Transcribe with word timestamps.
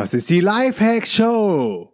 Das 0.00 0.14
ist 0.14 0.30
die 0.30 0.40
Lifehacks 0.40 1.12
Show. 1.12 1.92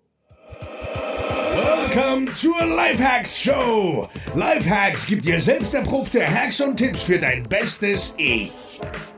Welcome 1.56 2.32
zur 2.35 2.65
Lifehacks 2.65 3.43
Show. 3.43 4.09
Lifehacks 4.37 5.09
gibt 5.09 5.25
dir 5.25 5.40
selbst 5.40 5.74
erprobte 5.74 6.24
Hacks 6.24 6.61
und 6.61 6.77
Tipps 6.77 7.03
für 7.03 7.19
dein 7.19 7.42
bestes 7.48 8.14
Ich. 8.16 8.53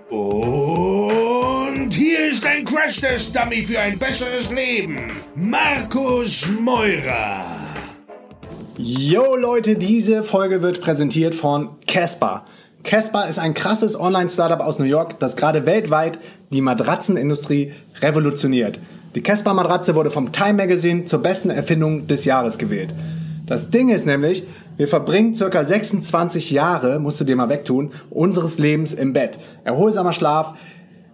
Und 0.08 1.90
hier 1.92 2.30
ist 2.30 2.46
ein 2.46 2.64
Crash-Test-Dummy 2.64 3.62
für 3.62 3.78
ein 3.78 3.98
besseres 3.98 4.50
Leben. 4.50 5.12
Markus 5.34 6.48
Meurer. 6.58 7.44
Yo 8.78 9.36
Leute, 9.36 9.76
diese 9.76 10.22
Folge 10.22 10.62
wird 10.62 10.80
präsentiert 10.80 11.34
von 11.34 11.76
Casper. 11.86 12.46
Casper 12.88 13.28
ist 13.28 13.38
ein 13.38 13.52
krasses 13.52 14.00
Online-Startup 14.00 14.60
aus 14.60 14.78
New 14.78 14.86
York, 14.86 15.18
das 15.18 15.36
gerade 15.36 15.66
weltweit 15.66 16.18
die 16.50 16.62
Matratzenindustrie 16.62 17.74
revolutioniert. 18.00 18.80
Die 19.14 19.22
Casper-Matratze 19.22 19.94
wurde 19.94 20.10
vom 20.10 20.32
Time 20.32 20.54
Magazine 20.54 21.04
zur 21.04 21.18
besten 21.18 21.50
Erfindung 21.50 22.06
des 22.06 22.24
Jahres 22.24 22.56
gewählt. 22.56 22.94
Das 23.44 23.68
Ding 23.68 23.90
ist 23.90 24.06
nämlich, 24.06 24.44
wir 24.78 24.88
verbringen 24.88 25.34
circa 25.34 25.64
26 25.64 26.50
Jahre, 26.50 26.98
musst 26.98 27.20
du 27.20 27.26
dir 27.26 27.36
mal 27.36 27.50
wegtun, 27.50 27.90
unseres 28.08 28.56
Lebens 28.56 28.94
im 28.94 29.12
Bett. 29.12 29.38
Erholsamer 29.64 30.14
Schlaf 30.14 30.54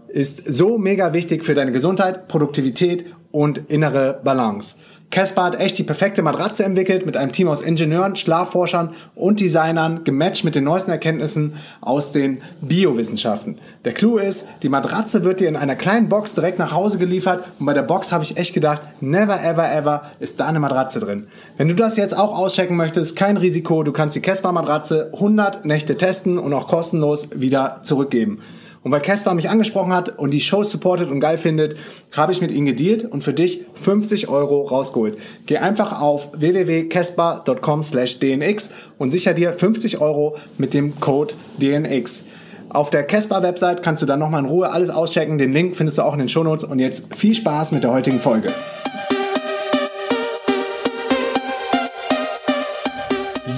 ist 0.07 0.45
so 0.47 0.79
mega 0.79 1.13
wichtig 1.13 1.45
für 1.45 1.55
deine 1.55 1.73
Gesundheit, 1.73 2.29
Produktivität 2.29 3.07
und 3.33 3.69
innere 3.69 4.21
Balance. 4.23 4.77
Casper 5.11 5.45
hat 5.45 5.61
echt 5.61 5.79
die 5.79 5.85
perfekte 5.85 6.23
Matratze 6.23 6.65
entwickelt 6.65 7.07
mit 7.07 7.17
einem 7.17 7.33
Team 7.33 7.49
aus 7.49 7.61
Ingenieuren, 7.61 8.17
Schlafforschern 8.17 8.95
und 9.15 9.41
Designern, 9.41 10.03
gematcht 10.05 10.45
mit 10.45 10.55
den 10.55 10.65
neuesten 10.65 10.91
Erkenntnissen 10.91 11.55
aus 11.81 12.13
den 12.13 12.39
Biowissenschaften. 12.61 13.59
Der 13.85 13.93
Clou 13.93 14.19
ist, 14.19 14.47
die 14.63 14.69
Matratze 14.69 15.25
wird 15.25 15.41
dir 15.41 15.49
in 15.49 15.57
einer 15.57 15.77
kleinen 15.77 16.09
Box 16.09 16.35
direkt 16.35 16.59
nach 16.59 16.73
Hause 16.73 16.99
geliefert 16.99 17.45
und 17.61 17.67
bei 17.67 17.75
der 17.75 17.83
Box 17.83 18.11
habe 18.11 18.25
ich 18.25 18.37
echt 18.37 18.55
gedacht, 18.55 18.83
never 19.01 19.41
ever 19.41 19.73
ever 19.73 20.03
ist 20.19 20.41
da 20.41 20.47
eine 20.47 20.61
Matratze 20.61 21.01
drin. 21.01 21.29
Wenn 21.57 21.69
du 21.69 21.75
das 21.75 21.97
jetzt 21.97 22.17
auch 22.17 22.37
auschecken 22.37 22.77
möchtest, 22.77 23.15
kein 23.15 23.37
Risiko, 23.37 23.85
du 23.85 23.93
kannst 23.93 24.17
die 24.17 24.21
Casper 24.21 24.53
Matratze 24.53 25.11
100 25.15 25.65
Nächte 25.65 25.97
testen 25.97 26.39
und 26.39 26.53
auch 26.53 26.67
kostenlos 26.67 27.29
wieder 27.35 27.81
zurückgeben. 27.83 28.41
Und 28.85 28.93
weil 28.93 29.01
Casper 29.01 29.33
mich 29.33 29.49
angesprochen 29.49 29.95
hat 29.95 30.19
und 30.19 30.31
die 30.31 30.43
Show 30.43 30.63
supportet 30.63 31.11
und 31.11 31.19
geil 31.19 31.39
findet, 31.39 31.77
habe 32.13 32.33
ich 32.33 32.43
mit 32.43 32.53
ihnen 32.53 32.67
gedealt 32.67 33.05
und 33.05 33.25
für 33.25 33.33
dich 33.33 33.65
50 33.73 34.29
Euro 34.29 34.61
rausgeholt. 34.61 35.17
Geh 35.47 35.57
einfach 35.57 36.03
auf 36.03 36.29
www.casper.com 36.37 37.83
slash 37.83 38.21
dnx 38.21 38.69
und 38.99 39.09
sicher 39.09 39.33
dir 39.33 39.55
50 39.55 40.03
Euro 40.03 40.37
mit 40.59 40.75
dem 40.75 41.01
Code 41.01 41.35
DNX. 41.63 42.25
Auf 42.69 42.91
der 42.91 43.05
Casper-Website 43.05 43.83
kannst 43.83 44.03
du 44.03 44.07
dann 44.07 44.19
nochmal 44.19 44.41
in 44.41 44.51
Ruhe 44.51 44.71
alles 44.71 44.91
auschecken. 44.91 45.39
Den 45.39 45.55
Link 45.55 45.77
findest 45.77 45.97
du 45.97 46.03
auch 46.03 46.13
in 46.13 46.19
den 46.19 46.29
Shownotes. 46.29 46.65
Und 46.65 46.79
jetzt 46.79 47.15
viel 47.15 47.35
Spaß 47.35 47.73
mit 47.73 47.85
der 47.85 47.93
heutigen 47.93 48.21
Folge. 48.21 48.53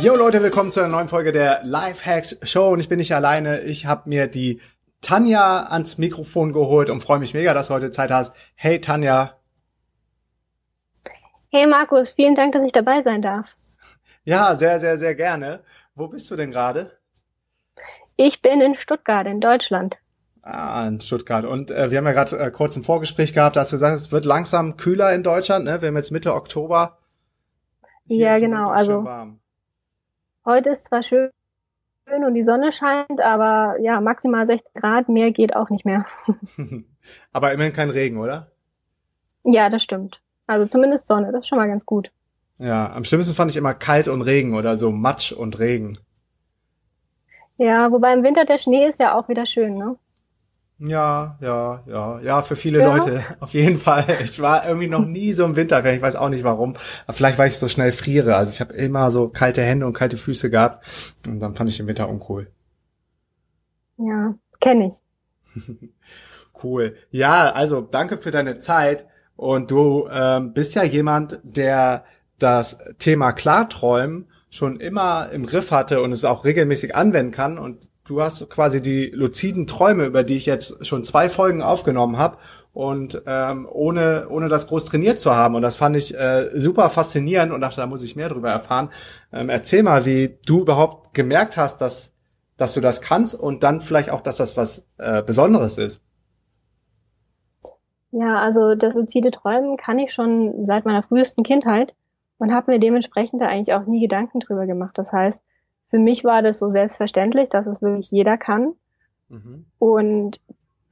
Yo 0.02 0.14
Leute, 0.14 0.40
willkommen 0.40 0.70
zu 0.70 0.78
einer 0.78 0.90
neuen 0.90 1.08
Folge 1.08 1.32
der 1.32 1.62
Lifehacks 1.64 2.38
Show 2.44 2.68
und 2.68 2.78
ich 2.78 2.88
bin 2.88 2.98
nicht 2.98 3.12
alleine. 3.12 3.62
Ich 3.62 3.86
habe 3.86 4.08
mir 4.08 4.28
die 4.28 4.60
Tanja 5.00 5.66
ans 5.66 5.98
Mikrofon 5.98 6.52
geholt 6.52 6.90
und 6.90 7.02
freue 7.02 7.18
mich 7.18 7.34
mega, 7.34 7.54
dass 7.54 7.68
du 7.68 7.74
heute 7.74 7.90
Zeit 7.90 8.10
hast. 8.10 8.34
Hey 8.54 8.80
Tanja. 8.80 9.38
Hey 11.50 11.66
Markus, 11.66 12.10
vielen 12.10 12.34
Dank, 12.34 12.52
dass 12.52 12.64
ich 12.64 12.72
dabei 12.72 13.02
sein 13.02 13.22
darf. 13.22 13.46
Ja, 14.24 14.56
sehr, 14.56 14.80
sehr, 14.80 14.98
sehr 14.98 15.14
gerne. 15.14 15.62
Wo 15.94 16.08
bist 16.08 16.30
du 16.30 16.36
denn 16.36 16.50
gerade? 16.50 16.90
Ich 18.16 18.42
bin 18.42 18.60
in 18.60 18.76
Stuttgart, 18.76 19.26
in 19.26 19.40
Deutschland. 19.40 19.98
Ah, 20.42 20.86
in 20.86 21.00
Stuttgart. 21.00 21.44
Und 21.44 21.70
äh, 21.70 21.90
wir 21.90 21.98
haben 21.98 22.06
ja 22.06 22.12
gerade 22.12 22.38
äh, 22.38 22.50
kurz 22.50 22.76
ein 22.76 22.82
Vorgespräch 22.82 23.32
gehabt, 23.32 23.56
da 23.56 23.60
hast 23.60 23.72
du 23.72 23.76
gesagt, 23.76 23.96
es 23.96 24.12
wird 24.12 24.24
langsam 24.24 24.76
kühler 24.76 25.12
in 25.14 25.22
Deutschland. 25.22 25.64
Ne? 25.64 25.80
Wir 25.80 25.88
haben 25.88 25.96
jetzt 25.96 26.12
Mitte 26.12 26.34
Oktober. 26.34 26.98
Hier 28.06 28.30
ja, 28.30 28.38
genau. 28.38 28.70
Also 28.70 29.04
heute 30.44 30.70
ist 30.70 30.84
zwar 30.84 31.02
schön 31.02 31.30
und 32.26 32.34
die 32.34 32.42
Sonne 32.42 32.72
scheint, 32.72 33.20
aber 33.20 33.74
ja, 33.80 34.00
maximal 34.00 34.46
16 34.46 34.80
Grad, 34.80 35.08
mehr 35.08 35.32
geht 35.32 35.54
auch 35.56 35.70
nicht 35.70 35.84
mehr. 35.84 36.06
aber 37.32 37.52
immerhin 37.52 37.72
kein 37.72 37.90
Regen, 37.90 38.18
oder? 38.18 38.50
Ja, 39.44 39.70
das 39.70 39.82
stimmt. 39.82 40.20
Also 40.46 40.66
zumindest 40.66 41.08
Sonne, 41.08 41.32
das 41.32 41.42
ist 41.42 41.48
schon 41.48 41.58
mal 41.58 41.68
ganz 41.68 41.84
gut. 41.84 42.10
Ja, 42.58 42.92
am 42.92 43.04
schlimmsten 43.04 43.34
fand 43.34 43.50
ich 43.50 43.56
immer 43.56 43.74
kalt 43.74 44.08
und 44.08 44.22
Regen 44.22 44.54
oder 44.54 44.76
so 44.78 44.90
Matsch 44.90 45.32
und 45.32 45.58
Regen. 45.58 45.98
Ja, 47.58 47.90
wobei 47.90 48.12
im 48.12 48.22
Winter 48.22 48.44
der 48.44 48.58
Schnee 48.58 48.86
ist 48.86 49.00
ja 49.00 49.14
auch 49.14 49.28
wieder 49.28 49.46
schön, 49.46 49.76
ne? 49.76 49.96
Ja, 50.78 51.38
ja, 51.40 51.82
ja, 51.86 52.20
ja, 52.20 52.42
für 52.42 52.54
viele 52.54 52.80
ja. 52.80 52.94
Leute 52.94 53.24
auf 53.40 53.54
jeden 53.54 53.76
Fall. 53.76 54.04
Ich 54.22 54.40
war 54.40 54.66
irgendwie 54.66 54.88
noch 54.88 55.06
nie 55.06 55.32
so 55.32 55.44
im 55.44 55.56
Winter, 55.56 55.84
ich 55.84 56.02
weiß 56.02 56.16
auch 56.16 56.28
nicht 56.28 56.44
warum. 56.44 56.74
Aber 57.06 57.14
vielleicht, 57.14 57.38
weil 57.38 57.48
ich 57.48 57.58
so 57.58 57.68
schnell 57.68 57.92
friere. 57.92 58.36
Also 58.36 58.50
ich 58.50 58.60
habe 58.60 58.74
immer 58.74 59.10
so 59.10 59.28
kalte 59.28 59.62
Hände 59.62 59.86
und 59.86 59.94
kalte 59.94 60.18
Füße 60.18 60.50
gehabt 60.50 60.86
und 61.26 61.40
dann 61.40 61.54
fand 61.56 61.70
ich 61.70 61.78
den 61.78 61.88
Winter 61.88 62.08
uncool. 62.08 62.50
Ja, 63.96 64.34
kenne 64.60 64.88
ich. 64.88 65.62
cool. 66.62 66.94
Ja, 67.10 67.52
also 67.52 67.80
danke 67.80 68.18
für 68.18 68.30
deine 68.30 68.58
Zeit 68.58 69.06
und 69.36 69.70
du 69.70 70.08
ähm, 70.10 70.52
bist 70.52 70.74
ja 70.74 70.82
jemand, 70.82 71.40
der 71.42 72.04
das 72.38 72.78
Thema 72.98 73.32
Klarträumen 73.32 74.30
schon 74.50 74.78
immer 74.78 75.30
im 75.32 75.46
Griff 75.46 75.70
hatte 75.70 76.02
und 76.02 76.12
es 76.12 76.26
auch 76.26 76.44
regelmäßig 76.44 76.94
anwenden 76.94 77.32
kann 77.32 77.58
und 77.58 77.88
du 78.06 78.20
hast 78.20 78.48
quasi 78.50 78.80
die 78.80 79.06
luziden 79.06 79.66
Träume, 79.66 80.04
über 80.04 80.22
die 80.22 80.36
ich 80.36 80.46
jetzt 80.46 80.86
schon 80.86 81.02
zwei 81.02 81.28
Folgen 81.28 81.62
aufgenommen 81.62 82.18
habe 82.18 82.38
und 82.72 83.22
ähm, 83.26 83.66
ohne 83.70 84.28
ohne 84.28 84.48
das 84.48 84.68
groß 84.68 84.84
trainiert 84.84 85.18
zu 85.18 85.34
haben 85.34 85.54
und 85.54 85.62
das 85.62 85.76
fand 85.76 85.96
ich 85.96 86.16
äh, 86.16 86.50
super 86.58 86.90
faszinierend 86.90 87.52
und 87.52 87.60
dachte, 87.60 87.76
da 87.76 87.86
muss 87.86 88.02
ich 88.02 88.16
mehr 88.16 88.28
drüber 88.28 88.50
erfahren. 88.50 88.90
Ähm, 89.32 89.48
erzähl 89.48 89.82
mal, 89.82 90.04
wie 90.04 90.38
du 90.46 90.60
überhaupt 90.60 91.14
gemerkt 91.14 91.56
hast, 91.56 91.80
dass 91.80 92.12
dass 92.56 92.74
du 92.74 92.80
das 92.80 93.02
kannst 93.02 93.34
und 93.38 93.62
dann 93.62 93.80
vielleicht 93.80 94.10
auch, 94.10 94.20
dass 94.20 94.38
das 94.38 94.56
was 94.56 94.88
äh, 94.98 95.22
Besonderes 95.22 95.78
ist. 95.78 96.02
Ja, 98.12 98.40
also 98.40 98.74
das 98.74 98.94
luzide 98.94 99.30
Träumen 99.30 99.76
kann 99.76 99.98
ich 99.98 100.12
schon 100.12 100.64
seit 100.64 100.84
meiner 100.84 101.02
frühesten 101.02 101.42
Kindheit 101.42 101.94
und 102.38 102.52
habe 102.52 102.72
mir 102.72 102.78
dementsprechend 102.78 103.42
da 103.42 103.46
eigentlich 103.46 103.74
auch 103.74 103.86
nie 103.86 104.00
Gedanken 104.00 104.40
drüber 104.40 104.66
gemacht. 104.66 104.96
Das 104.96 105.12
heißt, 105.12 105.42
für 105.88 105.98
mich 105.98 106.24
war 106.24 106.42
das 106.42 106.58
so 106.58 106.70
selbstverständlich, 106.70 107.48
dass 107.48 107.66
es 107.66 107.82
wirklich 107.82 108.10
jeder 108.10 108.36
kann. 108.36 108.74
Mhm. 109.28 109.66
Und 109.78 110.40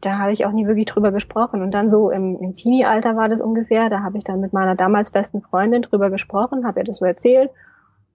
da 0.00 0.18
habe 0.18 0.32
ich 0.32 0.44
auch 0.44 0.52
nie 0.52 0.66
wirklich 0.66 0.86
drüber 0.86 1.12
gesprochen. 1.12 1.62
Und 1.62 1.72
dann 1.72 1.90
so 1.90 2.10
im, 2.10 2.38
im 2.40 2.54
Teenie-Alter 2.54 3.16
war 3.16 3.28
das 3.28 3.40
ungefähr. 3.40 3.88
Da 3.90 4.00
habe 4.02 4.18
ich 4.18 4.24
dann 4.24 4.40
mit 4.40 4.52
meiner 4.52 4.74
damals 4.74 5.10
besten 5.10 5.42
Freundin 5.42 5.82
drüber 5.82 6.10
gesprochen, 6.10 6.66
habe 6.66 6.80
ihr 6.80 6.84
das 6.84 6.98
so 6.98 7.04
erzählt. 7.04 7.50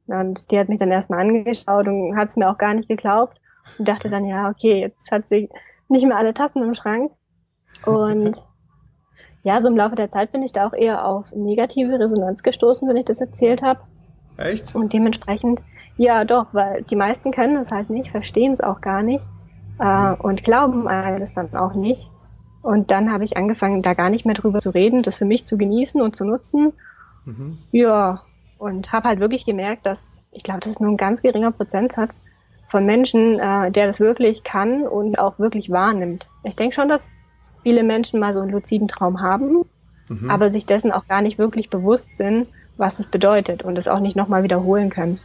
Und 0.07 0.51
die 0.51 0.59
hat 0.59 0.69
mich 0.69 0.79
dann 0.79 0.91
erstmal 0.91 1.19
angeschaut 1.19 1.87
und 1.87 2.15
hat 2.15 2.29
es 2.29 2.35
mir 2.35 2.49
auch 2.49 2.57
gar 2.57 2.73
nicht 2.73 2.87
geglaubt. 2.87 3.39
Und 3.77 3.87
dachte 3.87 4.09
dann, 4.09 4.25
ja, 4.25 4.49
okay, 4.49 4.79
jetzt 4.79 5.11
hat 5.11 5.27
sie 5.27 5.49
nicht 5.87 6.05
mehr 6.05 6.17
alle 6.17 6.33
Tassen 6.33 6.63
im 6.63 6.73
Schrank. 6.73 7.11
Und 7.85 8.43
ja, 9.43 9.61
so 9.61 9.69
im 9.69 9.77
Laufe 9.77 9.95
der 9.95 10.11
Zeit 10.11 10.31
bin 10.31 10.43
ich 10.43 10.53
da 10.53 10.67
auch 10.67 10.73
eher 10.73 11.05
auf 11.05 11.33
negative 11.35 11.99
Resonanz 11.99 12.43
gestoßen, 12.43 12.87
wenn 12.87 12.97
ich 12.97 13.05
das 13.05 13.19
erzählt 13.19 13.61
habe. 13.61 13.81
Echt? 14.39 14.75
Und 14.75 14.93
dementsprechend, 14.93 15.61
ja 15.97 16.23
doch, 16.23 16.47
weil 16.53 16.83
die 16.83 16.95
meisten 16.95 17.31
können 17.31 17.57
es 17.57 17.71
halt 17.71 17.89
nicht, 17.89 18.11
verstehen 18.11 18.53
es 18.53 18.61
auch 18.61 18.81
gar 18.81 19.03
nicht 19.03 19.25
äh, 19.79 20.13
und 20.13 20.43
glauben 20.43 20.87
alles 20.87 21.33
dann 21.33 21.53
auch 21.55 21.75
nicht. 21.75 22.09
Und 22.61 22.91
dann 22.91 23.11
habe 23.11 23.23
ich 23.23 23.37
angefangen, 23.37 23.81
da 23.81 23.93
gar 23.93 24.09
nicht 24.09 24.25
mehr 24.25 24.35
drüber 24.35 24.59
zu 24.59 24.71
reden, 24.71 25.03
das 25.03 25.17
für 25.17 25.25
mich 25.25 25.45
zu 25.45 25.57
genießen 25.57 26.01
und 26.01 26.15
zu 26.15 26.25
nutzen. 26.25 26.73
Mhm. 27.25 27.57
Ja, 27.71 28.21
und 28.57 28.91
habe 28.91 29.07
halt 29.07 29.19
wirklich 29.19 29.45
gemerkt, 29.45 29.85
dass, 29.85 30.21
ich 30.31 30.43
glaube, 30.43 30.59
das 30.61 30.73
ist 30.73 30.81
nur 30.81 30.91
ein 30.91 30.97
ganz 30.97 31.21
geringer 31.21 31.51
Prozentsatz 31.51 32.21
von 32.69 32.85
Menschen, 32.85 33.39
äh, 33.39 33.71
der 33.71 33.87
das 33.87 33.99
wirklich 33.99 34.43
kann 34.43 34.83
und 34.83 35.19
auch 35.19 35.39
wirklich 35.39 35.69
wahrnimmt. 35.69 36.27
Ich 36.43 36.55
denke 36.55 36.75
schon, 36.75 36.89
dass 36.89 37.09
viele 37.63 37.83
Menschen 37.83 38.19
mal 38.19 38.33
so 38.33 38.41
einen 38.41 38.51
luziden 38.51 38.87
Traum 38.87 39.21
haben, 39.21 39.63
mhm. 40.07 40.29
aber 40.29 40.51
sich 40.51 40.65
dessen 40.65 40.91
auch 40.91 41.07
gar 41.07 41.21
nicht 41.21 41.37
wirklich 41.37 41.69
bewusst 41.69 42.15
sind 42.15 42.47
was 42.79 42.99
es 42.99 43.07
bedeutet 43.07 43.63
und 43.63 43.77
es 43.77 43.87
auch 43.87 43.99
nicht 43.99 44.15
nochmal 44.15 44.43
wiederholen 44.43 44.89
können. 44.89 45.19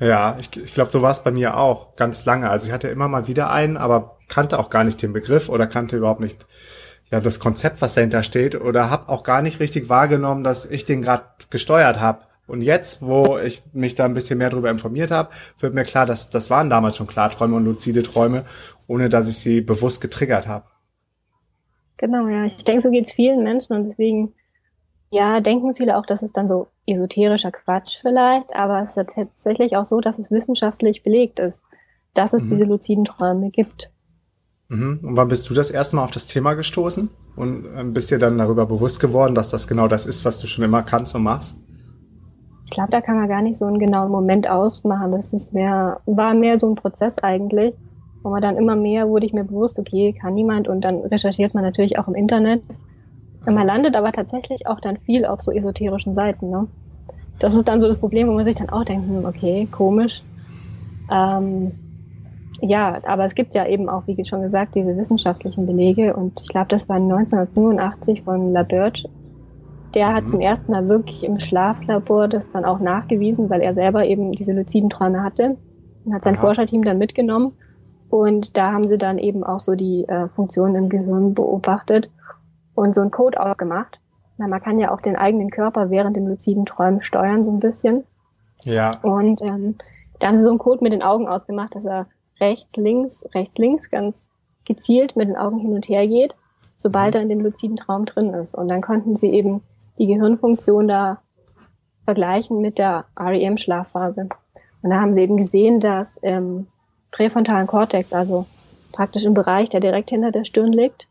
Ja, 0.00 0.36
ich, 0.38 0.54
ich 0.56 0.74
glaube, 0.74 0.90
so 0.90 1.02
war 1.02 1.10
es 1.10 1.22
bei 1.22 1.30
mir 1.30 1.56
auch 1.56 1.96
ganz 1.96 2.24
lange. 2.24 2.50
Also 2.50 2.66
ich 2.66 2.72
hatte 2.72 2.88
immer 2.88 3.08
mal 3.08 3.26
wieder 3.26 3.50
einen, 3.50 3.76
aber 3.76 4.18
kannte 4.28 4.58
auch 4.58 4.70
gar 4.70 4.84
nicht 4.84 5.00
den 5.02 5.12
Begriff 5.12 5.48
oder 5.48 5.66
kannte 5.66 5.96
überhaupt 5.96 6.20
nicht 6.20 6.46
ja 7.10 7.20
das 7.20 7.38
Konzept, 7.38 7.80
was 7.80 7.94
dahinter 7.94 8.22
steht 8.22 8.60
oder 8.60 8.90
habe 8.90 9.08
auch 9.08 9.22
gar 9.22 9.42
nicht 9.42 9.60
richtig 9.60 9.88
wahrgenommen, 9.88 10.44
dass 10.44 10.66
ich 10.66 10.84
den 10.84 11.02
gerade 11.02 11.24
gesteuert 11.50 12.00
habe. 12.00 12.20
Und 12.46 12.60
jetzt, 12.60 13.00
wo 13.00 13.38
ich 13.38 13.62
mich 13.72 13.94
da 13.94 14.04
ein 14.04 14.12
bisschen 14.12 14.38
mehr 14.38 14.50
darüber 14.50 14.70
informiert 14.70 15.10
habe, 15.10 15.30
wird 15.60 15.72
mir 15.72 15.84
klar, 15.84 16.04
dass 16.04 16.28
das 16.28 16.50
waren 16.50 16.68
damals 16.68 16.96
schon 16.96 17.06
Klarträume 17.06 17.56
und 17.56 17.64
luzide 17.64 18.02
Träume, 18.02 18.44
ohne 18.86 19.08
dass 19.08 19.28
ich 19.28 19.38
sie 19.38 19.62
bewusst 19.62 20.02
getriggert 20.02 20.46
habe. 20.46 20.66
Genau, 21.96 22.28
ja. 22.28 22.44
Ich 22.44 22.64
denke, 22.64 22.82
so 22.82 22.90
geht 22.90 23.06
es 23.06 23.12
vielen 23.12 23.44
Menschen 23.44 23.74
und 23.74 23.84
deswegen 23.84 24.34
ja, 25.14 25.40
denken 25.40 25.76
viele 25.76 25.96
auch, 25.96 26.06
das 26.06 26.22
ist 26.22 26.36
dann 26.36 26.48
so 26.48 26.66
esoterischer 26.86 27.52
Quatsch 27.52 27.98
vielleicht, 28.00 28.54
aber 28.54 28.82
es 28.82 28.96
ist 28.96 29.10
tatsächlich 29.14 29.76
auch 29.76 29.84
so, 29.84 30.00
dass 30.00 30.18
es 30.18 30.32
wissenschaftlich 30.32 31.04
belegt 31.04 31.38
ist, 31.38 31.62
dass 32.14 32.32
es 32.32 32.44
mhm. 32.44 32.48
diese 32.48 32.64
luziden 32.64 33.04
Träume 33.04 33.50
gibt. 33.50 33.92
Mhm. 34.68 34.98
Und 35.02 35.16
wann 35.16 35.28
bist 35.28 35.48
du 35.48 35.54
das 35.54 35.70
erste 35.70 35.94
Mal 35.94 36.02
auf 36.04 36.10
das 36.10 36.26
Thema 36.26 36.54
gestoßen? 36.54 37.08
Und 37.36 37.64
ähm, 37.76 37.92
bist 37.94 38.10
dir 38.10 38.18
dann 38.18 38.38
darüber 38.38 38.66
bewusst 38.66 38.98
geworden, 38.98 39.36
dass 39.36 39.50
das 39.50 39.68
genau 39.68 39.86
das 39.86 40.04
ist, 40.04 40.24
was 40.24 40.40
du 40.40 40.48
schon 40.48 40.64
immer 40.64 40.82
kannst 40.82 41.14
und 41.14 41.22
machst? 41.22 41.56
Ich 42.64 42.72
glaube, 42.72 42.90
da 42.90 43.00
kann 43.00 43.16
man 43.16 43.28
gar 43.28 43.42
nicht 43.42 43.56
so 43.56 43.66
einen 43.66 43.78
genauen 43.78 44.10
Moment 44.10 44.50
ausmachen. 44.50 45.12
Das 45.12 45.32
ist 45.32 45.52
mehr, 45.52 46.00
war 46.06 46.34
mehr 46.34 46.58
so 46.58 46.68
ein 46.68 46.74
Prozess 46.74 47.18
eigentlich. 47.22 47.74
wo 48.24 48.30
man 48.30 48.40
dann 48.40 48.56
immer 48.56 48.74
mehr 48.74 49.06
wurde 49.06 49.26
ich 49.26 49.34
mir 49.34 49.44
bewusst, 49.44 49.78
okay, 49.78 50.14
kann 50.18 50.34
niemand 50.34 50.66
und 50.66 50.80
dann 50.80 51.00
recherchiert 51.00 51.52
man 51.52 51.62
natürlich 51.62 51.98
auch 51.98 52.08
im 52.08 52.14
Internet. 52.14 52.62
Man 53.46 53.66
landet 53.66 53.96
aber 53.96 54.12
tatsächlich 54.12 54.66
auch 54.66 54.80
dann 54.80 54.96
viel 54.98 55.26
auf 55.26 55.40
so 55.40 55.52
esoterischen 55.52 56.14
Seiten. 56.14 56.50
Ne? 56.50 56.66
Das 57.38 57.54
ist 57.54 57.68
dann 57.68 57.80
so 57.80 57.86
das 57.86 57.98
Problem, 57.98 58.28
wo 58.28 58.32
man 58.32 58.44
sich 58.44 58.56
dann 58.56 58.70
auch 58.70 58.84
denkt, 58.84 59.06
hm, 59.08 59.24
okay, 59.24 59.68
komisch. 59.70 60.22
Ähm, 61.10 61.72
ja, 62.60 63.00
aber 63.06 63.24
es 63.24 63.34
gibt 63.34 63.54
ja 63.54 63.66
eben 63.66 63.88
auch, 63.88 64.06
wie 64.06 64.24
schon 64.24 64.42
gesagt, 64.42 64.74
diese 64.74 64.96
wissenschaftlichen 64.96 65.66
Belege 65.66 66.14
und 66.14 66.40
ich 66.40 66.48
glaube, 66.48 66.68
das 66.68 66.88
war 66.88 66.96
1985 66.96 68.22
von 68.22 68.52
LaBerge. 68.52 69.08
Der 69.94 70.14
hat 70.14 70.24
mhm. 70.24 70.28
zum 70.28 70.40
ersten 70.40 70.72
Mal 70.72 70.88
wirklich 70.88 71.24
im 71.24 71.40
Schlaflabor 71.40 72.28
das 72.28 72.48
dann 72.50 72.64
auch 72.64 72.80
nachgewiesen, 72.80 73.50
weil 73.50 73.60
er 73.60 73.74
selber 73.74 74.06
eben 74.06 74.32
diese 74.32 74.52
luziden 74.52 74.88
Träume 74.88 75.22
hatte 75.22 75.56
und 76.04 76.14
hat 76.14 76.24
sein 76.24 76.36
Aha. 76.36 76.42
Forscherteam 76.42 76.84
dann 76.84 76.98
mitgenommen 76.98 77.52
und 78.08 78.56
da 78.56 78.72
haben 78.72 78.88
sie 78.88 78.98
dann 78.98 79.18
eben 79.18 79.44
auch 79.44 79.60
so 79.60 79.74
die 79.74 80.04
äh, 80.06 80.28
Funktionen 80.28 80.76
im 80.76 80.88
Gehirn 80.88 81.34
beobachtet 81.34 82.10
und 82.74 82.94
so 82.94 83.00
einen 83.00 83.10
Code 83.10 83.40
ausgemacht. 83.40 83.98
Na, 84.36 84.48
man 84.48 84.60
kann 84.60 84.78
ja 84.78 84.90
auch 84.90 85.00
den 85.00 85.16
eigenen 85.16 85.50
Körper 85.50 85.90
während 85.90 86.16
dem 86.16 86.26
luziden 86.26 86.66
Träumen 86.66 87.02
steuern, 87.02 87.44
so 87.44 87.52
ein 87.52 87.60
bisschen. 87.60 88.04
Ja. 88.62 88.98
Und 89.02 89.42
ähm, 89.42 89.76
da 90.18 90.28
haben 90.28 90.36
sie 90.36 90.42
so 90.42 90.50
einen 90.50 90.58
Code 90.58 90.82
mit 90.82 90.92
den 90.92 91.02
Augen 91.02 91.28
ausgemacht, 91.28 91.74
dass 91.74 91.84
er 91.84 92.06
rechts, 92.40 92.76
links, 92.76 93.24
rechts, 93.34 93.58
links 93.58 93.90
ganz 93.90 94.28
gezielt 94.64 95.16
mit 95.16 95.28
den 95.28 95.36
Augen 95.36 95.58
hin 95.58 95.74
und 95.74 95.88
her 95.88 96.06
geht, 96.06 96.34
sobald 96.78 97.14
mhm. 97.14 97.18
er 97.18 97.22
in 97.22 97.28
dem 97.28 97.40
luziden 97.40 97.76
Traum 97.76 98.06
drin 98.06 98.34
ist. 98.34 98.54
Und 98.54 98.68
dann 98.68 98.80
konnten 98.80 99.16
sie 99.16 99.30
eben 99.30 99.62
die 99.98 100.06
Gehirnfunktion 100.06 100.88
da 100.88 101.20
vergleichen 102.04 102.60
mit 102.60 102.78
der 102.78 103.04
REM-Schlafphase. 103.18 104.28
Und 104.82 104.90
da 104.90 105.00
haben 105.00 105.12
sie 105.12 105.22
eben 105.22 105.36
gesehen, 105.36 105.80
dass 105.80 106.16
im 106.18 106.66
präfrontalen 107.10 107.66
Kortex, 107.66 108.12
also 108.12 108.46
praktisch 108.92 109.24
im 109.24 109.34
Bereich, 109.34 109.70
der 109.70 109.80
direkt 109.80 110.10
hinter 110.10 110.30
der 110.30 110.44
Stirn 110.44 110.72
liegt, 110.72 111.06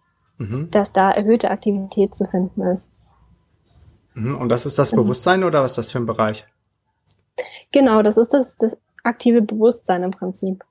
mhm. 0.49 0.71
dass 0.71 0.91
da 0.91 1.11
erhöhte 1.11 1.51
Aktivität 1.51 2.15
zu 2.15 2.25
finden 2.25 2.61
ist. 2.61 2.89
Mhm. 4.13 4.37
Und 4.37 4.49
das 4.49 4.65
ist 4.65 4.77
das 4.77 4.91
Bewusstsein 4.91 5.43
oder 5.43 5.63
was 5.63 5.71
ist 5.71 5.77
das 5.77 5.91
für 5.91 5.99
ein 5.99 6.05
Bereich? 6.05 6.45
Genau, 7.71 8.03
das 8.03 8.17
ist 8.17 8.33
das, 8.33 8.57
das 8.57 8.77
aktive 9.03 9.41
Bewusstsein 9.41 10.03
im 10.03 10.11
Prinzip. 10.11 10.63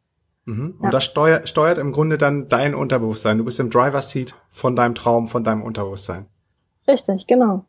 Mhm. 0.44 0.76
Und 0.78 0.84
ja. 0.84 0.90
das 0.90 1.04
steuert, 1.04 1.48
steuert 1.48 1.78
im 1.78 1.92
Grunde 1.92 2.19
dann 2.19 2.48
dein 2.48 2.74
Unterbewusstsein. 2.74 3.38
Du 3.38 3.44
bist 3.44 3.60
im 3.60 3.70
Driver 3.70 4.02
Seat 4.02 4.34
von 4.50 4.76
deinem 4.76 4.94
Traum, 4.94 5.28
von 5.28 5.44
deinem 5.44 5.62
Unterbewusstsein. 5.62 6.26
Richtig, 6.86 7.26
genau. 7.26 7.64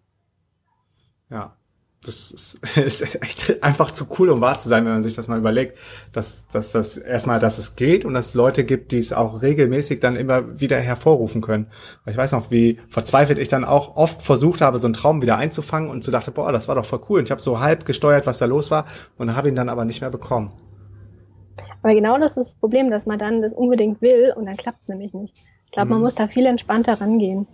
Ja. 1.29 1.55
Das 2.05 2.31
ist, 2.31 2.59
ist 2.77 3.23
echt 3.23 3.63
einfach 3.63 3.91
zu 3.91 4.07
cool, 4.17 4.29
um 4.29 4.41
wahr 4.41 4.57
zu 4.57 4.69
sein, 4.69 4.85
wenn 4.85 4.93
man 4.93 5.03
sich 5.03 5.15
das 5.15 5.27
mal 5.27 5.37
überlegt, 5.37 5.77
dass, 6.11 6.45
dass 6.47 6.71
das 6.71 6.97
erstmal, 6.97 7.39
dass 7.39 7.57
es 7.57 7.75
geht 7.75 8.05
und 8.05 8.13
dass 8.13 8.27
es 8.27 8.33
Leute 8.33 8.63
gibt, 8.63 8.91
die 8.91 8.97
es 8.97 9.13
auch 9.13 9.41
regelmäßig 9.41 9.99
dann 9.99 10.15
immer 10.15 10.59
wieder 10.59 10.79
hervorrufen 10.79 11.41
können. 11.41 11.67
Ich 12.05 12.17
weiß 12.17 12.31
noch, 12.33 12.51
wie 12.51 12.79
verzweifelt 12.89 13.39
ich 13.39 13.47
dann 13.47 13.65
auch 13.65 13.95
oft 13.95 14.21
versucht 14.21 14.61
habe, 14.61 14.79
so 14.79 14.87
einen 14.87 14.93
Traum 14.93 15.21
wieder 15.21 15.37
einzufangen 15.37 15.89
und 15.89 16.03
so 16.03 16.11
dachte, 16.11 16.31
boah, 16.31 16.51
das 16.51 16.67
war 16.67 16.75
doch 16.75 16.85
voll 16.85 17.01
cool. 17.09 17.19
Und 17.19 17.25
ich 17.25 17.31
habe 17.31 17.41
so 17.41 17.59
halb 17.59 17.85
gesteuert, 17.85 18.25
was 18.25 18.37
da 18.37 18.45
los 18.45 18.71
war 18.71 18.85
und 19.17 19.35
habe 19.35 19.49
ihn 19.49 19.55
dann 19.55 19.69
aber 19.69 19.85
nicht 19.85 20.01
mehr 20.01 20.11
bekommen. 20.11 20.51
Aber 21.81 21.93
genau 21.93 22.17
das 22.17 22.37
ist 22.37 22.51
das 22.51 22.55
Problem, 22.55 22.89
dass 22.89 23.05
man 23.05 23.19
dann 23.19 23.41
das 23.41 23.53
unbedingt 23.53 24.01
will 24.01 24.33
und 24.35 24.45
dann 24.45 24.57
klappt 24.57 24.81
es 24.81 24.87
nämlich 24.87 25.13
nicht. 25.13 25.35
Ich 25.65 25.71
glaube, 25.71 25.87
mhm. 25.87 25.93
man 25.93 26.01
muss 26.01 26.15
da 26.15 26.27
viel 26.27 26.45
entspannter 26.45 26.99
rangehen. 26.99 27.47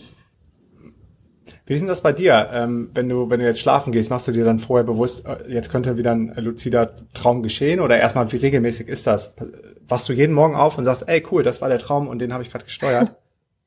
Wie 1.66 1.74
ist 1.74 1.81
denn 1.81 1.88
das 1.88 2.01
bei 2.01 2.13
dir? 2.13 2.50
Ähm, 2.51 2.90
wenn 2.94 3.10
du, 3.10 3.30
wenn 3.30 3.40
du 3.40 3.46
jetzt 3.46 3.60
schlafen 3.60 3.92
gehst, 3.92 4.10
machst 4.10 4.28
du 4.28 4.31
dir 4.31 4.46
dann 4.46 4.60
vorher 4.60 4.86
bewusst, 4.86 5.25
äh, 5.25 5.51
jetzt 5.51 5.72
könnte 5.72 5.98
wieder 5.98 6.12
ein 6.12 6.34
luzider 6.38 6.92
Traum 7.13 7.44
geschehen? 7.44 7.80
Oder 7.80 7.98
erstmal, 7.98 8.31
wie 8.31 8.38
regelmäßig 8.38 8.88
ist 8.88 9.07
das? 9.07 9.36
Wachst 9.88 10.10
du 10.10 10.13
jeden 10.13 10.34
Morgen 10.34 10.56
auf 10.56 10.78
und 10.78 10.84
sagst, 10.84 11.07
ey 11.07 11.24
cool, 11.31 11.44
das 11.44 11.62
war 11.62 11.69
der 11.69 11.80
Traum 11.80 12.07
und 12.07 12.19
den 12.19 12.34
habe 12.34 12.44
ich 12.44 12.51
gerade 12.51 12.66
gesteuert? 12.66 13.16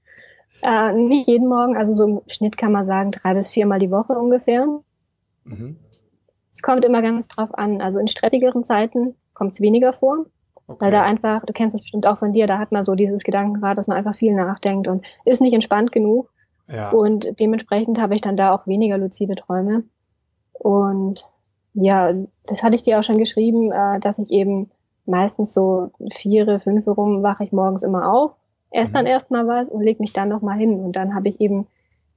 äh, 0.63 0.93
nicht 0.93 1.29
jeden 1.29 1.49
Morgen, 1.49 1.77
also 1.77 1.97
so 1.97 2.05
im 2.05 2.21
Schnitt 2.29 2.57
kann 2.57 2.73
man 2.73 2.87
sagen, 2.87 3.11
drei 3.11 3.35
bis 3.35 3.49
viermal 3.49 3.79
die 3.79 3.91
Woche 3.91 4.13
ungefähr. 4.13 4.67
Mhm. 5.45 5.77
Es 6.55 6.63
kommt 6.63 6.85
immer 6.85 7.03
ganz 7.03 7.29
drauf 7.29 7.51
an. 7.55 7.81
Also 7.81 7.99
in 7.99 8.09
stressigeren 8.09 8.65
Zeiten 8.65 9.15
kommt 9.35 9.55
es 9.55 9.61
weniger 9.61 9.93
vor. 9.93 10.27
Okay. 10.67 10.85
Weil 10.85 10.93
da 10.93 11.03
einfach, 11.03 11.45
du 11.45 11.53
kennst 11.53 11.75
das 11.75 11.83
bestimmt 11.83 12.07
auch 12.07 12.19
von 12.19 12.33
dir, 12.33 12.47
da 12.47 12.59
hat 12.59 12.73
man 12.73 12.85
so 12.85 12.95
dieses 12.95 13.25
Gedankenrad, 13.25 13.77
dass 13.77 13.89
man 13.89 13.97
einfach 13.97 14.15
viel 14.15 14.35
nachdenkt 14.35 14.87
und 14.87 15.05
ist 15.25 15.41
nicht 15.41 15.55
entspannt 15.55 15.93
genug. 15.93 16.32
Ja. 16.73 16.91
Und 16.91 17.39
dementsprechend 17.39 18.01
habe 18.01 18.15
ich 18.15 18.21
dann 18.21 18.37
da 18.37 18.55
auch 18.55 18.67
weniger 18.67 18.99
luzide 18.99 19.35
Träume. 19.35 19.85
Und 20.53 21.27
ja, 21.75 22.13
das 22.47 22.63
hatte 22.63 22.75
ich 22.75 22.83
dir 22.83 22.99
auch 22.99 23.05
schon 23.05 23.19
geschrieben, 23.19 23.73
äh, 23.73 24.01
dass 24.01 24.19
ich 24.19 24.31
eben 24.31 24.71
meistens 25.07 25.53
so 25.53 25.91
vier, 26.13 26.61
fünf 26.61 26.87
rum 26.87 27.23
wache 27.23 27.45
ich 27.45 27.53
morgens 27.53 27.83
immer 27.83 28.13
auf, 28.13 28.33
esse 28.71 28.93
mhm. 28.93 28.95
dann 28.95 29.07
erstmal 29.07 29.47
was 29.47 29.71
und 29.71 29.83
leg 29.83 30.01
mich 30.01 30.13
dann 30.13 30.29
nochmal 30.29 30.59
hin. 30.59 30.81
Und 30.81 30.97
dann 30.97 31.15
habe 31.15 31.29
ich 31.29 31.41
eben 31.41 31.67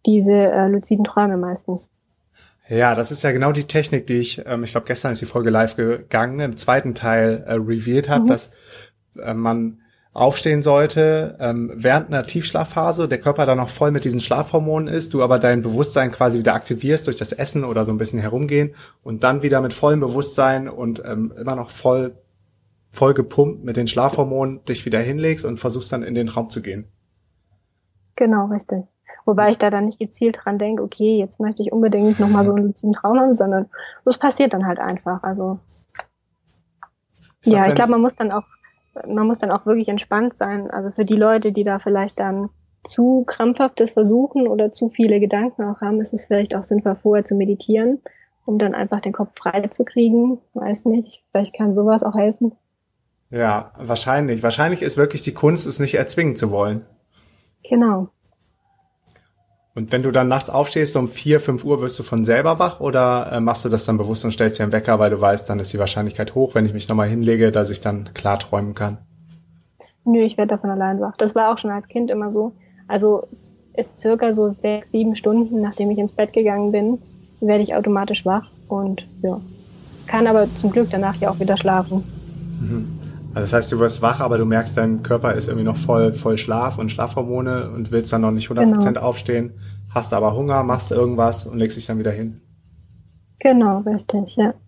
diese 0.05 0.33
äh, 0.33 0.67
luziden 0.67 1.03
Träume 1.03 1.37
meistens. 1.37 1.89
Ja, 2.67 2.95
das 2.95 3.11
ist 3.11 3.23
ja 3.23 3.31
genau 3.31 3.51
die 3.51 3.65
Technik, 3.65 4.07
die 4.07 4.17
ich, 4.17 4.43
ähm, 4.45 4.63
ich 4.63 4.71
glaube, 4.71 4.87
gestern 4.87 5.11
ist 5.11 5.21
die 5.21 5.27
Folge 5.27 5.49
live 5.49 5.75
gegangen, 5.75 6.39
im 6.39 6.57
zweiten 6.57 6.95
Teil 6.95 7.43
äh, 7.45 7.53
revealed 7.53 8.09
habe, 8.09 8.23
mhm. 8.23 8.27
dass 8.27 8.51
äh, 9.21 9.33
man 9.33 9.81
aufstehen 10.15 10.61
sollte 10.61 11.35
ähm, 11.41 11.71
während 11.75 12.07
einer 12.07 12.23
Tiefschlafphase, 12.23 13.09
der 13.09 13.19
Körper 13.19 13.45
dann 13.45 13.57
noch 13.57 13.67
voll 13.67 13.91
mit 13.91 14.05
diesen 14.05 14.21
Schlafhormonen 14.21 14.87
ist, 14.87 15.13
du 15.13 15.21
aber 15.21 15.39
dein 15.39 15.61
Bewusstsein 15.61 16.11
quasi 16.11 16.39
wieder 16.39 16.55
aktivierst 16.55 17.05
durch 17.05 17.17
das 17.17 17.33
Essen 17.33 17.65
oder 17.65 17.83
so 17.83 17.91
ein 17.91 17.97
bisschen 17.97 18.19
herumgehen 18.19 18.73
und 19.03 19.23
dann 19.23 19.43
wieder 19.43 19.59
mit 19.59 19.73
vollem 19.73 19.99
Bewusstsein 19.99 20.69
und 20.69 21.03
ähm, 21.05 21.33
immer 21.37 21.55
noch 21.55 21.69
voll 21.69 22.15
voll 22.91 23.13
gepumpt 23.13 23.65
mit 23.65 23.75
den 23.75 23.87
Schlafhormonen 23.87 24.63
dich 24.63 24.85
wieder 24.85 24.99
hinlegst 24.99 25.43
und 25.43 25.57
versuchst 25.57 25.91
dann 25.91 26.01
in 26.01 26.15
den 26.15 26.29
Raum 26.29 26.49
zu 26.49 26.61
gehen. 26.61 26.87
Genau, 28.15 28.45
richtig. 28.45 28.85
Wobei 29.25 29.49
ich 29.49 29.57
da 29.57 29.69
dann 29.69 29.87
nicht 29.87 29.99
gezielt 29.99 30.39
dran 30.41 30.57
denke, 30.57 30.81
okay, 30.81 31.17
jetzt 31.17 31.41
möchte 31.41 31.61
ich 31.61 31.73
unbedingt 31.73 32.21
nochmal 32.21 32.45
so 32.45 32.53
einen 32.53 32.67
luziden 32.67 32.93
Traum 32.93 33.19
haben, 33.19 33.33
sondern 33.33 33.65
das 34.05 34.17
passiert 34.17 34.53
dann 34.53 34.65
halt 34.65 34.79
einfach. 34.79 35.23
Also 35.23 35.59
ja, 37.43 37.67
ich 37.67 37.75
glaube, 37.75 37.91
man 37.91 38.01
muss 38.01 38.15
dann 38.15 38.31
auch, 38.31 38.43
man 39.07 39.27
muss 39.27 39.37
dann 39.37 39.51
auch 39.51 39.65
wirklich 39.65 39.87
entspannt 39.87 40.37
sein. 40.37 40.69
Also 40.71 40.91
für 40.91 41.05
die 41.05 41.15
Leute, 41.15 41.51
die 41.51 41.63
da 41.63 41.79
vielleicht 41.79 42.19
dann 42.19 42.49
zu 42.83 43.23
krampfhaftes 43.25 43.91
versuchen 43.91 44.47
oder 44.47 44.71
zu 44.71 44.89
viele 44.89 45.19
Gedanken 45.19 45.63
auch 45.63 45.81
haben, 45.81 46.01
ist 46.01 46.13
es 46.13 46.25
vielleicht 46.25 46.55
auch 46.55 46.63
sinnvoll, 46.63 46.95
vorher 46.95 47.25
zu 47.25 47.35
meditieren, 47.35 48.01
um 48.45 48.59
dann 48.59 48.75
einfach 48.75 49.01
den 49.01 49.13
Kopf 49.13 49.31
frei 49.35 49.67
zu 49.67 49.85
kriegen. 49.85 50.39
Weiß 50.53 50.85
nicht, 50.85 51.23
vielleicht 51.31 51.55
kann 51.55 51.75
sowas 51.75 52.03
auch 52.03 52.15
helfen. 52.15 52.53
Ja, 53.31 53.71
wahrscheinlich. 53.77 54.43
Wahrscheinlich 54.43 54.81
ist 54.81 54.97
wirklich 54.97 55.23
die 55.23 55.33
Kunst, 55.33 55.65
es 55.65 55.79
nicht 55.79 55.95
erzwingen 55.95 56.35
zu 56.35 56.51
wollen. 56.51 56.85
Genau. 57.67 58.09
Und 59.75 59.91
wenn 59.91 60.03
du 60.03 60.11
dann 60.11 60.29
nachts 60.29 60.49
aufstehst, 60.49 60.93
so 60.93 60.99
um 60.99 61.09
vier, 61.09 61.41
fünf 61.41 61.65
Uhr 61.65 61.81
wirst 61.81 61.99
du 61.99 62.03
von 62.03 62.23
selber 62.23 62.59
wach 62.59 62.79
oder 62.79 63.29
äh, 63.33 63.39
machst 63.41 63.65
du 63.65 63.69
das 63.69 63.85
dann 63.85 63.97
bewusst 63.97 64.23
und 64.23 64.31
stellst 64.31 64.57
dir 64.57 64.63
einen 64.63 64.71
Wecker, 64.71 64.99
weil 64.99 65.09
du 65.09 65.19
weißt, 65.19 65.49
dann 65.49 65.59
ist 65.59 65.73
die 65.73 65.79
Wahrscheinlichkeit 65.79 66.33
hoch, 66.33 66.55
wenn 66.55 66.65
ich 66.65 66.73
mich 66.73 66.87
nochmal 66.87 67.09
hinlege, 67.09 67.51
dass 67.51 67.69
ich 67.69 67.81
dann 67.81 68.09
klar 68.13 68.39
träumen 68.39 68.73
kann? 68.73 68.99
Nö, 70.05 70.21
ich 70.21 70.37
werde 70.37 70.55
davon 70.55 70.69
allein 70.69 71.01
wach. 71.01 71.17
Das 71.17 71.35
war 71.35 71.51
auch 71.51 71.57
schon 71.57 71.71
als 71.71 71.89
Kind 71.89 72.09
immer 72.09 72.31
so. 72.31 72.53
Also 72.87 73.27
es 73.31 73.53
ist 73.75 73.99
circa 73.99 74.31
so 74.31 74.49
sechs, 74.49 74.91
sieben 74.91 75.17
Stunden, 75.17 75.59
nachdem 75.59 75.91
ich 75.91 75.97
ins 75.97 76.13
Bett 76.13 76.31
gegangen 76.31 76.71
bin, 76.71 76.99
werde 77.41 77.63
ich 77.63 77.75
automatisch 77.75 78.25
wach 78.25 78.47
und 78.69 79.05
ja, 79.21 79.41
kann 80.07 80.27
aber 80.27 80.47
zum 80.55 80.71
Glück 80.71 80.87
danach 80.89 81.15
ja 81.17 81.29
auch 81.29 81.39
wieder 81.41 81.57
schlafen. 81.57 82.03
Mhm. 82.61 82.94
Also 83.35 83.41
das 83.41 83.53
heißt, 83.53 83.71
du 83.73 83.79
wirst 83.79 84.01
wach, 84.01 84.21
aber 84.21 84.37
du 84.37 84.45
merkst, 84.45 84.77
dein 84.77 85.03
Körper 85.03 85.33
ist 85.33 85.49
irgendwie 85.49 85.65
noch 85.65 85.75
voll, 85.75 86.13
voll 86.13 86.37
Schlaf 86.37 86.77
und 86.77 86.89
Schlafhormone 86.89 87.69
und 87.69 87.91
willst 87.91 88.13
dann 88.13 88.21
noch 88.21 88.31
nicht 88.31 88.49
100% 88.49 88.85
genau. 88.85 89.01
aufstehen, 89.01 89.59
hast 89.93 90.13
aber 90.13 90.37
Hunger, 90.37 90.63
machst 90.63 90.93
irgendwas 90.93 91.45
und 91.45 91.57
legst 91.57 91.75
dich 91.75 91.85
dann 91.85 91.99
wieder 91.99 92.13
hin. 92.13 92.39
Genau, 93.39 93.79
richtig, 93.79 94.37
ja. 94.37 94.53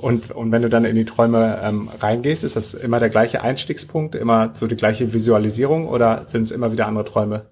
Und, 0.00 0.30
und 0.30 0.50
wenn 0.50 0.62
du 0.62 0.70
dann 0.70 0.86
in 0.86 0.96
die 0.96 1.04
Träume 1.04 1.60
ähm, 1.62 1.90
reingehst, 2.00 2.42
ist 2.42 2.56
das 2.56 2.72
immer 2.72 3.00
der 3.00 3.10
gleiche 3.10 3.42
Einstiegspunkt, 3.42 4.14
immer 4.14 4.52
so 4.54 4.66
die 4.66 4.76
gleiche 4.76 5.12
Visualisierung 5.12 5.88
oder 5.88 6.24
sind 6.28 6.40
es 6.40 6.52
immer 6.52 6.72
wieder 6.72 6.86
andere 6.86 7.04
Träume? 7.04 7.44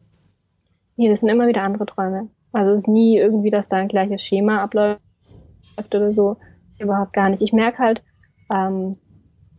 Nee, 0.97 1.11
das 1.11 1.21
sind 1.21 1.29
immer 1.29 1.47
wieder 1.47 1.61
andere 1.61 1.85
Träume. 1.85 2.31
Also 2.53 2.71
es 2.71 2.85
ist 2.85 2.89
nie 2.89 3.19
irgendwie, 3.19 3.51
dass 3.51 3.69
da 3.69 3.77
ein 3.77 3.89
gleiches 3.89 4.23
Schema 4.23 4.63
abläuft 4.63 4.99
oder 5.95 6.15
so. 6.15 6.39
Überhaupt 6.79 7.13
gar 7.13 7.29
nicht. 7.29 7.43
Ich 7.43 7.53
merke 7.53 7.81
halt, 7.81 8.03
ähm, 8.51 8.97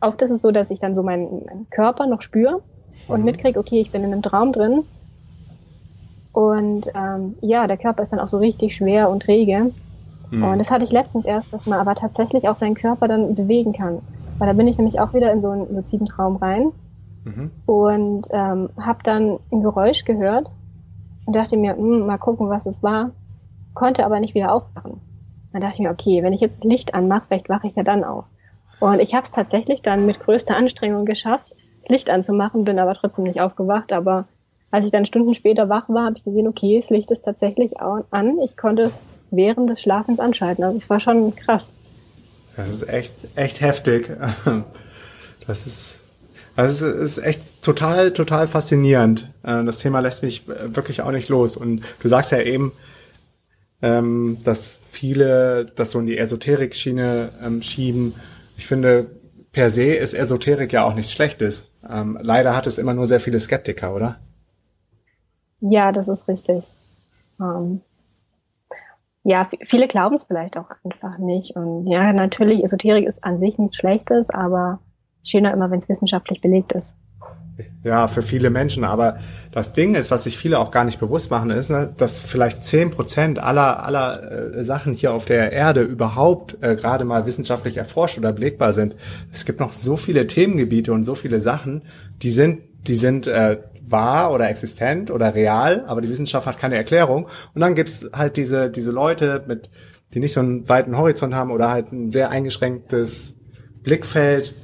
oft 0.06 0.20
ist 0.22 0.30
es 0.30 0.42
so, 0.42 0.50
dass 0.50 0.70
ich 0.70 0.80
dann 0.80 0.94
so 0.94 1.02
meinen, 1.02 1.44
meinen 1.44 1.66
Körper 1.70 2.06
noch 2.06 2.22
spüre 2.22 2.62
und 3.08 3.20
mhm. 3.20 3.24
mitkriege, 3.26 3.58
okay, 3.58 3.80
ich 3.80 3.90
bin 3.90 4.02
in 4.04 4.12
einem 4.12 4.22
Traum 4.22 4.52
drin. 4.52 4.84
Und 6.32 6.88
ähm, 6.94 7.36
ja, 7.40 7.66
der 7.66 7.76
Körper 7.76 8.02
ist 8.02 8.12
dann 8.12 8.20
auch 8.20 8.28
so 8.28 8.38
richtig 8.38 8.74
schwer 8.74 9.08
und 9.08 9.22
träge. 9.22 9.72
Mhm. 10.30 10.42
Und 10.42 10.58
das 10.58 10.70
hatte 10.70 10.84
ich 10.84 10.90
letztens 10.90 11.24
erst, 11.24 11.52
dass 11.52 11.66
man 11.66 11.78
aber 11.78 11.94
tatsächlich 11.94 12.48
auch 12.48 12.56
seinen 12.56 12.74
Körper 12.74 13.08
dann 13.08 13.34
bewegen 13.34 13.72
kann. 13.72 14.00
Weil 14.38 14.48
da 14.48 14.52
bin 14.52 14.66
ich 14.66 14.78
nämlich 14.78 14.98
auch 14.98 15.14
wieder 15.14 15.32
in 15.32 15.40
so 15.40 15.50
einen 15.50 15.74
luziden 15.74 16.06
Traum 16.06 16.36
rein. 16.36 16.72
mhm. 17.24 17.50
und 17.66 18.28
ähm, 18.30 18.68
habe 18.78 18.98
dann 19.02 19.38
ein 19.50 19.62
Geräusch 19.62 20.04
gehört 20.04 20.50
und 21.26 21.34
dachte 21.34 21.56
mir, 21.56 21.76
hm, 21.76 22.06
mal 22.06 22.18
gucken, 22.18 22.48
was 22.48 22.66
es 22.66 22.82
war, 22.82 23.10
konnte 23.72 24.04
aber 24.04 24.20
nicht 24.20 24.34
wieder 24.34 24.52
aufwachen. 24.52 25.00
Dann 25.52 25.62
dachte 25.62 25.74
ich 25.74 25.80
mir, 25.80 25.90
okay, 25.90 26.22
wenn 26.22 26.32
ich 26.32 26.40
jetzt 26.40 26.64
Licht 26.64 26.94
anmache, 26.94 27.24
vielleicht 27.28 27.48
wache 27.48 27.66
ich 27.66 27.76
ja 27.76 27.82
dann 27.82 28.04
auf. 28.04 28.24
Und 28.84 29.00
ich 29.00 29.14
habe 29.14 29.24
es 29.24 29.30
tatsächlich 29.30 29.80
dann 29.80 30.04
mit 30.04 30.20
größter 30.20 30.54
Anstrengung 30.54 31.06
geschafft, 31.06 31.54
das 31.80 31.88
Licht 31.88 32.10
anzumachen, 32.10 32.64
bin 32.64 32.78
aber 32.78 32.92
trotzdem 32.92 33.24
nicht 33.24 33.40
aufgewacht. 33.40 33.94
Aber 33.94 34.28
als 34.70 34.84
ich 34.84 34.92
dann 34.92 35.06
Stunden 35.06 35.34
später 35.34 35.70
wach 35.70 35.88
war, 35.88 36.04
habe 36.04 36.18
ich 36.18 36.24
gesehen, 36.24 36.46
okay, 36.46 36.78
das 36.82 36.90
Licht 36.90 37.10
ist 37.10 37.24
tatsächlich 37.24 37.80
an. 37.80 38.38
Ich 38.44 38.58
konnte 38.58 38.82
es 38.82 39.16
während 39.30 39.70
des 39.70 39.80
Schlafens 39.80 40.20
anschalten. 40.20 40.64
Also 40.64 40.76
es 40.76 40.90
war 40.90 41.00
schon 41.00 41.34
krass. 41.34 41.68
Das 42.58 42.68
ist 42.68 42.86
echt, 42.86 43.14
echt 43.36 43.62
heftig. 43.62 44.10
Das 45.46 45.66
ist, 45.66 46.00
es 46.56 46.80
ist 46.80 47.18
echt 47.18 47.62
total, 47.62 48.10
total 48.12 48.48
faszinierend. 48.48 49.28
Äh, 49.42 49.62
das 49.64 49.76
Thema 49.76 50.00
lässt 50.00 50.22
mich 50.22 50.48
wirklich 50.48 51.02
auch 51.02 51.10
nicht 51.10 51.28
los. 51.28 51.54
Und 51.54 51.82
du 52.00 52.08
sagst 52.08 52.32
ja 52.32 52.40
eben, 52.40 52.72
ähm, 53.82 54.38
dass 54.42 54.80
viele 54.90 55.66
das 55.76 55.90
so 55.90 56.00
in 56.00 56.06
die 56.06 56.16
Esoterik-Schiene 56.16 57.28
ähm, 57.42 57.60
schieben. 57.60 58.14
Ich 58.56 58.66
finde, 58.66 59.10
per 59.52 59.70
se 59.70 59.94
ist 59.94 60.14
Esoterik 60.14 60.72
ja 60.72 60.84
auch 60.84 60.94
nichts 60.94 61.12
Schlechtes. 61.12 61.70
Ähm, 61.88 62.18
leider 62.20 62.56
hat 62.56 62.66
es 62.66 62.78
immer 62.78 62.94
nur 62.94 63.06
sehr 63.06 63.20
viele 63.20 63.38
Skeptiker, 63.38 63.94
oder? 63.94 64.18
Ja, 65.60 65.92
das 65.92 66.08
ist 66.08 66.28
richtig. 66.28 66.70
Ähm, 67.40 67.80
ja, 69.22 69.48
viele 69.66 69.88
glauben 69.88 70.16
es 70.16 70.24
vielleicht 70.24 70.56
auch 70.58 70.70
einfach 70.84 71.18
nicht. 71.18 71.56
Und 71.56 71.86
ja, 71.86 72.12
natürlich, 72.12 72.62
Esoterik 72.62 73.06
ist 73.06 73.24
an 73.24 73.38
sich 73.38 73.58
nichts 73.58 73.76
Schlechtes, 73.76 74.28
aber 74.30 74.80
schöner 75.24 75.52
immer, 75.52 75.70
wenn 75.70 75.78
es 75.78 75.88
wissenschaftlich 75.88 76.40
belegt 76.40 76.72
ist. 76.72 76.94
Ja, 77.84 78.08
für 78.08 78.22
viele 78.22 78.50
Menschen. 78.50 78.82
Aber 78.82 79.18
das 79.52 79.72
Ding 79.72 79.94
ist, 79.94 80.10
was 80.10 80.24
sich 80.24 80.36
viele 80.36 80.58
auch 80.58 80.70
gar 80.70 80.84
nicht 80.84 80.98
bewusst 80.98 81.30
machen, 81.30 81.50
ist, 81.50 81.70
ne, 81.70 81.92
dass 81.96 82.20
vielleicht 82.20 82.64
zehn 82.64 82.90
Prozent 82.90 83.38
aller, 83.38 83.84
aller 83.84 84.56
äh, 84.56 84.64
Sachen 84.64 84.92
hier 84.94 85.12
auf 85.12 85.24
der 85.24 85.52
Erde 85.52 85.82
überhaupt 85.82 86.56
äh, 86.62 86.74
gerade 86.74 87.04
mal 87.04 87.26
wissenschaftlich 87.26 87.76
erforscht 87.76 88.18
oder 88.18 88.32
belegbar 88.32 88.72
sind. 88.72 88.96
Es 89.32 89.44
gibt 89.44 89.60
noch 89.60 89.72
so 89.72 89.96
viele 89.96 90.26
Themengebiete 90.26 90.92
und 90.92 91.04
so 91.04 91.14
viele 91.14 91.40
Sachen, 91.40 91.82
die 92.22 92.30
sind, 92.30 92.62
die 92.88 92.96
sind 92.96 93.28
äh, 93.28 93.58
wahr 93.86 94.32
oder 94.32 94.48
existent 94.48 95.10
oder 95.10 95.34
real, 95.34 95.84
aber 95.86 96.00
die 96.00 96.08
Wissenschaft 96.08 96.46
hat 96.46 96.58
keine 96.58 96.76
Erklärung. 96.76 97.28
Und 97.54 97.60
dann 97.60 97.74
gibt's 97.74 98.08
halt 98.12 98.36
diese, 98.36 98.70
diese 98.70 98.90
Leute 98.90 99.44
mit, 99.46 99.70
die 100.14 100.20
nicht 100.20 100.32
so 100.32 100.40
einen 100.40 100.68
weiten 100.68 100.96
Horizont 100.96 101.34
haben 101.34 101.52
oder 101.52 101.70
halt 101.70 101.92
ein 101.92 102.10
sehr 102.10 102.30
eingeschränktes 102.30 103.34
Blickfeld, 103.82 104.54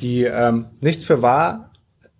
die 0.00 0.24
ähm, 0.24 0.66
nichts 0.80 1.04
für 1.04 1.22
wahr 1.22 1.67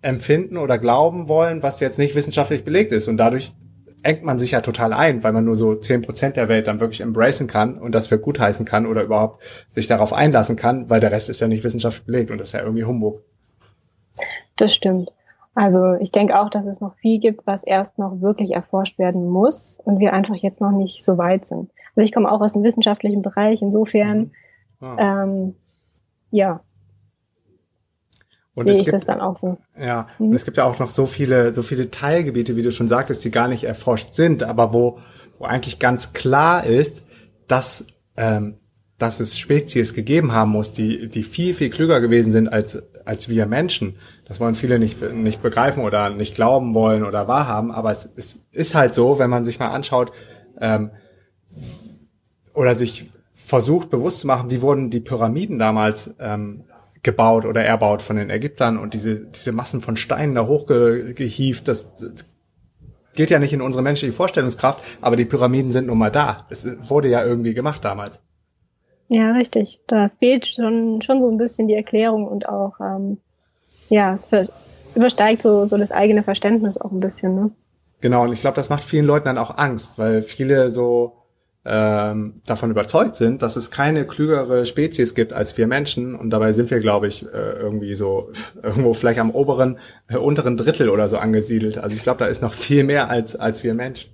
empfinden 0.01 0.57
oder 0.57 0.77
glauben 0.77 1.27
wollen, 1.27 1.61
was 1.63 1.79
jetzt 1.79 1.99
nicht 1.99 2.15
wissenschaftlich 2.15 2.63
belegt 2.63 2.91
ist. 2.91 3.07
Und 3.07 3.17
dadurch 3.17 3.53
engt 4.01 4.23
man 4.23 4.39
sich 4.39 4.51
ja 4.51 4.61
total 4.61 4.93
ein, 4.93 5.23
weil 5.23 5.33
man 5.33 5.45
nur 5.45 5.55
so 5.55 5.75
zehn 5.75 6.01
Prozent 6.01 6.37
der 6.37 6.47
Welt 6.47 6.67
dann 6.67 6.79
wirklich 6.79 7.01
embracen 7.01 7.47
kann 7.47 7.77
und 7.77 7.93
das 7.93 8.07
für 8.07 8.19
gut 8.19 8.39
heißen 8.39 8.65
kann 8.65 8.85
oder 8.85 9.03
überhaupt 9.03 9.43
sich 9.71 9.87
darauf 9.87 10.13
einlassen 10.13 10.55
kann, 10.55 10.89
weil 10.89 11.01
der 11.01 11.11
Rest 11.11 11.29
ist 11.29 11.41
ja 11.41 11.47
nicht 11.47 11.63
wissenschaftlich 11.63 12.05
belegt 12.05 12.31
und 12.31 12.37
das 12.37 12.49
ist 12.49 12.53
ja 12.53 12.61
irgendwie 12.61 12.85
Humbug. 12.85 13.21
Das 14.55 14.73
stimmt. 14.73 15.11
Also 15.55 15.95
ich 15.95 16.11
denke 16.11 16.39
auch, 16.39 16.49
dass 16.49 16.65
es 16.65 16.79
noch 16.79 16.95
viel 16.95 17.19
gibt, 17.19 17.45
was 17.45 17.63
erst 17.63 17.97
noch 17.97 18.21
wirklich 18.21 18.51
erforscht 18.51 18.97
werden 18.97 19.27
muss 19.27 19.77
und 19.83 19.99
wir 19.99 20.13
einfach 20.13 20.35
jetzt 20.35 20.61
noch 20.61 20.71
nicht 20.71 21.03
so 21.03 21.17
weit 21.17 21.45
sind. 21.45 21.71
Also 21.95 22.05
ich 22.05 22.13
komme 22.13 22.31
auch 22.31 22.39
aus 22.39 22.53
dem 22.53 22.63
wissenschaftlichen 22.63 23.21
Bereich, 23.21 23.61
insofern 23.61 24.31
mhm. 24.79 24.87
ah. 24.87 25.23
ähm, 25.23 25.55
ja, 26.31 26.61
und 28.59 28.65
sehe 28.65 28.73
ich 28.75 28.79
gibt, 28.85 28.93
das 28.93 29.05
dann 29.05 29.21
auch 29.21 29.37
so. 29.37 29.57
Ja, 29.79 30.07
mhm. 30.19 30.29
und 30.29 30.35
es 30.35 30.45
gibt 30.45 30.57
ja 30.57 30.63
auch 30.65 30.79
noch 30.79 30.89
so 30.89 31.05
viele, 31.05 31.53
so 31.53 31.63
viele 31.63 31.91
Teilgebiete, 31.91 32.55
wie 32.55 32.61
du 32.61 32.71
schon 32.71 32.87
sagtest, 32.87 33.23
die 33.23 33.31
gar 33.31 33.47
nicht 33.47 33.63
erforscht 33.63 34.13
sind, 34.13 34.43
aber 34.43 34.73
wo, 34.73 34.99
wo 35.37 35.45
eigentlich 35.45 35.79
ganz 35.79 36.13
klar 36.13 36.65
ist, 36.65 37.03
dass, 37.47 37.85
ähm, 38.17 38.57
dass 38.97 39.19
es 39.19 39.39
Spezies 39.39 39.93
gegeben 39.93 40.33
haben 40.33 40.51
muss, 40.51 40.73
die, 40.73 41.07
die 41.09 41.23
viel, 41.23 41.53
viel 41.53 41.69
klüger 41.69 42.01
gewesen 42.01 42.31
sind 42.31 42.49
als, 42.49 42.81
als 43.05 43.29
wir 43.29 43.45
Menschen. 43.45 43.95
Das 44.25 44.39
wollen 44.39 44.55
viele 44.55 44.77
nicht, 44.77 45.01
nicht 45.13 45.41
begreifen 45.41 45.83
oder 45.83 46.09
nicht 46.09 46.35
glauben 46.35 46.73
wollen 46.73 47.03
oder 47.03 47.27
wahrhaben, 47.27 47.71
aber 47.71 47.91
es, 47.91 48.09
es 48.15 48.43
ist 48.51 48.75
halt 48.75 48.93
so, 48.93 49.19
wenn 49.19 49.29
man 49.29 49.45
sich 49.45 49.59
mal 49.59 49.69
anschaut, 49.69 50.11
ähm, 50.59 50.91
oder 52.53 52.75
sich 52.75 53.09
versucht 53.33 53.89
bewusst 53.89 54.19
zu 54.19 54.27
machen, 54.27 54.51
wie 54.51 54.61
wurden 54.61 54.89
die 54.89 54.99
Pyramiden 54.99 55.57
damals 55.57 56.13
ähm, 56.19 56.65
gebaut 57.03 57.45
oder 57.45 57.63
erbaut 57.63 58.01
von 58.01 58.17
den 58.17 58.29
Ägyptern 58.29 58.77
und 58.77 58.93
diese, 58.93 59.15
diese 59.15 59.51
Massen 59.51 59.81
von 59.81 59.95
Steinen 59.95 60.35
da 60.35 60.47
hochgehieft, 60.47 61.67
das, 61.67 61.95
das 61.95 62.25
geht 63.15 63.29
ja 63.29 63.39
nicht 63.39 63.53
in 63.53 63.61
unsere 63.61 63.83
menschliche 63.83 64.13
Vorstellungskraft, 64.13 64.83
aber 65.01 65.15
die 65.15 65.25
Pyramiden 65.25 65.71
sind 65.71 65.87
nun 65.87 65.97
mal 65.97 66.11
da. 66.11 66.45
Es 66.49 66.67
wurde 66.87 67.09
ja 67.09 67.23
irgendwie 67.23 67.53
gemacht 67.53 67.83
damals. 67.83 68.21
Ja, 69.07 69.31
richtig. 69.31 69.79
Da 69.87 70.09
fehlt 70.19 70.45
schon, 70.45 71.01
schon 71.01 71.21
so 71.21 71.29
ein 71.29 71.37
bisschen 71.37 71.67
die 71.67 71.73
Erklärung 71.73 72.27
und 72.27 72.47
auch, 72.47 72.79
ähm, 72.79 73.17
ja, 73.89 74.13
es 74.13 74.27
übersteigt 74.93 75.41
so, 75.41 75.65
so 75.65 75.77
das 75.77 75.91
eigene 75.91 76.23
Verständnis 76.23 76.77
auch 76.77 76.91
ein 76.91 76.99
bisschen, 76.99 77.35
ne? 77.35 77.51
Genau, 78.01 78.23
und 78.23 78.31
ich 78.31 78.39
glaube, 78.39 78.55
das 78.55 78.69
macht 78.69 78.83
vielen 78.83 79.05
Leuten 79.05 79.25
dann 79.25 79.37
auch 79.37 79.57
Angst, 79.57 79.97
weil 79.97 80.21
viele 80.21 80.69
so 80.69 81.18
ähm, 81.65 82.41
davon 82.45 82.71
überzeugt 82.71 83.15
sind, 83.15 83.41
dass 83.41 83.55
es 83.55 83.69
keine 83.69 84.05
klügere 84.05 84.65
Spezies 84.65 85.13
gibt 85.13 85.33
als 85.33 85.57
wir 85.57 85.67
Menschen. 85.67 86.15
Und 86.15 86.29
dabei 86.29 86.51
sind 86.51 86.71
wir, 86.71 86.79
glaube 86.79 87.07
ich, 87.07 87.25
äh, 87.25 87.27
irgendwie 87.59 87.95
so 87.95 88.31
irgendwo 88.63 88.93
vielleicht 88.93 89.19
am 89.19 89.31
oberen, 89.31 89.77
äh, 90.07 90.17
unteren 90.17 90.57
Drittel 90.57 90.89
oder 90.89 91.09
so 91.09 91.17
angesiedelt. 91.17 91.77
Also 91.77 91.95
ich 91.95 92.03
glaube, 92.03 92.19
da 92.19 92.27
ist 92.27 92.41
noch 92.41 92.53
viel 92.53 92.83
mehr 92.83 93.09
als, 93.09 93.35
als 93.35 93.63
wir 93.63 93.73
Menschen. 93.73 94.11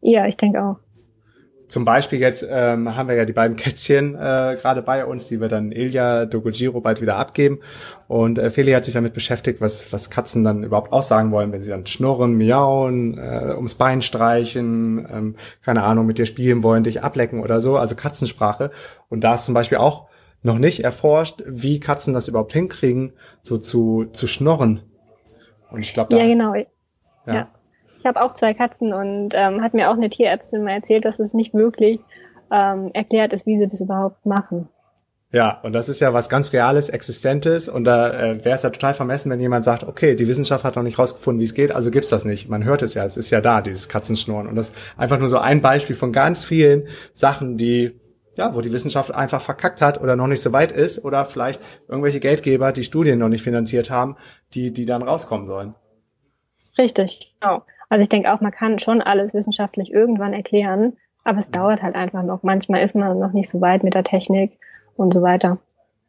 Ja, 0.00 0.26
ich 0.26 0.36
denke 0.36 0.62
auch. 0.62 0.83
Zum 1.74 1.84
Beispiel 1.84 2.20
jetzt 2.20 2.46
ähm, 2.48 2.94
haben 2.94 3.08
wir 3.08 3.16
ja 3.16 3.24
die 3.24 3.32
beiden 3.32 3.56
Kätzchen 3.56 4.14
äh, 4.14 4.56
gerade 4.62 4.80
bei 4.80 5.04
uns, 5.04 5.26
die 5.26 5.40
wir 5.40 5.48
dann 5.48 5.72
Ilya 5.72 6.24
Dogojiro 6.24 6.80
bald 6.80 7.00
wieder 7.00 7.16
abgeben. 7.16 7.58
Und 8.06 8.38
äh, 8.38 8.52
Feli 8.52 8.70
hat 8.70 8.84
sich 8.84 8.94
damit 8.94 9.12
beschäftigt, 9.12 9.60
was, 9.60 9.92
was 9.92 10.08
Katzen 10.08 10.44
dann 10.44 10.62
überhaupt 10.62 10.92
aussagen 10.92 11.32
wollen, 11.32 11.50
wenn 11.50 11.62
sie 11.62 11.70
dann 11.70 11.84
schnurren, 11.84 12.34
miauen, 12.34 13.18
äh, 13.18 13.54
ums 13.56 13.74
Bein 13.74 14.02
streichen, 14.02 15.04
ähm, 15.12 15.34
keine 15.64 15.82
Ahnung, 15.82 16.06
mit 16.06 16.18
dir 16.18 16.26
spielen 16.26 16.62
wollen, 16.62 16.84
dich 16.84 17.02
ablecken 17.02 17.40
oder 17.40 17.60
so, 17.60 17.76
also 17.76 17.96
Katzensprache. 17.96 18.70
Und 19.08 19.24
da 19.24 19.34
ist 19.34 19.44
zum 19.44 19.54
Beispiel 19.54 19.78
auch 19.78 20.06
noch 20.42 20.58
nicht 20.58 20.84
erforscht, 20.84 21.42
wie 21.44 21.80
Katzen 21.80 22.14
das 22.14 22.28
überhaupt 22.28 22.52
hinkriegen, 22.52 23.14
so 23.42 23.58
zu, 23.58 24.04
zu 24.12 24.28
schnorren. 24.28 24.82
Und 25.72 25.80
ich 25.80 25.92
glaube, 25.92 26.10
da. 26.14 26.22
Ja, 26.22 26.28
genau. 26.28 26.54
ja. 26.54 26.64
ja. 27.26 27.48
Ich 28.04 28.06
habe 28.06 28.20
auch 28.20 28.32
zwei 28.32 28.52
Katzen 28.52 28.92
und 28.92 29.30
ähm, 29.32 29.62
hat 29.62 29.72
mir 29.72 29.90
auch 29.90 29.94
eine 29.94 30.10
Tierärztin 30.10 30.62
mal 30.62 30.72
erzählt, 30.72 31.06
dass 31.06 31.18
es 31.20 31.32
nicht 31.32 31.54
wirklich 31.54 32.02
ähm, 32.52 32.90
erklärt 32.92 33.32
ist, 33.32 33.46
wie 33.46 33.56
sie 33.56 33.66
das 33.66 33.80
überhaupt 33.80 34.26
machen. 34.26 34.68
Ja, 35.32 35.58
und 35.62 35.72
das 35.72 35.88
ist 35.88 36.00
ja 36.00 36.12
was 36.12 36.28
ganz 36.28 36.52
Reales, 36.52 36.90
Existentes. 36.90 37.66
Und 37.66 37.84
da 37.84 38.10
äh, 38.10 38.44
wäre 38.44 38.56
es 38.56 38.62
ja 38.62 38.68
total 38.68 38.92
vermessen, 38.92 39.30
wenn 39.30 39.40
jemand 39.40 39.64
sagt, 39.64 39.84
okay, 39.84 40.16
die 40.16 40.28
Wissenschaft 40.28 40.64
hat 40.64 40.76
noch 40.76 40.82
nicht 40.82 40.98
rausgefunden, 40.98 41.40
wie 41.40 41.44
es 41.44 41.54
geht, 41.54 41.72
also 41.72 41.90
gibt's 41.90 42.10
das 42.10 42.26
nicht. 42.26 42.50
Man 42.50 42.64
hört 42.64 42.82
es 42.82 42.92
ja, 42.92 43.06
es 43.06 43.16
ist 43.16 43.30
ja 43.30 43.40
da, 43.40 43.62
dieses 43.62 43.88
Katzenschnurren. 43.88 44.48
Und 44.48 44.56
das 44.56 44.68
ist 44.68 44.76
einfach 44.98 45.18
nur 45.18 45.28
so 45.28 45.38
ein 45.38 45.62
Beispiel 45.62 45.96
von 45.96 46.12
ganz 46.12 46.44
vielen 46.44 46.88
Sachen, 47.14 47.56
die 47.56 47.98
ja, 48.36 48.54
wo 48.54 48.60
die 48.60 48.72
Wissenschaft 48.72 49.14
einfach 49.14 49.40
verkackt 49.40 49.80
hat 49.80 49.98
oder 49.98 50.14
noch 50.14 50.26
nicht 50.26 50.42
so 50.42 50.52
weit 50.52 50.72
ist 50.72 51.02
oder 51.06 51.24
vielleicht 51.24 51.62
irgendwelche 51.88 52.20
Geldgeber 52.20 52.72
die 52.72 52.82
Studien 52.82 53.18
noch 53.18 53.30
nicht 53.30 53.42
finanziert 53.42 53.88
haben, 53.88 54.16
die, 54.52 54.74
die 54.74 54.84
dann 54.84 55.02
rauskommen 55.02 55.46
sollen. 55.46 55.74
Richtig, 56.76 57.34
genau. 57.40 57.62
Also 57.88 58.02
ich 58.02 58.08
denke 58.08 58.32
auch, 58.32 58.40
man 58.40 58.52
kann 58.52 58.78
schon 58.78 59.02
alles 59.02 59.34
wissenschaftlich 59.34 59.92
irgendwann 59.92 60.32
erklären, 60.32 60.94
aber 61.24 61.38
es 61.38 61.50
dauert 61.50 61.82
halt 61.82 61.94
einfach 61.94 62.22
noch. 62.22 62.42
Manchmal 62.42 62.82
ist 62.82 62.94
man 62.94 63.18
noch 63.18 63.32
nicht 63.32 63.48
so 63.48 63.60
weit 63.60 63.84
mit 63.84 63.94
der 63.94 64.04
Technik 64.04 64.58
und 64.96 65.12
so 65.12 65.22
weiter. 65.22 65.58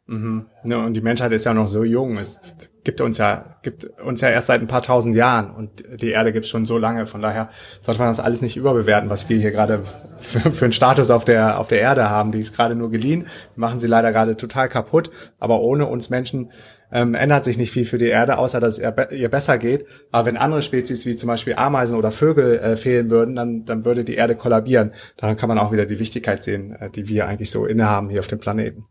Mhm. 0.08 0.46
Ja, 0.62 0.84
und 0.84 0.96
die 0.96 1.00
Menschheit 1.00 1.32
ist 1.32 1.44
ja 1.44 1.54
noch 1.54 1.66
so 1.66 1.82
jung. 1.82 2.16
Es 2.16 2.38
gibt 2.84 3.00
uns 3.00 3.18
ja, 3.18 3.56
gibt 3.62 3.84
uns 4.00 4.20
ja 4.20 4.28
erst 4.28 4.46
seit 4.46 4.60
ein 4.60 4.68
paar 4.68 4.82
tausend 4.82 5.16
Jahren 5.16 5.50
und 5.50 5.82
die 6.00 6.10
Erde 6.10 6.32
gibt 6.32 6.44
es 6.44 6.50
schon 6.50 6.64
so 6.64 6.78
lange. 6.78 7.06
Von 7.06 7.22
daher 7.22 7.50
sollte 7.80 8.00
man 8.00 8.08
das 8.08 8.20
alles 8.20 8.40
nicht 8.40 8.56
überbewerten, 8.56 9.10
was 9.10 9.28
wir 9.28 9.36
hier 9.38 9.50
gerade 9.50 9.82
für, 10.18 10.52
für 10.52 10.66
einen 10.66 10.72
Status 10.72 11.10
auf 11.10 11.24
der, 11.24 11.58
auf 11.58 11.66
der 11.66 11.80
Erde 11.80 12.08
haben. 12.08 12.30
Die 12.30 12.38
ist 12.38 12.54
gerade 12.54 12.76
nur 12.76 12.90
geliehen. 12.90 13.22
Wir 13.54 13.60
machen 13.60 13.80
sie 13.80 13.88
leider 13.88 14.12
gerade 14.12 14.36
total 14.36 14.68
kaputt. 14.68 15.10
Aber 15.40 15.60
ohne 15.60 15.86
uns 15.86 16.08
Menschen 16.08 16.52
ähm, 16.92 17.14
ändert 17.14 17.44
sich 17.44 17.58
nicht 17.58 17.72
viel 17.72 17.84
für 17.84 17.98
die 17.98 18.06
Erde, 18.06 18.38
außer 18.38 18.60
dass 18.60 18.74
es 18.74 18.78
ihr, 18.78 19.12
ihr 19.12 19.28
besser 19.28 19.58
geht. 19.58 19.86
Aber 20.12 20.26
wenn 20.26 20.36
andere 20.36 20.62
Spezies 20.62 21.06
wie 21.06 21.16
zum 21.16 21.28
Beispiel 21.28 21.54
Ameisen 21.56 21.96
oder 21.96 22.10
Vögel 22.10 22.58
äh, 22.58 22.76
fehlen 22.76 23.10
würden, 23.10 23.34
dann, 23.34 23.64
dann 23.64 23.84
würde 23.84 24.04
die 24.04 24.14
Erde 24.14 24.36
kollabieren. 24.36 24.92
Daran 25.16 25.36
kann 25.36 25.48
man 25.48 25.58
auch 25.58 25.72
wieder 25.72 25.86
die 25.86 25.98
Wichtigkeit 25.98 26.44
sehen, 26.44 26.76
äh, 26.76 26.90
die 26.90 27.08
wir 27.08 27.26
eigentlich 27.26 27.50
so 27.50 27.66
innehaben 27.66 28.10
hier 28.10 28.20
auf 28.20 28.28
dem 28.28 28.38
Planeten. 28.38 28.84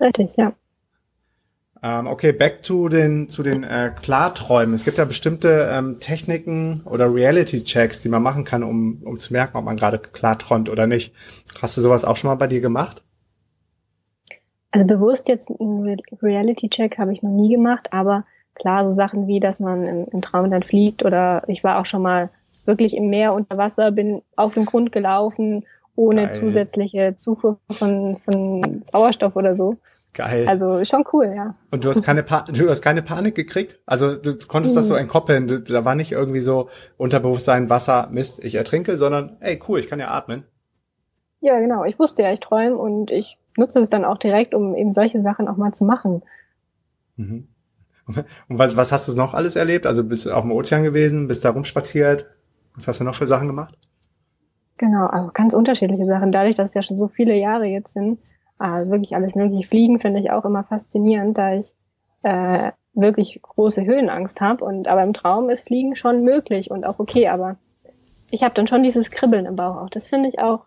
Richtig, 0.00 0.36
ja. 0.36 0.54
Ähm, 1.82 2.06
okay, 2.08 2.32
back 2.32 2.62
to 2.62 2.88
den 2.90 3.30
zu 3.30 3.42
den 3.42 3.64
äh, 3.64 3.90
Klarträumen. 4.02 4.74
Es 4.74 4.84
gibt 4.84 4.98
ja 4.98 5.06
bestimmte 5.06 5.70
ähm, 5.72 5.98
Techniken 5.98 6.82
oder 6.84 7.12
Reality-Checks, 7.12 8.00
die 8.00 8.10
man 8.10 8.22
machen 8.22 8.44
kann, 8.44 8.62
um, 8.62 9.02
um 9.02 9.18
zu 9.18 9.32
merken, 9.32 9.56
ob 9.56 9.64
man 9.64 9.76
gerade 9.76 9.98
klar 9.98 10.38
träumt 10.38 10.68
oder 10.68 10.86
nicht. 10.86 11.14
Hast 11.60 11.76
du 11.76 11.80
sowas 11.80 12.04
auch 12.04 12.16
schon 12.16 12.28
mal 12.28 12.34
bei 12.34 12.48
dir 12.48 12.60
gemacht? 12.60 13.02
Also 14.70 14.86
bewusst 14.86 15.28
jetzt 15.28 15.50
einen 15.50 16.00
Reality-Check 16.22 16.98
habe 16.98 17.12
ich 17.12 17.22
noch 17.22 17.30
nie 17.30 17.50
gemacht, 17.50 17.92
aber 17.92 18.24
klar, 18.54 18.84
so 18.84 18.90
Sachen 18.92 19.26
wie, 19.26 19.40
dass 19.40 19.58
man 19.58 19.86
im, 19.86 20.06
im 20.12 20.22
Traum 20.22 20.50
dann 20.50 20.62
fliegt 20.62 21.04
oder 21.04 21.42
ich 21.48 21.64
war 21.64 21.80
auch 21.80 21.86
schon 21.86 22.02
mal 22.02 22.30
wirklich 22.66 22.96
im 22.96 23.08
Meer 23.08 23.32
unter 23.32 23.58
Wasser, 23.58 23.90
bin 23.90 24.22
auf 24.36 24.54
dem 24.54 24.66
Grund 24.66 24.92
gelaufen, 24.92 25.64
ohne 25.96 26.26
Geil. 26.26 26.34
zusätzliche 26.34 27.16
Zufuhr 27.16 27.58
von, 27.70 28.16
von 28.18 28.82
Sauerstoff 28.90 29.34
oder 29.34 29.56
so. 29.56 29.76
Geil. 30.12 30.48
Also 30.48 30.84
schon 30.84 31.04
cool, 31.12 31.32
ja. 31.36 31.54
Und 31.70 31.84
du 31.84 31.88
hast 31.88 32.02
keine, 32.02 32.22
pa 32.22 32.44
du 32.52 32.68
hast 32.68 32.82
keine 32.82 33.02
Panik 33.02 33.36
gekriegt? 33.36 33.78
Also 33.86 34.16
du 34.16 34.36
konntest 34.46 34.76
das 34.76 34.88
so 34.88 34.94
mhm. 34.94 35.00
entkoppeln. 35.00 35.46
Du, 35.46 35.60
da 35.60 35.84
war 35.84 35.94
nicht 35.94 36.10
irgendwie 36.10 36.40
so 36.40 36.68
Unterbewusstsein, 36.96 37.70
Wasser, 37.70 38.08
Mist, 38.10 38.42
ich 38.44 38.56
ertrinke, 38.56 38.96
sondern 38.96 39.36
ey, 39.40 39.60
cool, 39.68 39.78
ich 39.78 39.88
kann 39.88 40.00
ja 40.00 40.08
atmen. 40.08 40.44
Ja, 41.40 41.58
genau. 41.60 41.84
Ich 41.84 41.98
wusste 41.98 42.22
ja, 42.24 42.32
ich 42.32 42.40
träume 42.40 42.76
und 42.76 43.10
ich 43.10 43.38
nutze 43.56 43.80
es 43.80 43.88
dann 43.88 44.04
auch 44.04 44.18
direkt, 44.18 44.54
um 44.54 44.74
eben 44.74 44.92
solche 44.92 45.20
Sachen 45.20 45.48
auch 45.48 45.56
mal 45.56 45.72
zu 45.72 45.84
machen. 45.84 46.22
Mhm. 47.16 47.48
Und 48.06 48.58
was, 48.58 48.76
was 48.76 48.92
hast 48.92 49.08
du 49.08 49.14
noch 49.14 49.34
alles 49.34 49.56
erlebt? 49.56 49.86
Also 49.86 50.04
bist 50.04 50.26
du 50.26 50.32
auf 50.32 50.42
dem 50.42 50.52
Ozean 50.52 50.82
gewesen, 50.82 51.28
bist 51.28 51.44
da 51.44 51.50
rumspaziert? 51.50 52.26
Was 52.74 52.88
hast 52.88 53.00
du 53.00 53.04
noch 53.04 53.14
für 53.14 53.26
Sachen 53.26 53.46
gemacht? 53.46 53.76
Genau, 54.78 55.06
also 55.06 55.30
ganz 55.32 55.54
unterschiedliche 55.54 56.06
Sachen. 56.06 56.32
Dadurch, 56.32 56.56
dass 56.56 56.70
es 56.70 56.74
ja 56.74 56.82
schon 56.82 56.96
so 56.96 57.08
viele 57.08 57.34
Jahre 57.34 57.66
jetzt 57.66 57.92
sind, 57.92 58.18
äh, 58.58 58.88
wirklich 58.88 59.14
alles 59.14 59.34
mögliche. 59.34 59.68
Fliegen 59.68 60.00
finde 60.00 60.20
ich 60.20 60.30
auch 60.30 60.44
immer 60.44 60.64
faszinierend, 60.64 61.36
da 61.36 61.54
ich 61.54 61.74
äh, 62.22 62.72
wirklich 62.94 63.40
große 63.42 63.84
Höhenangst 63.84 64.40
habe. 64.40 64.64
Und 64.64 64.88
aber 64.88 65.02
im 65.02 65.12
Traum 65.12 65.50
ist 65.50 65.66
Fliegen 65.66 65.96
schon 65.96 66.24
möglich 66.24 66.70
und 66.70 66.84
auch 66.86 66.98
okay. 66.98 67.28
Aber 67.28 67.56
ich 68.30 68.42
habe 68.42 68.54
dann 68.54 68.66
schon 68.66 68.82
dieses 68.82 69.10
Kribbeln 69.10 69.46
im 69.46 69.56
Bauch 69.56 69.76
auch. 69.76 69.90
Das 69.90 70.06
finde 70.06 70.28
ich 70.28 70.38
auch, 70.38 70.64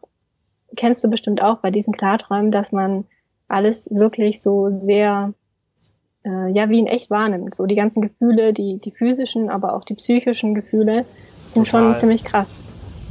kennst 0.76 1.04
du 1.04 1.10
bestimmt 1.10 1.42
auch 1.42 1.60
bei 1.60 1.72
diesen 1.72 1.94
Klarträumen, 1.94 2.52
dass 2.52 2.72
man 2.72 3.06
alles 3.48 3.90
wirklich 3.92 4.42
so 4.42 4.70
sehr 4.72 5.34
äh, 6.26 6.52
ja 6.52 6.70
wie 6.70 6.80
in 6.80 6.88
echt 6.88 7.10
wahrnimmt. 7.10 7.56
So 7.56 7.66
die 7.66 7.76
ganzen 7.76 8.02
Gefühle, 8.02 8.54
die 8.54 8.80
die 8.80 8.92
physischen, 8.92 9.50
aber 9.50 9.76
auch 9.76 9.84
die 9.84 9.96
psychischen 9.96 10.56
Gefühle 10.56 11.06
sind 11.50 11.68
Total. 11.68 11.92
schon 11.92 12.00
ziemlich 12.00 12.24
krass. 12.24 12.60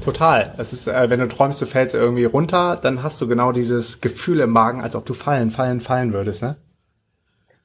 Total. 0.03 0.53
Es 0.59 0.73
ist, 0.73 0.89
äh, 0.89 1.11
wenn 1.11 1.21
du 1.21 1.29
träumst, 1.29 1.63
du 1.63 1.67
fällst 1.67 1.95
irgendwie 1.95 2.25
runter, 2.25 2.79
dann 2.83 3.03
hast 3.03 3.21
du 3.21 3.29
genau 3.29 3.53
dieses 3.53 4.01
Gefühl 4.01 4.41
im 4.41 4.51
Magen, 4.51 4.83
als 4.83 4.97
ob 4.97 5.07
du 5.07 5.15
fallen, 5.15 5.51
fallen, 5.51 5.81
fallen 5.81 6.13
würdest, 6.13 6.43
ne? 6.43 6.57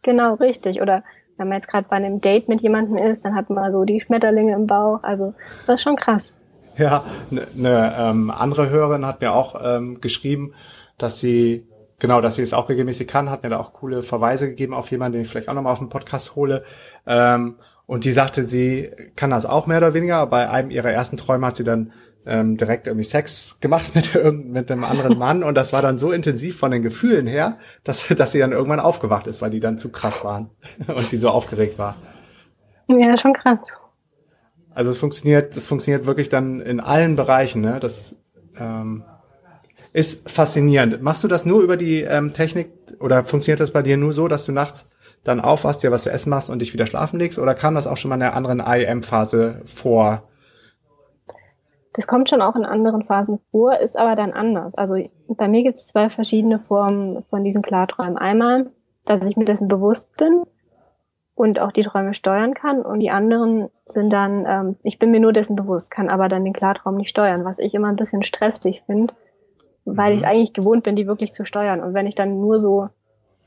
Genau, 0.04 0.36
richtig. 0.36 0.82
Oder 0.82 1.04
wenn 1.38 1.48
man 1.48 1.58
jetzt 1.58 1.68
gerade 1.68 1.88
bei 1.90 1.96
einem 1.96 2.22
Date 2.22 2.48
mit 2.48 2.62
jemandem 2.62 2.98
ist, 2.98 3.26
dann 3.26 3.36
hat 3.36 3.50
man 3.50 3.72
so 3.72 3.84
die 3.86 4.00
Schmetterlinge 4.00 4.54
im 4.54 4.68
Bauch. 4.68 5.02
Also 5.04 5.34
das 5.66 5.78
ist 5.78 5.82
schon 5.82 5.96
krass. 5.96 6.32
Ja, 6.84 7.06
eine 7.32 7.48
ne, 7.56 7.96
ähm, 7.98 8.30
andere 8.30 8.70
Hörerin 8.70 9.06
hat 9.06 9.22
mir 9.22 9.34
auch 9.34 9.60
ähm, 9.64 10.00
geschrieben, 10.00 10.54
dass 10.98 11.20
sie 11.20 11.66
genau, 12.00 12.22
dass 12.22 12.36
sie 12.36 12.44
es 12.44 12.54
auch 12.54 12.70
regelmäßig 12.70 13.08
kann, 13.08 13.30
hat 13.30 13.44
mir 13.44 13.50
da 13.50 13.60
auch 13.60 13.74
coole 13.74 14.04
Verweise 14.04 14.48
gegeben 14.48 14.74
auf 14.74 14.92
jemanden, 14.92 15.14
den 15.14 15.22
ich 15.24 15.30
vielleicht 15.30 15.50
auch 15.50 15.54
nochmal 15.54 15.74
auf 15.74 15.80
den 15.80 15.90
Podcast 15.90 16.36
hole. 16.36 16.64
Ähm, 17.06 17.56
und 17.86 18.06
die 18.06 18.12
sagte, 18.12 18.44
sie 18.44 18.92
kann 19.16 19.30
das 19.30 19.46
auch 19.46 19.66
mehr 19.66 19.78
oder 19.78 19.94
weniger. 19.94 20.28
Bei 20.28 20.50
einem 20.50 20.72
ihrer 20.72 20.92
ersten 20.92 21.18
Träume 21.18 21.48
hat 21.48 21.56
sie 21.56 21.64
dann 21.64 21.94
ähm, 22.26 22.58
direkt 22.58 22.88
irgendwie 22.88 23.06
Sex 23.06 23.60
gemacht 23.62 23.96
mit, 23.96 24.14
mit 24.46 24.72
einem 24.72 24.84
anderen 24.84 25.18
Mann 25.18 25.44
und 25.44 25.56
das 25.56 25.74
war 25.74 25.82
dann 25.82 25.98
so 25.98 26.12
intensiv 26.12 26.60
von 26.60 26.72
den 26.72 26.84
Gefühlen 26.84 27.26
her, 27.26 27.58
dass, 27.84 28.08
dass 28.08 28.34
sie 28.34 28.40
dann 28.40 28.52
irgendwann 28.52 28.82
aufgewacht 28.82 29.28
ist, 29.28 29.42
weil 29.42 29.50
die 29.50 29.62
dann 29.62 29.78
zu 29.78 29.90
krass 29.92 30.24
waren 30.24 30.50
und 30.88 31.10
sie 31.10 31.18
so 31.18 31.30
aufgeregt 31.30 31.80
war. 31.80 31.96
Ja, 32.90 33.18
schon 33.18 33.34
krass. 33.34 33.60
Also 34.78 34.92
es 34.92 35.00
funktioniert, 35.00 35.58
das 35.58 35.66
funktioniert 35.66 36.06
wirklich 36.06 36.30
dann 36.30 36.62
in 36.62 36.80
allen 36.80 37.16
Bereichen. 37.16 37.62
Ne? 37.62 37.80
Das 37.80 38.16
ähm, 38.60 39.04
ist 39.92 40.30
faszinierend. 40.30 41.02
Machst 41.02 41.24
du 41.24 41.28
das 41.28 41.48
nur 41.48 41.64
über 41.64 41.78
die 41.78 42.02
ähm, 42.02 42.32
Technik 42.32 42.70
oder 43.00 43.26
funktioniert 43.26 43.60
das 43.60 43.72
bei 43.72 43.82
dir 43.82 43.98
nur 43.98 44.14
so, 44.14 44.28
dass 44.28 44.46
du 44.46 44.52
nachts 44.52 44.88
dann 45.24 45.42
aufwachst, 45.42 45.82
dir 45.82 45.92
was 45.92 46.04
zu 46.04 46.12
essen 46.12 46.30
machst 46.30 46.52
und 46.52 46.62
dich 46.62 46.74
wieder 46.74 46.86
schlafen 46.86 47.18
legst? 47.18 47.40
Oder 47.40 47.56
kam 47.56 47.74
das 47.74 47.88
auch 47.88 47.98
schon 47.98 48.10
mal 48.10 48.18
in 48.18 48.22
einer 48.22 48.36
anderen 48.36 48.60
IM-Phase 48.60 49.64
vor? 49.66 50.22
Das 51.94 52.06
kommt 52.06 52.30
schon 52.30 52.44
auch 52.44 52.56
in 52.56 52.64
anderen 52.64 53.04
Phasen 53.04 53.40
vor, 53.52 53.80
ist 53.80 53.98
aber 53.98 54.16
dann 54.16 54.32
anders. 54.32 54.76
Also 54.76 55.10
bei 55.28 55.48
mir 55.48 55.64
gibt 55.64 55.80
es 55.80 55.88
zwei 55.88 56.12
verschiedene 56.12 56.60
Formen 56.60 57.24
von 57.32 57.44
diesen 57.44 57.64
Klarträumen. 57.64 58.20
Einmal, 58.20 58.70
dass 59.06 59.26
ich 59.26 59.38
mir 59.38 59.46
dessen 59.46 59.70
bewusst 59.70 60.16
bin 60.18 60.44
und 61.38 61.60
auch 61.60 61.72
die 61.72 61.84
Träume 61.84 62.16
steuern 62.16 62.56
kann. 62.56 62.82
Und 62.82 63.00
die 63.00 63.12
anderen 63.12 63.70
sind 63.86 64.12
dann, 64.12 64.46
ähm, 64.48 64.76
ich 64.82 64.98
bin 64.98 65.12
mir 65.12 65.20
nur 65.20 65.34
dessen 65.34 65.56
bewusst, 65.56 65.92
kann 65.92 66.10
aber 66.10 66.30
dann 66.30 66.44
den 66.44 66.54
Klartraum 66.54 66.98
nicht 66.98 67.12
steuern, 67.12 67.46
was 67.46 67.60
ich 67.60 67.76
immer 67.76 67.90
ein 67.90 67.96
bisschen 67.96 68.24
stressig 68.24 68.82
finde, 68.88 69.14
weil 69.86 70.14
mhm. 70.14 70.18
ich 70.18 70.26
eigentlich 70.26 70.54
gewohnt 70.54 70.84
bin, 70.84 70.96
die 70.96 71.06
wirklich 71.06 71.34
zu 71.34 71.46
steuern. 71.46 71.82
Und 71.82 71.94
wenn 71.94 72.08
ich 72.08 72.16
dann 72.16 72.42
nur 72.42 72.60
so 72.60 72.90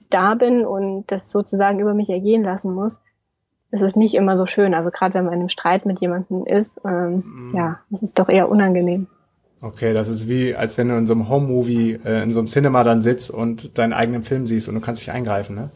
da 0.08 0.34
bin 0.34 0.64
und 0.64 1.10
das 1.10 1.32
sozusagen 1.32 1.80
über 1.80 1.92
mich 1.92 2.08
ergehen 2.10 2.44
lassen 2.44 2.72
muss, 2.72 3.00
es 3.72 3.82
ist 3.82 3.96
nicht 3.96 4.14
immer 4.14 4.36
so 4.36 4.46
schön. 4.46 4.72
Also 4.72 4.90
gerade 4.90 5.14
wenn 5.14 5.24
man 5.24 5.34
in 5.34 5.40
einem 5.40 5.48
Streit 5.48 5.84
mit 5.84 6.00
jemandem 6.00 6.46
ist, 6.46 6.80
ähm, 6.84 7.14
mm. 7.14 7.56
ja, 7.56 7.80
es 7.92 8.02
ist 8.02 8.20
doch 8.20 8.28
eher 8.28 8.48
unangenehm. 8.48 9.08
Okay, 9.62 9.92
das 9.94 10.08
ist 10.08 10.28
wie, 10.28 10.54
als 10.54 10.78
wenn 10.78 10.88
du 10.88 10.96
in 10.96 11.08
so 11.08 11.14
einem 11.14 11.28
Home-Movie, 11.28 12.00
äh, 12.04 12.22
in 12.22 12.32
so 12.32 12.38
einem 12.38 12.46
Cinema 12.46 12.84
dann 12.84 13.02
sitzt 13.02 13.32
und 13.32 13.78
deinen 13.78 13.92
eigenen 13.92 14.22
Film 14.22 14.46
siehst 14.46 14.68
und 14.68 14.76
du 14.76 14.80
kannst 14.80 15.02
dich 15.02 15.10
eingreifen, 15.10 15.56
ne? 15.56 15.70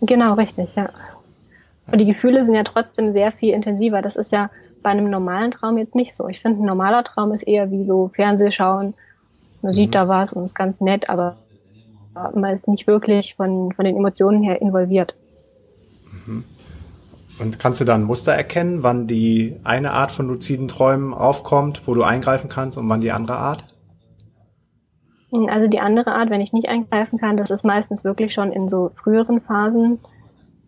Genau, 0.00 0.34
richtig, 0.34 0.74
ja. 0.74 0.88
Und 1.90 2.00
die 2.00 2.06
Gefühle 2.06 2.44
sind 2.44 2.54
ja 2.54 2.62
trotzdem 2.62 3.12
sehr 3.12 3.32
viel 3.32 3.52
intensiver. 3.52 4.02
Das 4.02 4.16
ist 4.16 4.32
ja 4.32 4.50
bei 4.82 4.90
einem 4.90 5.10
normalen 5.10 5.50
Traum 5.50 5.78
jetzt 5.78 5.94
nicht 5.94 6.14
so. 6.14 6.28
Ich 6.28 6.40
finde, 6.40 6.60
ein 6.60 6.66
normaler 6.66 7.04
Traum 7.04 7.32
ist 7.32 7.42
eher 7.42 7.70
wie 7.70 7.84
so 7.84 8.10
Fernsehschauen. 8.14 8.94
Man 9.62 9.72
sieht 9.72 9.88
mhm. 9.90 9.92
da 9.92 10.08
was 10.08 10.32
und 10.32 10.44
ist 10.44 10.54
ganz 10.54 10.80
nett, 10.80 11.08
aber 11.08 11.36
man 12.14 12.54
ist 12.54 12.68
nicht 12.68 12.86
wirklich 12.86 13.34
von, 13.34 13.72
von 13.72 13.84
den 13.84 13.96
Emotionen 13.96 14.42
her 14.42 14.60
involviert. 14.60 15.16
Mhm. 16.26 16.44
Und 17.38 17.58
kannst 17.58 17.80
du 17.80 17.84
da 17.84 17.94
ein 17.94 18.04
Muster 18.04 18.32
erkennen, 18.32 18.82
wann 18.82 19.06
die 19.06 19.56
eine 19.64 19.92
Art 19.92 20.12
von 20.12 20.28
luziden 20.28 20.68
Träumen 20.68 21.14
aufkommt, 21.14 21.82
wo 21.86 21.94
du 21.94 22.02
eingreifen 22.02 22.50
kannst 22.50 22.76
und 22.76 22.88
wann 22.88 23.00
die 23.00 23.12
andere 23.12 23.38
Art? 23.38 23.64
Also 25.48 25.68
die 25.68 25.80
andere 25.80 26.12
Art, 26.12 26.28
wenn 26.28 26.40
ich 26.40 26.52
nicht 26.52 26.68
eingreifen 26.68 27.18
kann, 27.18 27.36
das 27.36 27.50
ist 27.50 27.64
meistens 27.64 28.04
wirklich 28.04 28.34
schon 28.34 28.52
in 28.52 28.68
so 28.68 28.90
früheren 29.02 29.40
Phasen. 29.40 30.00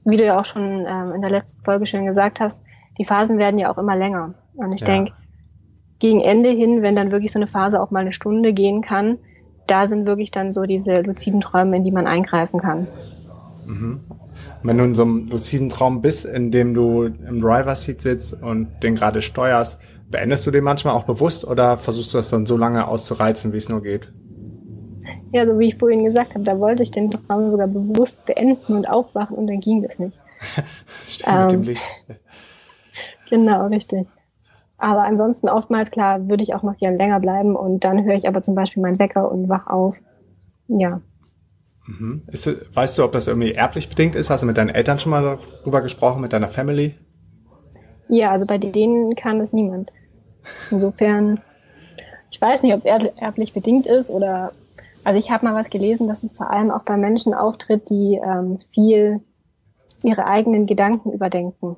Wie 0.04 0.16
du 0.16 0.24
ja 0.24 0.40
auch 0.40 0.44
schon 0.44 0.84
ähm, 0.86 1.12
in 1.14 1.20
der 1.20 1.30
letzten 1.30 1.62
Folge 1.62 1.86
schon 1.86 2.06
gesagt 2.06 2.40
hast, 2.40 2.62
die 2.98 3.04
Phasen 3.04 3.38
werden 3.38 3.58
ja 3.58 3.72
auch 3.72 3.78
immer 3.78 3.96
länger. 3.96 4.34
Und 4.54 4.72
ich 4.72 4.80
ja. 4.80 4.86
denke, 4.86 5.12
gegen 5.98 6.20
Ende 6.20 6.50
hin, 6.50 6.82
wenn 6.82 6.96
dann 6.96 7.12
wirklich 7.12 7.32
so 7.32 7.38
eine 7.38 7.46
Phase 7.46 7.80
auch 7.80 7.90
mal 7.90 8.00
eine 8.00 8.12
Stunde 8.12 8.52
gehen 8.52 8.82
kann, 8.82 9.18
da 9.66 9.86
sind 9.86 10.06
wirklich 10.06 10.30
dann 10.30 10.52
so 10.52 10.64
diese 10.64 11.00
luziden 11.02 11.40
Träume, 11.40 11.76
in 11.76 11.84
die 11.84 11.92
man 11.92 12.06
eingreifen 12.06 12.60
kann. 12.60 12.88
Mhm. 13.66 14.00
Wenn 14.62 14.78
du 14.78 14.84
in 14.84 14.94
so 14.94 15.02
einem 15.02 15.28
luziden 15.28 15.68
Traum 15.68 16.02
bist, 16.02 16.24
in 16.24 16.50
dem 16.50 16.74
du 16.74 17.04
im 17.04 17.40
Driver-Seat 17.40 18.00
sitzt 18.00 18.42
und 18.42 18.68
den 18.82 18.94
gerade 18.94 19.22
steuerst, 19.22 19.80
beendest 20.10 20.46
du 20.46 20.50
den 20.50 20.64
manchmal 20.64 20.94
auch 20.94 21.04
bewusst 21.04 21.46
oder 21.46 21.76
versuchst 21.76 22.12
du 22.14 22.18
das 22.18 22.30
dann 22.30 22.46
so 22.46 22.56
lange 22.56 22.86
auszureizen, 22.86 23.52
wie 23.52 23.58
es 23.58 23.68
nur 23.68 23.82
geht? 23.82 24.12
Ja, 25.32 25.46
so 25.46 25.58
wie 25.58 25.68
ich 25.68 25.76
vorhin 25.76 26.04
gesagt 26.04 26.34
habe, 26.34 26.44
da 26.44 26.58
wollte 26.58 26.82
ich 26.82 26.90
den 26.90 27.10
Traum 27.10 27.50
sogar 27.50 27.66
bewusst 27.66 28.24
beenden 28.26 28.74
und 28.74 28.88
aufwachen 28.88 29.36
und 29.36 29.46
dann 29.46 29.60
ging 29.60 29.82
das 29.82 29.98
nicht. 29.98 30.18
Stimmt, 31.06 31.28
ähm, 31.28 31.40
mit 31.40 31.52
dem 31.52 31.60
ähm, 31.60 31.66
Licht. 31.66 31.84
Genau, 33.30 33.66
richtig. 33.68 34.06
Aber 34.76 35.04
ansonsten 35.04 35.48
oftmals, 35.48 35.90
klar, 35.90 36.28
würde 36.28 36.42
ich 36.42 36.54
auch 36.54 36.62
noch 36.62 36.76
gerne 36.76 36.98
länger 36.98 37.18
bleiben 37.18 37.56
und 37.56 37.82
dann 37.82 38.04
höre 38.04 38.16
ich 38.16 38.28
aber 38.28 38.42
zum 38.42 38.54
Beispiel 38.54 38.82
meinen 38.82 38.98
Wecker 38.98 39.32
und 39.32 39.48
wach 39.48 39.68
auf. 39.68 39.98
Ja, 40.68 41.00
Mhm. 41.86 42.22
Ist, 42.30 42.48
weißt 42.74 42.98
du, 42.98 43.04
ob 43.04 43.12
das 43.12 43.28
irgendwie 43.28 43.52
erblich 43.52 43.88
bedingt 43.88 44.14
ist? 44.14 44.30
Hast 44.30 44.42
du 44.42 44.46
mit 44.46 44.56
deinen 44.56 44.70
Eltern 44.70 44.98
schon 44.98 45.10
mal 45.10 45.38
darüber 45.62 45.80
gesprochen, 45.80 46.20
mit 46.20 46.32
deiner 46.32 46.48
Family? 46.48 46.94
Ja, 48.08 48.30
also 48.30 48.46
bei 48.46 48.58
denen 48.58 49.14
kann 49.14 49.40
es 49.40 49.52
niemand. 49.52 49.92
Insofern, 50.70 51.40
ich 52.30 52.40
weiß 52.40 52.62
nicht, 52.62 52.72
ob 52.72 52.78
es 52.78 52.84
erblich 52.84 53.52
bedingt 53.52 53.86
ist 53.86 54.10
oder, 54.10 54.52
also 55.04 55.18
ich 55.18 55.30
habe 55.30 55.46
mal 55.46 55.54
was 55.54 55.70
gelesen, 55.70 56.06
dass 56.06 56.22
es 56.22 56.32
vor 56.32 56.50
allem 56.50 56.70
auch 56.70 56.82
bei 56.82 56.96
Menschen 56.96 57.34
auftritt, 57.34 57.90
die 57.90 58.20
ähm, 58.22 58.58
viel 58.72 59.20
ihre 60.02 60.26
eigenen 60.26 60.66
Gedanken 60.66 61.12
überdenken. 61.12 61.76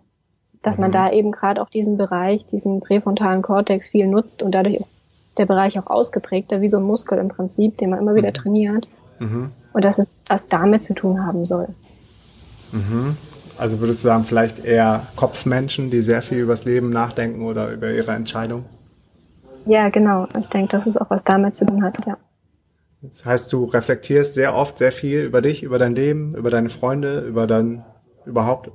Dass 0.62 0.76
mhm. 0.76 0.82
man 0.82 0.92
da 0.92 1.10
eben 1.10 1.32
gerade 1.32 1.60
auch 1.60 1.68
diesen 1.68 1.96
Bereich, 1.96 2.46
diesen 2.46 2.80
präfrontalen 2.80 3.42
Kortex 3.42 3.88
viel 3.88 4.06
nutzt 4.06 4.42
und 4.42 4.52
dadurch 4.52 4.76
ist 4.76 4.94
der 5.36 5.46
Bereich 5.46 5.78
auch 5.78 5.88
ausgeprägter, 5.88 6.60
wie 6.60 6.70
so 6.70 6.78
ein 6.78 6.84
Muskel 6.84 7.18
im 7.18 7.28
Prinzip, 7.28 7.78
den 7.78 7.90
man 7.90 7.98
immer 7.98 8.14
wieder 8.14 8.30
mhm. 8.30 8.34
trainiert. 8.34 8.88
Mhm 9.18 9.50
und 9.74 9.84
dass 9.84 9.98
es 9.98 10.10
was 10.26 10.48
damit 10.48 10.84
zu 10.84 10.94
tun 10.94 11.26
haben 11.26 11.44
soll. 11.44 11.68
Mhm. 12.72 13.16
Also 13.58 13.80
würdest 13.80 14.02
du 14.02 14.08
sagen, 14.08 14.24
vielleicht 14.24 14.64
eher 14.64 15.06
Kopfmenschen, 15.16 15.90
die 15.90 16.00
sehr 16.00 16.22
viel 16.22 16.38
übers 16.38 16.64
Leben 16.64 16.90
nachdenken 16.90 17.44
oder 17.44 17.70
über 17.70 17.90
ihre 17.90 18.12
Entscheidung? 18.12 18.64
Ja, 19.66 19.90
genau. 19.90 20.26
Ich 20.38 20.48
denke, 20.48 20.76
dass 20.76 20.86
es 20.86 20.96
auch 20.96 21.10
was 21.10 21.24
damit 21.24 21.54
zu 21.54 21.66
tun 21.66 21.84
hat, 21.84 21.94
ja. 22.06 22.16
Das 23.08 23.24
heißt, 23.24 23.52
du 23.52 23.64
reflektierst 23.64 24.34
sehr 24.34 24.54
oft 24.54 24.78
sehr 24.78 24.92
viel 24.92 25.20
über 25.20 25.42
dich, 25.42 25.62
über 25.62 25.78
dein 25.78 25.94
Leben, 25.94 26.34
über 26.34 26.50
deine 26.50 26.70
Freunde, 26.70 27.20
über 27.20 27.46
dein 27.46 27.84
überhaupt 28.24 28.70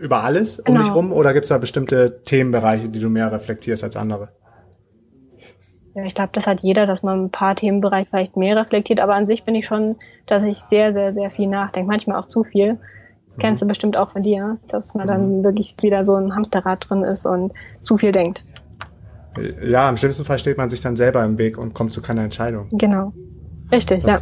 über 0.00 0.22
alles 0.22 0.58
um 0.60 0.64
genau. 0.74 0.80
dich 0.80 0.94
rum 0.94 1.12
oder 1.12 1.32
gibt 1.32 1.44
es 1.44 1.48
da 1.48 1.58
bestimmte 1.58 2.22
Themenbereiche, 2.24 2.88
die 2.88 3.00
du 3.00 3.08
mehr 3.08 3.30
reflektierst 3.32 3.84
als 3.84 3.96
andere? 3.96 4.30
Ja, 5.94 6.04
ich 6.04 6.14
glaube, 6.14 6.30
das 6.32 6.46
hat 6.46 6.60
jeder, 6.60 6.86
dass 6.86 7.02
man 7.02 7.24
ein 7.24 7.30
paar 7.30 7.56
Themenbereiche 7.56 8.08
vielleicht 8.10 8.36
mehr 8.36 8.56
reflektiert, 8.56 9.00
aber 9.00 9.14
an 9.14 9.26
sich 9.26 9.44
bin 9.44 9.54
ich 9.54 9.66
schon, 9.66 9.96
dass 10.26 10.44
ich 10.44 10.58
sehr, 10.58 10.92
sehr, 10.92 11.12
sehr 11.12 11.30
viel 11.30 11.48
nachdenke, 11.48 11.88
manchmal 11.88 12.18
auch 12.20 12.26
zu 12.26 12.44
viel. 12.44 12.78
Das 13.26 13.36
mhm. 13.36 13.42
kennst 13.42 13.62
du 13.62 13.66
bestimmt 13.66 13.96
auch 13.96 14.10
von 14.10 14.22
dir, 14.22 14.58
dass 14.68 14.94
man 14.94 15.08
dann 15.08 15.38
mhm. 15.38 15.44
wirklich 15.44 15.74
wieder 15.80 16.04
so 16.04 16.14
ein 16.14 16.34
Hamsterrad 16.34 16.88
drin 16.88 17.02
ist 17.02 17.26
und 17.26 17.52
zu 17.80 17.96
viel 17.96 18.12
denkt. 18.12 18.44
Ja, 19.62 19.88
im 19.88 19.96
schlimmsten 19.96 20.24
Fall 20.24 20.38
steht 20.38 20.56
man 20.56 20.68
sich 20.68 20.80
dann 20.80 20.96
selber 20.96 21.24
im 21.24 21.38
Weg 21.38 21.58
und 21.58 21.74
kommt 21.74 21.92
zu 21.92 22.02
keiner 22.02 22.22
Entscheidung. 22.22 22.68
Genau. 22.70 23.12
Richtig, 23.70 24.02
das, 24.02 24.12
ja. 24.14 24.20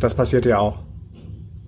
Das 0.00 0.14
passiert 0.14 0.46
ja 0.46 0.58
auch. 0.58 0.78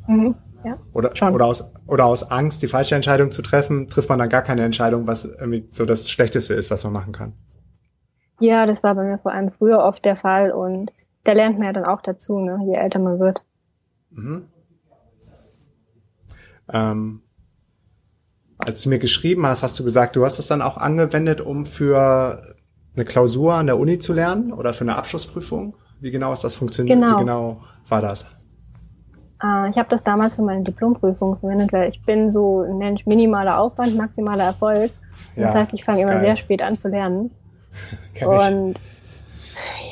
Mhm. 0.07 0.35
Ja, 0.65 0.79
oder, 0.93 1.15
schon. 1.17 1.35
oder, 1.35 1.47
aus, 1.47 1.73
oder 1.89 2.05
aus 2.07 2.31
Angst, 2.31 2.63
die 2.63 2.69
falsche 2.69 2.95
Entscheidung 2.95 3.33
zu 3.33 3.43
treffen, 3.43 3.89
trifft 3.89 4.09
man 4.09 4.21
dann 4.21 4.29
gar 4.29 4.43
keine 4.43 4.65
Entscheidung, 4.65 5.09
was 5.09 5.25
irgendwie 5.25 5.67
so 5.71 5.85
das 5.85 6.09
Schlechteste 6.09 6.55
ist, 6.55 6.71
was 6.71 6.85
man 6.85 6.93
machen 6.93 7.13
kann. 7.13 7.33
Ja, 8.39 8.67
das 8.67 8.83
war 8.83 8.95
bei 8.95 9.03
mir 9.03 9.19
vor 9.19 9.33
allem 9.33 9.51
früher 9.51 9.81
oft 9.81 10.05
der 10.05 10.17
Fall 10.17 10.53
und 10.53 10.93
da 11.25 11.33
lernt 11.33 11.59
man 11.59 11.67
ja 11.67 11.73
dann 11.73 11.85
auch 11.85 12.01
dazu, 12.01 12.39
ne, 12.39 12.59
je 12.65 12.75
älter 12.75 13.01
man 13.01 13.19
wird. 13.19 13.45
Mhm. 14.11 14.47
Ähm, 16.73 17.23
als 18.59 18.83
du 18.83 18.89
mir 18.89 18.99
geschrieben 18.99 19.47
hast, 19.47 19.63
hast 19.63 19.79
du 19.79 19.85
gesagt, 19.85 20.17
du 20.17 20.25
hast 20.25 20.39
es 20.39 20.47
dann 20.47 20.63
auch 20.63 20.77
angewendet, 20.77 21.41
um 21.41 21.67
für 21.67 22.55
eine 22.95 23.05
Klausur 23.05 23.55
an 23.55 23.67
der 23.67 23.79
Uni 23.79 23.99
zu 23.99 24.13
lernen 24.13 24.53
oder 24.53 24.75
für 24.75 24.83
eine 24.83 24.97
Abschlussprüfung? 24.97 25.77
Wie 26.03 26.11
genau 26.11 26.33
ist 26.33 26.43
das 26.43 26.57
funktioniert? 26.57 26.99
Genau. 26.99 27.15
Wie 27.15 27.21
genau 27.21 27.59
war 27.89 28.03
das? 28.03 28.25
Äh, 29.43 29.71
ich 29.71 29.79
habe 29.79 29.89
das 29.89 30.03
damals 30.03 30.35
für 30.35 30.43
meine 30.43 30.65
Diplomprüfung 30.65 31.37
verwendet, 31.39 31.73
weil 31.73 31.89
ich 31.89 32.03
bin 32.03 32.29
so, 32.29 32.65
nenne 32.65 32.97
ich 32.97 33.07
minimaler 33.07 33.61
Aufwand, 33.61 33.97
maximaler 33.97 34.45
Erfolg. 34.45 34.91
Ja, 35.37 35.45
das 35.45 35.55
heißt, 35.55 35.75
ich 35.75 35.85
fange 35.85 36.03
immer 36.03 36.19
sehr 36.19 36.35
spät 36.35 36.61
an 36.61 36.77
zu 36.77 36.89
lernen. 36.89 37.31
und 38.27 38.81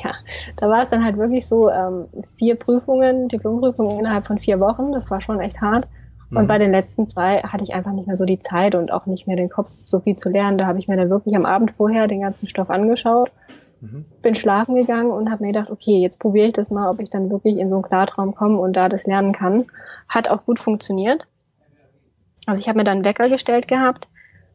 ja, 0.03 0.11
da 0.57 0.69
war 0.69 0.83
es 0.83 0.89
dann 0.89 1.03
halt 1.03 1.17
wirklich 1.17 1.47
so, 1.47 1.71
ähm, 1.71 2.05
vier 2.37 2.55
Prüfungen, 2.55 3.29
Diplomprüfungen 3.29 3.99
innerhalb 3.99 4.27
von 4.27 4.37
vier 4.37 4.59
Wochen, 4.59 4.91
das 4.91 5.09
war 5.09 5.21
schon 5.21 5.39
echt 5.39 5.61
hart. 5.61 5.87
Und 6.29 6.43
mhm. 6.43 6.47
bei 6.47 6.57
den 6.57 6.71
letzten 6.71 7.07
zwei 7.07 7.41
hatte 7.41 7.63
ich 7.63 7.73
einfach 7.73 7.93
nicht 7.93 8.07
mehr 8.07 8.17
so 8.17 8.25
die 8.25 8.39
Zeit 8.39 8.75
und 8.75 8.91
auch 8.91 9.05
nicht 9.05 9.27
mehr 9.27 9.37
den 9.37 9.49
Kopf, 9.49 9.71
so 9.85 10.01
viel 10.01 10.17
zu 10.17 10.29
lernen. 10.29 10.57
Da 10.57 10.65
habe 10.65 10.79
ich 10.79 10.87
mir 10.89 10.97
dann 10.97 11.09
wirklich 11.09 11.35
am 11.35 11.45
Abend 11.45 11.71
vorher 11.71 12.07
den 12.07 12.21
ganzen 12.21 12.49
Stoff 12.49 12.69
angeschaut 12.69 13.31
Mhm. 13.81 14.05
Bin 14.21 14.35
schlafen 14.35 14.75
gegangen 14.75 15.11
und 15.11 15.29
habe 15.31 15.43
mir 15.43 15.51
gedacht, 15.51 15.71
okay, 15.71 15.99
jetzt 15.99 16.19
probiere 16.19 16.47
ich 16.47 16.53
das 16.53 16.69
mal, 16.69 16.89
ob 16.89 16.99
ich 16.99 17.09
dann 17.09 17.29
wirklich 17.29 17.57
in 17.57 17.69
so 17.69 17.75
einen 17.75 17.83
Klartraum 17.83 18.35
komme 18.35 18.57
und 18.57 18.73
da 18.73 18.89
das 18.89 19.05
lernen 19.05 19.33
kann. 19.33 19.65
Hat 20.07 20.29
auch 20.29 20.45
gut 20.45 20.59
funktioniert. 20.59 21.27
Also 22.45 22.61
ich 22.61 22.67
habe 22.67 22.77
mir 22.77 22.83
dann 22.83 22.97
einen 22.97 23.05
Wecker 23.05 23.27
gestellt 23.29 23.67
gehabt, 23.67 24.07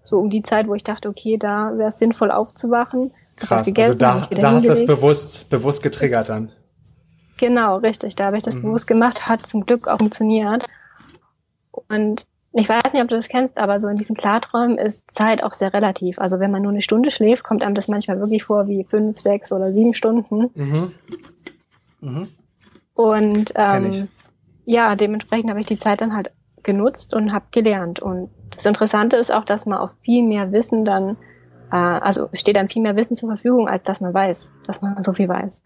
so 0.05 0.19
um 0.19 0.31
die 0.31 0.43
Zeit, 0.43 0.69
wo 0.69 0.75
ich 0.75 0.85
dachte, 0.85 1.09
okay, 1.09 1.37
da 1.37 1.77
wäre 1.77 1.89
es 1.89 1.99
sinnvoll 1.99 2.31
aufzuwachen. 2.31 3.13
Krass, 3.37 3.71
also 3.77 3.95
da, 3.95 4.29
da 4.31 4.53
hast 4.53 4.65
du 4.65 4.71
das 4.71 4.87
bewusst, 4.87 5.51
bewusst 5.51 5.83
getriggert 5.83 6.29
dann. 6.29 6.53
Genau, 7.37 7.77
richtig. 7.77 8.17
Da 8.17 8.27
habe 8.27 8.39
ich 8.39 8.43
das 8.43 8.55
mhm. 8.55 8.63
bewusst 8.63 8.87
gemacht, 8.87 9.27
hat 9.27 9.47
zum 9.47 9.67
Glück 9.67 9.89
auch 9.89 9.99
funktioniert. 9.99 10.67
Und 11.89 12.27
ich 12.59 12.69
weiß 12.69 12.93
nicht, 12.93 13.03
ob 13.03 13.09
du 13.09 13.17
das 13.17 13.29
kennst, 13.29 13.59
aber 13.59 13.81
so 13.81 13.89
in 13.89 13.97
diesen 13.97 14.17
Klarträumen 14.17 14.79
ist 14.79 15.05
Zeit 15.13 15.43
auch 15.43 15.53
sehr 15.53 15.75
relativ. 15.75 16.19
Also 16.19 16.41
wenn 16.41 16.51
man 16.51 16.63
nur 16.63 16.73
eine 16.73 16.81
Stunde 16.81 17.11
schläft, 17.11 17.45
kommt 17.45 17.63
einem 17.63 17.75
das 17.75 17.87
manchmal 17.87 18.19
wirklich 18.19 18.45
vor 18.45 18.67
wie 18.67 18.85
fünf, 18.85 19.19
sechs 19.19 19.53
oder 19.53 19.73
sieben 19.73 19.95
Stunden. 19.95 20.51
Mhm. 20.55 20.93
Mhm. 22.01 22.29
Und 22.95 23.53
ähm, 23.57 24.09
ja, 24.65 24.97
dementsprechend 24.97 25.51
habe 25.51 25.61
ich 25.61 25.67
die 25.67 25.79
Zeit 25.79 26.01
dann 26.01 26.15
halt 26.15 26.31
genutzt 26.63 27.15
und 27.15 27.33
habe 27.33 27.45
gelernt. 27.51 28.01
Und 28.01 28.31
das 28.55 28.65
Interessante 28.65 29.17
ist 29.17 29.33
auch, 29.33 29.45
dass 29.45 29.67
man 29.67 29.79
auch 29.79 29.93
viel 30.01 30.23
mehr 30.23 30.51
Wissen 30.51 30.87
dann, 30.87 31.19
äh, 31.71 31.77
also 31.77 32.31
es 32.33 32.41
steht 32.41 32.57
dann 32.57 32.69
viel 32.69 32.83
mehr 32.83 32.97
Wissen 32.97 33.17
zur 33.17 33.29
Verfügung, 33.29 33.69
als 33.69 33.85
dass 33.85 34.01
man 34.01 34.15
weiß, 34.15 34.53
dass 34.67 34.81
man 34.81 35.03
so 35.03 35.13
viel 35.13 35.29
weiß. 35.29 35.63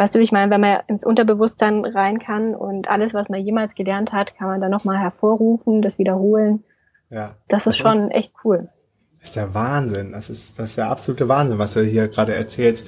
Weißt 0.00 0.14
du, 0.14 0.18
ich 0.18 0.32
meine, 0.32 0.50
wenn 0.50 0.62
man 0.62 0.80
ins 0.86 1.04
Unterbewusstsein 1.04 1.84
rein 1.84 2.18
kann 2.18 2.54
und 2.54 2.88
alles, 2.88 3.12
was 3.12 3.28
man 3.28 3.44
jemals 3.44 3.74
gelernt 3.74 4.14
hat, 4.14 4.34
kann 4.34 4.48
man 4.48 4.58
dann 4.58 4.70
nochmal 4.70 4.98
hervorrufen, 4.98 5.82
das 5.82 5.98
wiederholen. 5.98 6.64
Ja. 7.10 7.36
Das 7.48 7.66
ist 7.66 7.66
das 7.66 7.76
schon 7.76 8.10
echt 8.10 8.32
cool. 8.42 8.70
Das 9.18 9.28
ist 9.28 9.36
der 9.36 9.52
Wahnsinn. 9.52 10.12
Das 10.12 10.30
ist, 10.30 10.58
das 10.58 10.70
ist 10.70 10.78
der 10.78 10.90
absolute 10.90 11.28
Wahnsinn, 11.28 11.58
was 11.58 11.74
du 11.74 11.84
hier 11.84 12.08
gerade 12.08 12.34
erzählst. 12.34 12.86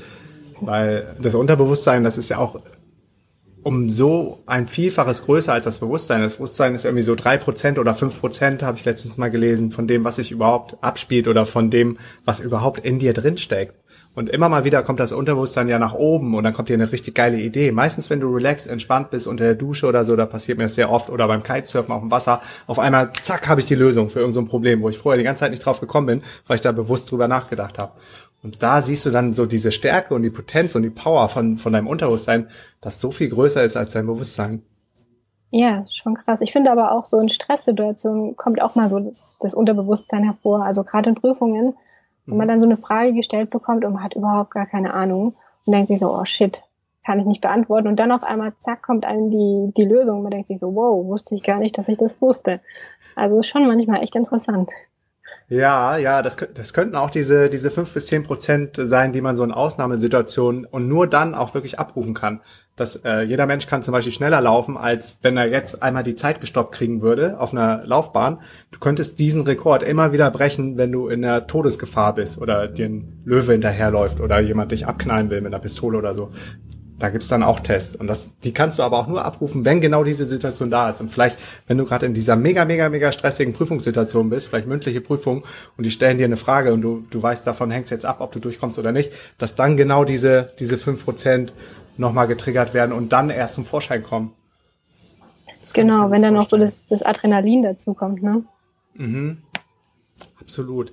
Weil 0.62 1.14
das 1.20 1.35
Unterbewusstsein, 1.35 2.03
das 2.03 2.16
ist 2.16 2.31
ja 2.31 2.38
auch 2.38 2.59
um 3.62 3.90
so 3.90 4.38
ein 4.46 4.66
Vielfaches 4.66 5.27
größer 5.27 5.53
als 5.53 5.66
das 5.66 5.81
Bewusstsein. 5.81 6.22
Das 6.22 6.37
Bewusstsein 6.37 6.75
ist 6.75 6.87
irgendwie 6.87 7.03
so 7.03 7.14
drei 7.14 7.37
Prozent 7.37 7.79
oder 7.79 7.94
fünf 7.94 8.20
Prozent, 8.20 8.62
habe 8.62 8.79
ich 8.79 8.87
letztens 8.87 9.18
mal 9.18 9.31
gelesen, 9.31 9.70
von 9.70 9.87
dem, 9.87 10.03
was 10.03 10.16
sich 10.16 10.31
überhaupt 10.31 10.79
abspielt 10.81 11.29
oder 11.29 11.44
von 11.44 11.68
dem, 11.68 11.98
was 12.25 12.40
überhaupt 12.40 12.87
in 12.87 12.98
dir 12.98 13.12
drin 13.12 13.37
steckt. 13.37 13.75
Und 14.14 14.29
immer 14.29 14.51
mal 14.51 14.64
wieder 14.64 14.83
kommt 14.83 15.01
das 15.01 15.11
Unterbewusstsein 15.12 15.68
ja 15.68 15.79
nach 15.79 15.94
oben 15.94 16.35
und 16.35 16.44
dann 16.44 16.53
kommt 16.53 16.68
dir 16.68 16.75
eine 16.75 16.92
richtig 16.92 17.14
geile 17.14 17.38
Idee. 17.38 17.72
Meistens, 17.72 18.11
wenn 18.11 18.20
du 18.20 18.29
relaxed, 18.29 18.66
entspannt 18.66 19.11
bist 19.11 19.27
unter 19.27 19.44
der 19.44 19.55
Dusche 19.55 19.87
oder 19.87 20.05
so, 20.05 20.16
da 20.16 20.27
passiert 20.27 20.59
mir 20.59 20.64
das 20.64 20.75
sehr 20.75 20.90
oft, 20.90 21.09
oder 21.09 21.27
beim 21.29 21.42
Kitesurfen 21.42 21.94
auf 21.94 22.01
dem 22.01 22.11
Wasser, 22.11 22.42
auf 22.66 22.79
einmal, 22.79 23.11
zack, 23.22 23.48
habe 23.48 23.61
ich 23.61 23.66
die 23.66 23.75
Lösung 23.75 24.11
für 24.11 24.18
irgendein 24.18 24.44
so 24.44 24.51
Problem, 24.51 24.83
wo 24.83 24.90
ich 24.90 24.98
vorher 24.98 25.16
die 25.16 25.25
ganze 25.25 25.40
Zeit 25.40 25.51
nicht 25.51 25.64
drauf 25.64 25.81
gekommen 25.81 26.07
bin, 26.07 26.22
weil 26.46 26.57
ich 26.57 26.61
da 26.61 26.72
bewusst 26.72 27.11
drüber 27.11 27.27
nachgedacht 27.27 27.79
habe. 27.79 27.92
Und 28.42 28.62
da 28.62 28.83
siehst 28.83 29.07
du 29.07 29.11
dann 29.11 29.33
so 29.33 29.46
diese 29.46 29.72
Stärke 29.72 30.14
und 30.14 30.22
die 30.22 30.31
Potenz 30.31 30.75
und 30.75 30.83
die 30.83 30.90
Power 30.90 31.29
von, 31.29 31.57
von 31.57 31.72
deinem 31.72 31.87
Unterbewusstsein, 31.87 32.48
das 32.81 33.01
so 33.01 33.12
viel 33.12 33.31
größer 33.31 33.64
ist 33.64 33.77
als 33.77 33.92
dein 33.92 34.07
Bewusstsein. 34.07 34.62
Ja, 35.51 35.85
schon 35.92 36.16
krass. 36.16 36.40
Ich 36.40 36.53
finde 36.53 36.72
aber 36.72 36.92
auch 36.92 37.05
so 37.05 37.18
in 37.18 37.29
Stresssituationen 37.29 38.37
kommt 38.37 38.61
auch 38.61 38.75
mal 38.75 38.88
so 38.88 38.98
das, 38.98 39.37
das 39.40 39.55
Unterbewusstsein 39.55 40.25
hervor. 40.25 40.64
Also 40.64 40.83
gerade 40.83 41.11
in 41.11 41.14
Prüfungen, 41.14 41.75
wenn 42.26 42.37
man 42.37 42.48
dann 42.48 42.61
so 42.61 42.66
eine 42.66 42.76
Frage 42.76 43.12
gestellt 43.14 43.50
bekommt 43.50 43.85
und 43.85 43.94
man 43.94 44.02
hat 44.02 44.14
überhaupt 44.14 44.52
gar 44.52 44.66
keine 44.66 44.94
Ahnung 44.94 45.35
und 45.64 45.72
denkt 45.72 45.88
sich 45.88 46.00
so, 46.00 46.14
oh 46.14 46.24
shit, 46.24 46.62
kann 47.04 47.18
ich 47.18 47.26
nicht 47.26 47.40
beantworten. 47.40 47.88
Und 47.88 47.98
dann 47.98 48.12
auf 48.12 48.22
einmal, 48.22 48.52
zack, 48.58 48.82
kommt 48.82 49.04
einem 49.04 49.30
die, 49.30 49.72
die 49.76 49.85
Lösung 49.85 50.18
und 50.18 50.22
man 50.22 50.30
denkt 50.30 50.48
sich 50.48 50.61
so, 50.61 50.74
wow, 50.74 51.04
wusste 51.04 51.35
ich 51.35 51.42
gar 51.42 51.58
nicht, 51.58 51.76
dass 51.78 51.88
ich 51.88 51.98
das 51.98 52.20
wusste. 52.20 52.61
Also 53.16 53.37
ist 53.37 53.46
schon 53.46 53.66
manchmal 53.66 54.02
echt 54.02 54.16
interessant. 54.16 54.70
Ja, 55.52 55.98
ja, 55.98 56.22
das, 56.22 56.38
das 56.54 56.72
könnten 56.72 56.96
auch 56.96 57.10
diese, 57.10 57.50
diese 57.50 57.70
fünf 57.70 57.92
bis 57.92 58.06
zehn 58.06 58.22
Prozent 58.22 58.80
sein, 58.82 59.12
die 59.12 59.20
man 59.20 59.36
so 59.36 59.44
in 59.44 59.52
Ausnahmesituationen 59.52 60.64
und 60.64 60.88
nur 60.88 61.06
dann 61.06 61.34
auch 61.34 61.52
wirklich 61.52 61.78
abrufen 61.78 62.14
kann. 62.14 62.40
Dass 62.74 62.96
äh, 63.04 63.20
jeder 63.20 63.44
Mensch 63.44 63.66
kann 63.66 63.82
zum 63.82 63.92
Beispiel 63.92 64.14
schneller 64.14 64.40
laufen, 64.40 64.78
als 64.78 65.18
wenn 65.20 65.36
er 65.36 65.48
jetzt 65.48 65.82
einmal 65.82 66.04
die 66.04 66.14
Zeit 66.14 66.40
gestoppt 66.40 66.74
kriegen 66.74 67.02
würde 67.02 67.38
auf 67.38 67.52
einer 67.52 67.84
Laufbahn. 67.84 68.38
Du 68.70 68.78
könntest 68.78 69.18
diesen 69.18 69.42
Rekord 69.42 69.82
immer 69.82 70.14
wieder 70.14 70.30
brechen, 70.30 70.78
wenn 70.78 70.90
du 70.90 71.08
in 71.08 71.20
der 71.20 71.46
Todesgefahr 71.46 72.14
bist 72.14 72.40
oder 72.40 72.66
dir 72.66 72.86
ein 72.86 73.20
Löwe 73.26 73.52
hinterherläuft 73.52 74.20
oder 74.20 74.40
jemand 74.40 74.72
dich 74.72 74.86
abknallen 74.86 75.28
will 75.28 75.42
mit 75.42 75.52
einer 75.52 75.60
Pistole 75.60 75.98
oder 75.98 76.14
so. 76.14 76.30
Da 77.02 77.10
gibt's 77.10 77.26
dann 77.26 77.42
auch 77.42 77.58
Tests. 77.58 77.96
Und 77.96 78.06
das, 78.06 78.30
die 78.44 78.52
kannst 78.52 78.78
du 78.78 78.84
aber 78.84 78.96
auch 78.96 79.08
nur 79.08 79.24
abrufen, 79.24 79.64
wenn 79.64 79.80
genau 79.80 80.04
diese 80.04 80.24
Situation 80.24 80.70
da 80.70 80.88
ist. 80.88 81.00
Und 81.00 81.10
vielleicht, 81.10 81.36
wenn 81.66 81.76
du 81.76 81.84
gerade 81.84 82.06
in 82.06 82.14
dieser 82.14 82.36
mega, 82.36 82.64
mega, 82.64 82.88
mega 82.88 83.10
stressigen 83.10 83.54
Prüfungssituation 83.54 84.30
bist, 84.30 84.46
vielleicht 84.46 84.68
mündliche 84.68 85.00
Prüfung, 85.00 85.42
und 85.76 85.84
die 85.84 85.90
stellen 85.90 86.18
dir 86.18 86.26
eine 86.26 86.36
Frage 86.36 86.72
und 86.72 86.80
du, 86.80 87.02
du 87.10 87.20
weißt, 87.20 87.44
davon 87.44 87.72
hängt's 87.72 87.90
jetzt 87.90 88.04
ab, 88.04 88.20
ob 88.20 88.30
du 88.30 88.38
durchkommst 88.38 88.78
oder 88.78 88.92
nicht, 88.92 89.10
dass 89.38 89.56
dann 89.56 89.76
genau 89.76 90.04
diese, 90.04 90.52
diese 90.60 90.78
fünf 90.78 91.04
Prozent 91.04 91.52
nochmal 91.96 92.28
getriggert 92.28 92.72
werden 92.72 92.92
und 92.92 93.12
dann 93.12 93.30
erst 93.30 93.56
zum 93.56 93.64
Vorschein 93.64 94.04
kommen. 94.04 94.34
Genau, 95.72 96.08
wenn 96.12 96.22
dann 96.22 96.34
noch 96.34 96.46
so 96.46 96.56
das, 96.56 96.86
das 96.86 97.02
Adrenalin 97.02 97.62
dazu 97.62 97.94
kommt, 97.94 98.22
ne? 98.22 98.44
Mhm. 98.94 99.38
Absolut. 100.40 100.92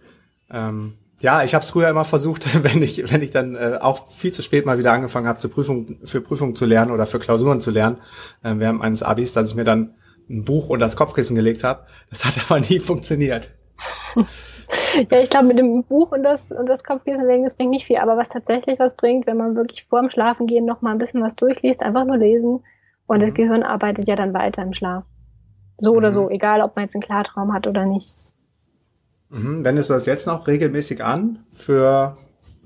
Ähm, 0.49 0.95
ja, 1.21 1.43
ich 1.43 1.53
habe 1.53 1.63
es 1.63 1.71
früher 1.71 1.89
immer 1.89 2.05
versucht, 2.05 2.63
wenn 2.63 2.82
ich, 2.82 3.12
wenn 3.12 3.21
ich 3.21 3.32
dann 3.32 3.55
äh, 3.55 3.77
auch 3.82 4.10
viel 4.12 4.32
zu 4.32 4.41
spät 4.41 4.65
mal 4.65 4.77
wieder 4.77 4.91
angefangen 4.91 5.27
habe, 5.27 5.39
zur 5.39 5.51
Prüfung, 5.51 5.99
für 6.05 6.21
Prüfungen 6.21 6.55
zu 6.55 6.65
lernen 6.65 6.91
oder 6.91 7.05
für 7.05 7.19
Klausuren 7.19 7.60
zu 7.60 7.71
lernen, 7.71 7.97
äh, 8.43 8.53
während 8.58 8.79
meines 8.79 9.03
Abis, 9.03 9.34
dass 9.34 9.51
ich 9.51 9.55
mir 9.55 9.63
dann 9.63 9.95
ein 10.29 10.45
Buch 10.45 10.69
und 10.69 10.79
das 10.79 10.95
Kopfkissen 10.95 11.36
gelegt 11.36 11.63
habe. 11.63 11.86
Das 12.10 12.25
hat 12.25 12.34
aber 12.49 12.60
nie 12.60 12.79
funktioniert. 12.79 13.51
ja, 14.15 15.19
ich 15.21 15.29
glaube, 15.29 15.47
mit 15.47 15.58
dem 15.58 15.84
Buch 15.84 16.12
und 16.12 16.23
das, 16.23 16.51
und 16.51 16.67
das 16.67 16.84
Kopfkissen 16.84 17.27
legen, 17.27 17.43
das 17.43 17.55
bringt 17.55 17.71
nicht 17.71 17.88
viel. 17.88 17.97
Aber 17.97 18.17
was 18.17 18.29
tatsächlich 18.29 18.79
was 18.79 18.95
bringt, 18.95 19.27
wenn 19.27 19.38
man 19.38 19.55
wirklich 19.55 19.86
vorm 19.89 20.10
Schlafengehen 20.10 20.65
noch 20.65 20.82
mal 20.82 20.91
ein 20.91 20.99
bisschen 20.99 21.21
was 21.21 21.36
durchliest, 21.36 21.82
einfach 21.82 22.05
nur 22.05 22.17
lesen. 22.17 22.63
Und 23.08 23.17
mhm. 23.17 23.21
das 23.21 23.34
Gehirn 23.34 23.63
arbeitet 23.63 24.08
ja 24.08 24.15
dann 24.15 24.34
weiter 24.34 24.62
im 24.62 24.73
Schlaf. 24.73 25.03
So 25.77 25.91
mhm. 25.91 25.97
oder 25.97 26.13
so, 26.13 26.29
egal 26.29 26.62
ob 26.62 26.75
man 26.75 26.86
jetzt 26.86 26.95
einen 26.95 27.03
Klartraum 27.03 27.53
hat 27.53 27.67
oder 27.67 27.86
nicht. 27.86 28.13
Mhm. 29.29 29.63
Wendest 29.63 29.89
du 29.89 29.93
das 29.93 30.05
jetzt 30.05 30.27
noch 30.27 30.47
regelmäßig 30.47 31.03
an? 31.03 31.39
Für 31.53 32.17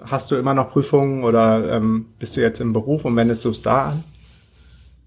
hast 0.02 0.32
du 0.32 0.36
immer 0.36 0.54
noch 0.54 0.70
Prüfungen 0.70 1.24
oder 1.24 1.72
ähm, 1.72 2.08
bist 2.20 2.36
du 2.36 2.42
jetzt 2.42 2.60
im 2.60 2.74
Beruf 2.74 3.06
und 3.06 3.16
wendest 3.16 3.46
du 3.46 3.50
es 3.50 3.62
da 3.62 3.92
an? 3.92 4.04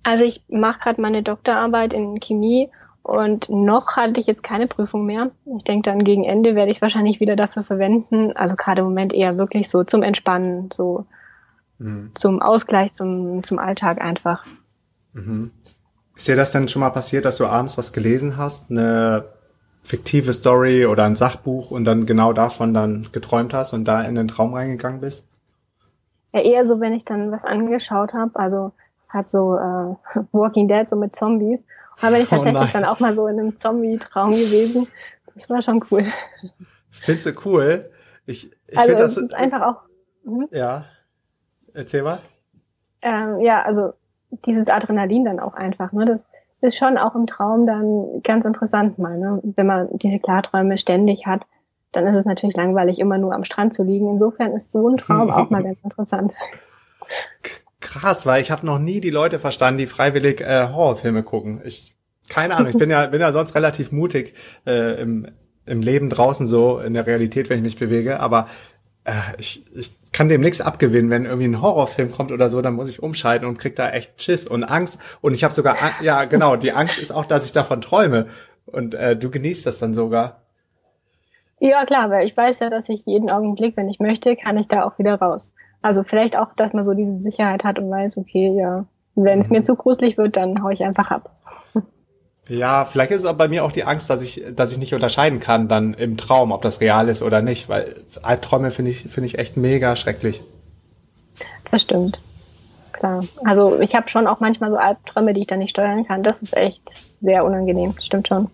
Also 0.03 0.25
ich 0.25 0.42
mache 0.49 0.79
gerade 0.81 1.01
meine 1.01 1.23
Doktorarbeit 1.23 1.92
in 1.92 2.21
Chemie 2.21 2.69
und 3.03 3.49
noch 3.49 3.97
hatte 3.97 4.21
ich 4.21 4.27
jetzt 4.27 4.42
keine 4.42 4.66
Prüfung 4.66 5.07
mehr. 5.07 5.31
Ich 5.57 5.64
denke 5.64 5.90
dann 5.90 6.05
gegen 6.05 6.25
Ende 6.25 6.55
werde 6.55 6.71
ich 6.71 6.79
es 6.79 6.83
wahrscheinlich 6.83 7.21
wieder 7.21 7.37
dafür 7.37 7.64
verwenden. 7.64 8.33
Also 8.37 8.55
gerade 8.55 8.83
im 8.83 8.88
Moment 8.88 9.12
eher 9.12 9.37
wirklich 9.37 9.69
so 9.69 9.85
zum 9.85 10.03
Entspannen, 10.03 10.71
so 10.73 11.07
mhm. 11.79 12.12
zum 12.14 12.42
Ausgleich 12.42 12.95
zum, 12.95 13.42
zum 13.42 13.59
Alltag 13.59 14.01
einfach. 14.01 14.45
Mhm. 15.12 15.51
Ist 16.16 16.29
dir 16.29 16.37
das 16.37 16.53
denn 16.53 16.69
schon 16.69 16.81
mal 16.81 16.90
passiert, 16.90 17.25
dass 17.25 17.37
du 17.37 17.47
abends 17.47 17.77
was 17.77 17.92
gelesen 17.92 18.37
hast, 18.37 18.71
eine 18.71 19.25
fiktive 19.87 20.33
Story 20.33 20.85
oder 20.85 21.05
ein 21.05 21.14
Sachbuch 21.14 21.70
und 21.70 21.85
dann 21.85 22.07
genau 22.07 22.33
davon 22.33 22.75
dann 22.75 23.07
geträumt 23.12 23.55
hast 23.55 23.72
und 23.72 23.85
da 23.85 24.03
in 24.03 24.16
den 24.16 24.27
Traum 24.27 24.53
reingegangen 24.53 25.01
bist? 25.01 25.27
Ja, 26.33 26.40
eher 26.40 26.66
so, 26.66 26.81
wenn 26.81 26.92
ich 26.92 27.05
dann 27.05 27.31
was 27.31 27.44
angeschaut 27.44 28.12
habe, 28.12 28.37
also 28.37 28.72
hat 29.09 29.31
so 29.31 29.55
äh, 29.55 29.94
Walking 30.33 30.66
Dead 30.66 30.88
so 30.88 30.96
mit 30.96 31.14
Zombies. 31.14 31.62
Aber 32.01 32.12
bin 32.12 32.22
ich 32.22 32.27
oh 32.33 32.37
tatsächlich 32.37 32.70
oh 32.70 32.72
dann 32.72 32.85
auch 32.85 33.01
mal 33.01 33.14
so 33.14 33.29
in 33.29 33.38
einem 33.38 33.57
Zombie-Traum 33.57 34.33
gewesen. 34.33 34.88
Das 35.35 35.49
war 35.49 35.62
schon 35.62 35.83
cool. 35.90 36.05
Findest 36.90 37.27
du 37.27 37.33
cool? 37.44 37.85
Ich, 38.27 38.51
ich 38.66 38.77
also 38.77 38.88
finde 38.88 39.03
das 39.03 39.16
ist 39.16 39.35
einfach 39.35 39.62
auch. 39.62 39.83
Hm? 40.25 40.49
Ja. 40.51 40.87
Erzähl 41.75 42.03
mal. 42.03 42.18
Ähm, 43.03 43.40
ja, 43.40 43.62
also 43.62 43.92
dieses 44.46 44.66
Adrenalin 44.66 45.25
dann 45.25 45.38
auch 45.38 45.55
einfach. 45.55 45.92
Ne? 45.92 46.07
Das 46.07 46.25
ist 46.67 46.77
schon 46.77 46.99
auch 46.99 47.15
im 47.15 47.27
Traum 47.27 47.67
dann 47.67 48.23
ganz 48.23 48.45
interessant 48.45 48.99
mal. 48.99 49.19
Ne? 49.19 49.41
Wenn 49.43 49.67
man 49.67 49.89
diese 49.93 50.19
Klarträume 50.19 50.79
ständig 50.79 51.27
hat, 51.27 51.47
dann 51.93 52.07
ist 52.07 52.17
es 52.17 52.25
natürlich 52.25 52.57
langweilig, 52.57 52.99
immer 52.99 53.19
nur 53.19 53.35
am 53.35 53.45
Strand 53.45 53.75
zu 53.75 53.83
liegen. 53.83 54.11
Insofern 54.11 54.53
ist 54.53 54.73
so 54.73 54.89
ein 54.89 54.97
Traum 54.99 55.31
auch 55.31 55.51
mal 55.51 55.63
ganz 55.63 55.83
interessant. 55.83 56.35
Krass, 57.81 58.27
weil 58.27 58.43
ich 58.43 58.51
habe 58.51 58.67
noch 58.67 58.79
nie 58.79 59.01
die 59.01 59.11
Leute 59.11 59.39
verstanden, 59.39 59.79
die 59.79 59.87
freiwillig 59.87 60.41
äh, 60.41 60.69
Horrorfilme 60.69 61.23
gucken. 61.23 61.61
Ich 61.65 61.95
keine 62.29 62.57
Ahnung, 62.57 62.71
ich 62.71 62.77
bin 62.77 62.91
ja 62.91 63.07
bin 63.07 63.21
ja 63.21 63.31
sonst 63.33 63.55
relativ 63.55 63.93
mutig 63.93 64.35
äh, 64.67 65.01
im 65.01 65.29
im 65.65 65.81
Leben 65.81 66.11
draußen 66.11 66.47
so 66.47 66.79
in 66.79 66.95
der 66.95 67.07
Realität, 67.07 67.51
wenn 67.51 67.59
ich 67.59 67.65
mich 67.65 67.77
bewege, 67.77 68.21
aber 68.21 68.49
äh, 69.05 69.13
ich, 69.39 69.65
ich 69.75 69.93
kann 70.17 70.31
dem 70.31 70.41
nichts 70.41 70.63
abgewinnen, 70.63 71.11
wenn 71.11 71.27
irgendwie 71.27 71.47
ein 71.47 71.61
Horrorfilm 71.61 72.11
kommt 72.11 72.33
oder 72.33 72.49
so, 72.49 72.63
dann 72.63 72.75
muss 72.75 72.89
ich 72.89 73.03
umschalten 73.03 73.47
und 73.47 73.59
krieg 73.59 73.77
da 73.77 73.91
echt 73.91 74.23
Schiss 74.23 74.47
und 74.47 74.65
Angst 74.65 74.99
und 75.21 75.35
ich 75.35 75.45
habe 75.45 75.53
sogar 75.53 75.77
ja 76.01 76.25
genau, 76.25 76.57
die 76.57 76.73
Angst 76.73 76.99
ist 76.99 77.13
auch, 77.13 77.27
dass 77.27 77.45
ich 77.45 77.53
davon 77.53 77.83
träume 77.83 78.27
und 78.65 78.95
äh, 78.95 79.15
du 79.15 79.31
genießt 79.31 79.67
das 79.67 79.79
dann 79.79 79.93
sogar. 79.93 80.41
Ja, 81.59 81.85
klar, 81.85 82.11
weil 82.11 82.27
ich 82.27 82.35
weiß 82.35 82.61
ja, 82.61 82.71
dass 82.71 82.89
ich 82.89 83.05
jeden 83.05 83.31
Augenblick, 83.31 83.77
wenn 83.77 83.91
ich 83.91 84.01
möchte, 84.01 84.37
kann 84.37 84.57
ich 84.57 84.69
da 84.69 84.85
auch 84.85 84.99
wieder 84.99 85.17
raus. 85.17 85.53
Also 85.83 86.03
vielleicht 86.03 86.39
auch, 86.39 86.55
dass 86.55 86.73
man 86.73 86.85
so 86.85 86.95
diese 86.95 87.19
Sicherheit 87.19 87.65
hat 87.65 87.79
und 87.79 87.91
weiß, 87.91 88.17
okay, 88.17 88.55
ja, 88.59 88.87
wenn 89.15 89.39
es 89.39 89.51
mir 89.51 89.59
mhm. 89.59 89.65
zu 89.65 89.77
gruselig 89.77 90.17
wird, 90.17 90.39
dann 90.39 90.63
hau 90.63 90.71
ich 90.71 90.85
einfach 90.85 91.11
ab. 91.11 91.31
Ja, 92.49 92.85
vielleicht 92.85 93.11
ist 93.11 93.23
es 93.23 93.25
aber 93.25 93.39
bei 93.39 93.49
mir 93.49 93.65
auch 93.65 93.73
die 93.73 93.85
Angst, 93.85 94.09
dass 94.09 94.23
ich, 94.23 94.45
dass 94.55 94.71
ich 94.71 94.79
nicht 94.79 94.95
unterscheiden 94.95 95.41
kann 95.41 95.69
dann 95.69 95.95
im 95.95 96.17
Traum, 96.17 96.53
ob 96.53 96.63
das 96.63 96.81
real 96.81 97.09
ist 97.09 97.23
oder 97.23 97.43
nicht, 97.43 97.69
weil 97.69 98.05
Albträume 98.23 98.71
finde 98.71 98.93
ich, 98.93 99.03
finde 99.03 99.27
ich 99.27 99.39
echt 99.39 99.57
mega 99.57 99.97
schrecklich. 99.97 100.43
Das 101.71 101.83
stimmt. 101.83 102.21
Klar. 102.93 103.25
Also 103.45 103.81
ich 103.81 103.95
habe 103.95 104.09
schon 104.09 104.27
auch 104.27 104.41
manchmal 104.41 104.71
so 104.71 104.77
Albträume, 104.77 105.35
die 105.35 105.41
ich 105.41 105.47
dann 105.47 105.59
nicht 105.59 105.71
steuern 105.71 106.07
kann. 106.07 106.23
Das 106.23 106.41
ist 106.41 106.57
echt 106.57 106.83
sehr 107.21 107.45
unangenehm. 107.45 107.95
Stimmt 108.01 108.29
schon. 108.29 108.49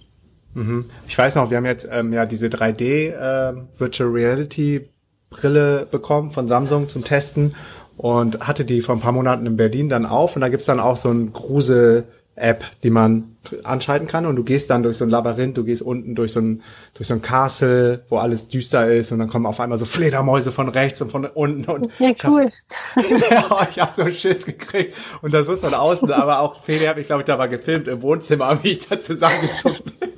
Mhm. 0.55 0.87
Ich 1.07 1.16
weiß 1.16 1.37
noch, 1.37 1.50
wir 1.50 1.59
haben 1.59 1.66
jetzt 1.66 1.88
ähm, 1.90 2.12
ja 2.12 2.26
diese 2.26 2.48
3D 2.48 3.11
äh, 3.11 3.55
Virtual 3.78 4.11
Reality 4.11 4.88
Brille 5.31 5.87
bekommen 5.90 6.31
von 6.31 6.48
Samsung 6.48 6.88
zum 6.88 7.05
Testen 7.05 7.55
und 7.96 8.46
hatte 8.46 8.64
die 8.64 8.81
vor 8.81 8.94
ein 8.94 9.00
paar 9.00 9.12
Monaten 9.12 9.46
in 9.46 9.57
Berlin 9.57 9.88
dann 9.88 10.07
auf 10.07 10.35
und 10.35 10.42
da 10.42 10.48
gibt's 10.48 10.66
dann 10.66 10.81
auch 10.81 10.96
so 10.96 11.11
ein 11.11 11.33
Grusel 11.33 12.05
App, 12.34 12.64
die 12.82 12.88
man 12.88 13.36
anschalten 13.62 14.08
kann 14.08 14.24
und 14.24 14.36
du 14.36 14.42
gehst 14.42 14.70
dann 14.70 14.82
durch 14.82 14.96
so 14.96 15.04
ein 15.04 15.10
Labyrinth, 15.10 15.56
du 15.58 15.64
gehst 15.64 15.82
unten 15.82 16.14
durch 16.14 16.32
so 16.32 16.40
ein 16.40 16.62
durch 16.94 17.08
so 17.08 17.14
ein 17.14 17.20
Castle, 17.20 18.04
wo 18.08 18.16
alles 18.18 18.48
düster 18.48 18.90
ist 18.90 19.12
und 19.12 19.18
dann 19.18 19.28
kommen 19.28 19.44
auf 19.44 19.60
einmal 19.60 19.76
so 19.76 19.84
Fledermäuse 19.84 20.50
von 20.50 20.68
rechts 20.68 21.02
und 21.02 21.10
von 21.10 21.26
unten 21.26 21.70
und 21.70 21.90
ja 21.98 22.12
cool. 22.24 22.50
Ich 22.96 23.10
ja, 23.30 23.68
ich 23.68 23.78
habe 23.78 23.92
so 23.94 24.02
einen 24.02 24.14
Schiss 24.14 24.46
gekriegt 24.46 24.96
und 25.20 25.34
das 25.34 25.46
muss 25.46 25.60
von 25.60 25.74
außen, 25.74 26.10
aber 26.10 26.40
auch 26.40 26.62
Fede 26.62 26.88
habe 26.88 27.02
ich 27.02 27.06
glaube 27.06 27.22
ich 27.22 27.26
da 27.26 27.36
mal 27.36 27.48
gefilmt 27.48 27.86
im 27.86 28.00
Wohnzimmer, 28.00 28.58
wie 28.62 28.72
ich 28.72 28.88
da 28.88 28.98
zusammengezogen 28.98 29.92
bin. 30.00 30.10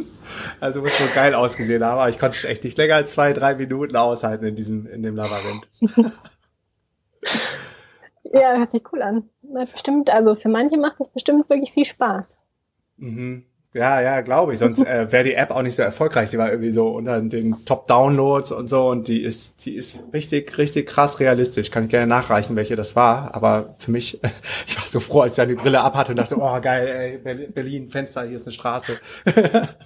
Also 0.61 0.83
muss 0.83 0.97
so 0.97 1.05
geil 1.15 1.35
ausgesehen 1.35 1.83
haben, 1.83 1.99
aber 1.99 2.09
ich 2.11 2.21
konnte 2.21 2.39
es 2.39 2.45
echt 2.45 2.63
nicht 2.63 2.79
länger 2.79 2.95
als 2.95 3.11
zwei, 3.11 3.33
drei 3.33 3.57
Minuten 3.57 3.97
aushalten 3.97 4.45
in 4.45 4.55
diesem 4.55 4.87
in 4.87 5.03
dem 5.03 5.17
Labyrinth. 5.17 5.69
Ja, 8.33 8.57
hört 8.57 8.71
sich 8.71 8.83
cool 8.93 9.03
an. 9.03 9.29
Bestimmt, 9.55 10.11
also 10.11 10.35
für 10.35 10.49
manche 10.49 10.77
macht 10.77 11.01
das 11.01 11.09
bestimmt 11.09 11.49
wirklich 11.49 11.73
viel 11.73 11.85
Spaß. 11.85 12.37
Mhm. 12.97 13.45
Ja, 13.75 14.01
ja, 14.01 14.21
glaube 14.21 14.53
ich. 14.53 14.61
Sonst 14.61 14.79
äh, 14.79 15.11
wäre 15.11 15.25
die 15.25 15.35
App 15.35 15.51
auch 15.51 15.63
nicht 15.63 15.75
so 15.75 15.83
erfolgreich. 15.83 16.31
Die 16.31 16.39
war 16.39 16.49
irgendwie 16.49 16.71
so 16.71 16.91
unter 16.91 17.21
den 17.21 17.57
Top-Downloads 17.67 18.53
und 18.53 18.69
so 18.69 18.89
und 18.89 19.09
die 19.09 19.21
ist, 19.21 19.67
die 19.67 19.75
ist 19.75 20.05
richtig, 20.13 20.57
richtig 20.59 20.87
krass 20.87 21.19
realistisch. 21.19 21.73
Kann 21.73 21.85
ich 21.85 21.91
gerne 21.91 22.07
nachreichen, 22.07 22.55
welche 22.55 22.77
das 22.77 22.95
war. 22.95 23.35
Aber 23.35 23.75
für 23.79 23.91
mich, 23.91 24.21
ich 24.67 24.77
war 24.77 24.87
so 24.87 25.01
froh, 25.01 25.23
als 25.23 25.33
ich 25.33 25.37
dann 25.37 25.49
die 25.49 25.57
Brille 25.57 25.81
abhatte 25.81 26.13
und 26.13 26.19
dachte, 26.19 26.37
oh 26.39 26.61
geil, 26.61 27.19
ey, 27.25 27.49
Berlin, 27.49 27.91
Fenster, 27.91 28.23
hier 28.23 28.37
ist 28.37 28.47
eine 28.47 28.53
Straße. 28.53 28.97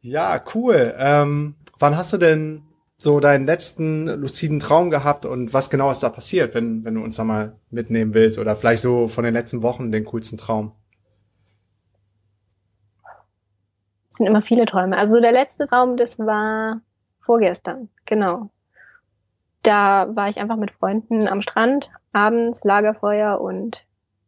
ja, 0.00 0.42
cool. 0.54 0.94
Ähm, 0.96 1.56
wann 1.78 1.96
hast 1.98 2.14
du 2.14 2.16
denn 2.16 2.62
so 3.02 3.18
deinen 3.18 3.46
letzten 3.46 4.06
luciden 4.06 4.60
Traum 4.60 4.90
gehabt 4.90 5.24
und 5.24 5.54
was 5.54 5.70
genau 5.70 5.90
ist 5.90 6.02
da 6.02 6.10
passiert, 6.10 6.54
wenn, 6.54 6.84
wenn 6.84 6.94
du 6.94 7.02
uns 7.02 7.16
da 7.16 7.24
mal 7.24 7.56
mitnehmen 7.70 8.12
willst 8.12 8.38
oder 8.38 8.54
vielleicht 8.56 8.82
so 8.82 9.08
von 9.08 9.24
den 9.24 9.32
letzten 9.32 9.62
Wochen 9.62 9.90
den 9.90 10.04
coolsten 10.04 10.36
Traum? 10.36 10.72
Es 14.10 14.18
sind 14.18 14.26
immer 14.26 14.42
viele 14.42 14.66
Träume. 14.66 14.98
Also 14.98 15.18
der 15.20 15.32
letzte 15.32 15.66
Traum, 15.66 15.96
das 15.96 16.18
war 16.18 16.82
vorgestern, 17.20 17.88
genau. 18.04 18.50
Da 19.62 20.14
war 20.14 20.28
ich 20.28 20.38
einfach 20.38 20.56
mit 20.56 20.70
Freunden 20.70 21.26
am 21.26 21.40
Strand, 21.40 21.90
abends 22.12 22.64
Lagerfeuer 22.64 23.40
und 23.40 23.86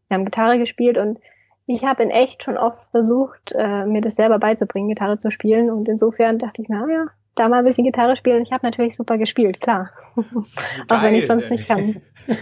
wir 0.09 0.17
haben 0.17 0.25
Gitarre 0.25 0.59
gespielt 0.59 0.97
und 0.97 1.19
ich 1.67 1.85
habe 1.85 2.03
in 2.03 2.11
echt 2.11 2.43
schon 2.43 2.57
oft 2.57 2.91
versucht, 2.91 3.53
äh, 3.53 3.85
mir 3.85 4.01
das 4.01 4.15
selber 4.15 4.39
beizubringen, 4.39 4.89
Gitarre 4.89 5.19
zu 5.19 5.31
spielen 5.31 5.71
und 5.71 5.89
insofern 5.89 6.39
dachte 6.39 6.63
ich 6.63 6.69
mir, 6.69 6.83
ah 6.83 6.91
ja, 6.91 7.07
da 7.35 7.49
mal 7.49 7.59
ein 7.59 7.65
bisschen 7.65 7.85
Gitarre 7.85 8.17
spielen. 8.17 8.43
Ich 8.43 8.53
habe 8.53 8.67
natürlich 8.67 8.95
super 8.95 9.19
gespielt, 9.19 9.61
klar. 9.61 9.91
Auch 10.89 11.03
wenn 11.03 11.15
ich 11.15 11.27
sonst 11.27 11.51
nicht 11.51 11.67
kann. 11.67 11.97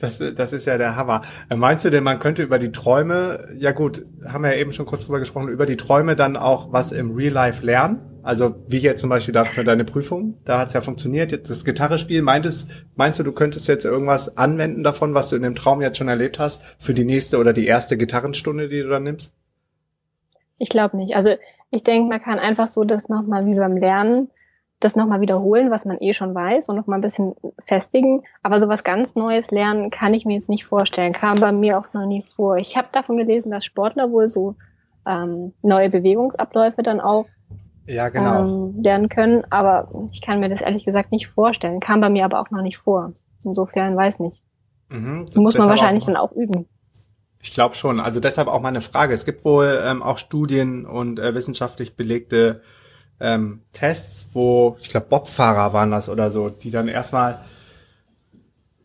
Das, 0.00 0.18
das 0.18 0.54
ist 0.54 0.64
ja 0.64 0.78
der 0.78 0.96
Hammer. 0.96 1.20
Meinst 1.54 1.84
du 1.84 1.90
denn, 1.90 2.02
man 2.02 2.18
könnte 2.20 2.42
über 2.42 2.58
die 2.58 2.72
Träume, 2.72 3.48
ja 3.58 3.72
gut, 3.72 4.06
haben 4.26 4.44
wir 4.44 4.54
ja 4.54 4.58
eben 4.58 4.72
schon 4.72 4.86
kurz 4.86 5.04
drüber 5.04 5.18
gesprochen, 5.18 5.48
über 5.48 5.66
die 5.66 5.76
Träume 5.76 6.16
dann 6.16 6.38
auch 6.38 6.72
was 6.72 6.90
im 6.90 7.14
Real 7.14 7.32
Life 7.32 7.64
lernen? 7.64 8.10
Also 8.22 8.56
wie 8.66 8.78
jetzt 8.78 9.00
zum 9.00 9.10
Beispiel 9.10 9.34
da 9.34 9.44
für 9.44 9.64
deine 9.64 9.84
Prüfung, 9.84 10.38
da 10.44 10.58
hat's 10.58 10.74
ja 10.74 10.80
funktioniert. 10.80 11.32
Jetzt 11.32 11.50
das 11.50 11.64
Gitarrespiel, 11.64 12.22
meintest, 12.22 12.70
meinst 12.96 13.18
du, 13.18 13.22
du 13.22 13.32
könntest 13.32 13.68
jetzt 13.68 13.84
irgendwas 13.84 14.36
anwenden 14.38 14.82
davon, 14.82 15.12
was 15.12 15.28
du 15.28 15.36
in 15.36 15.42
dem 15.42 15.54
Traum 15.54 15.82
jetzt 15.82 15.98
schon 15.98 16.08
erlebt 16.08 16.38
hast, 16.38 16.62
für 16.78 16.94
die 16.94 17.04
nächste 17.04 17.38
oder 17.38 17.52
die 17.52 17.66
erste 17.66 17.96
Gitarrenstunde, 17.96 18.68
die 18.68 18.80
du 18.80 18.88
dann 18.88 19.02
nimmst? 19.02 19.34
Ich 20.60 20.68
glaube 20.68 20.96
nicht. 20.98 21.16
Also 21.16 21.34
ich 21.70 21.82
denke, 21.82 22.10
man 22.10 22.22
kann 22.22 22.38
einfach 22.38 22.68
so 22.68 22.84
das 22.84 23.08
nochmal 23.08 23.46
wie 23.46 23.54
beim 23.54 23.78
Lernen, 23.78 24.30
das 24.78 24.94
nochmal 24.94 25.22
wiederholen, 25.22 25.70
was 25.70 25.86
man 25.86 25.98
eh 26.00 26.12
schon 26.12 26.34
weiß 26.34 26.68
und 26.68 26.76
nochmal 26.76 26.98
ein 26.98 27.02
bisschen 27.02 27.34
festigen. 27.66 28.22
Aber 28.42 28.60
so 28.60 28.68
was 28.68 28.84
ganz 28.84 29.14
Neues 29.14 29.50
lernen 29.50 29.90
kann 29.90 30.12
ich 30.12 30.26
mir 30.26 30.34
jetzt 30.34 30.50
nicht 30.50 30.66
vorstellen. 30.66 31.14
Kam 31.14 31.40
bei 31.40 31.50
mir 31.50 31.78
auch 31.78 31.92
noch 31.94 32.04
nie 32.04 32.24
vor. 32.36 32.58
Ich 32.58 32.76
habe 32.76 32.88
davon 32.92 33.16
gelesen, 33.16 33.50
dass 33.50 33.64
Sportler 33.64 34.12
wohl 34.12 34.28
so 34.28 34.54
ähm, 35.06 35.54
neue 35.62 35.88
Bewegungsabläufe 35.88 36.82
dann 36.82 37.00
auch 37.00 37.26
ja, 37.86 38.10
genau. 38.10 38.68
ähm, 38.68 38.82
lernen 38.82 39.08
können. 39.08 39.44
Aber 39.48 39.88
ich 40.12 40.20
kann 40.20 40.40
mir 40.40 40.50
das 40.50 40.60
ehrlich 40.60 40.84
gesagt 40.84 41.10
nicht 41.10 41.28
vorstellen. 41.28 41.80
Kam 41.80 42.02
bei 42.02 42.10
mir 42.10 42.26
aber 42.26 42.40
auch 42.40 42.50
noch 42.50 42.62
nicht 42.62 42.76
vor. 42.76 43.14
Insofern 43.44 43.96
weiß 43.96 44.18
nicht. 44.18 44.42
Mhm, 44.90 45.26
Muss 45.36 45.56
man 45.56 45.70
wahrscheinlich 45.70 46.04
auch 46.04 46.08
dann 46.08 46.16
auch 46.16 46.32
üben. 46.32 46.68
Ich 47.42 47.50
glaube 47.50 47.74
schon. 47.74 48.00
Also 48.00 48.20
deshalb 48.20 48.48
auch 48.48 48.60
meine 48.60 48.80
Frage. 48.80 49.14
Es 49.14 49.24
gibt 49.24 49.44
wohl 49.44 49.82
ähm, 49.84 50.02
auch 50.02 50.18
Studien 50.18 50.84
und 50.84 51.18
äh, 51.18 51.34
wissenschaftlich 51.34 51.96
belegte 51.96 52.60
ähm, 53.18 53.62
Tests, 53.72 54.28
wo, 54.32 54.76
ich 54.80 54.90
glaube, 54.90 55.06
Bobfahrer 55.08 55.72
waren 55.72 55.90
das 55.90 56.08
oder 56.08 56.30
so, 56.30 56.48
die 56.48 56.70
dann 56.70 56.88
erstmal, 56.88 57.38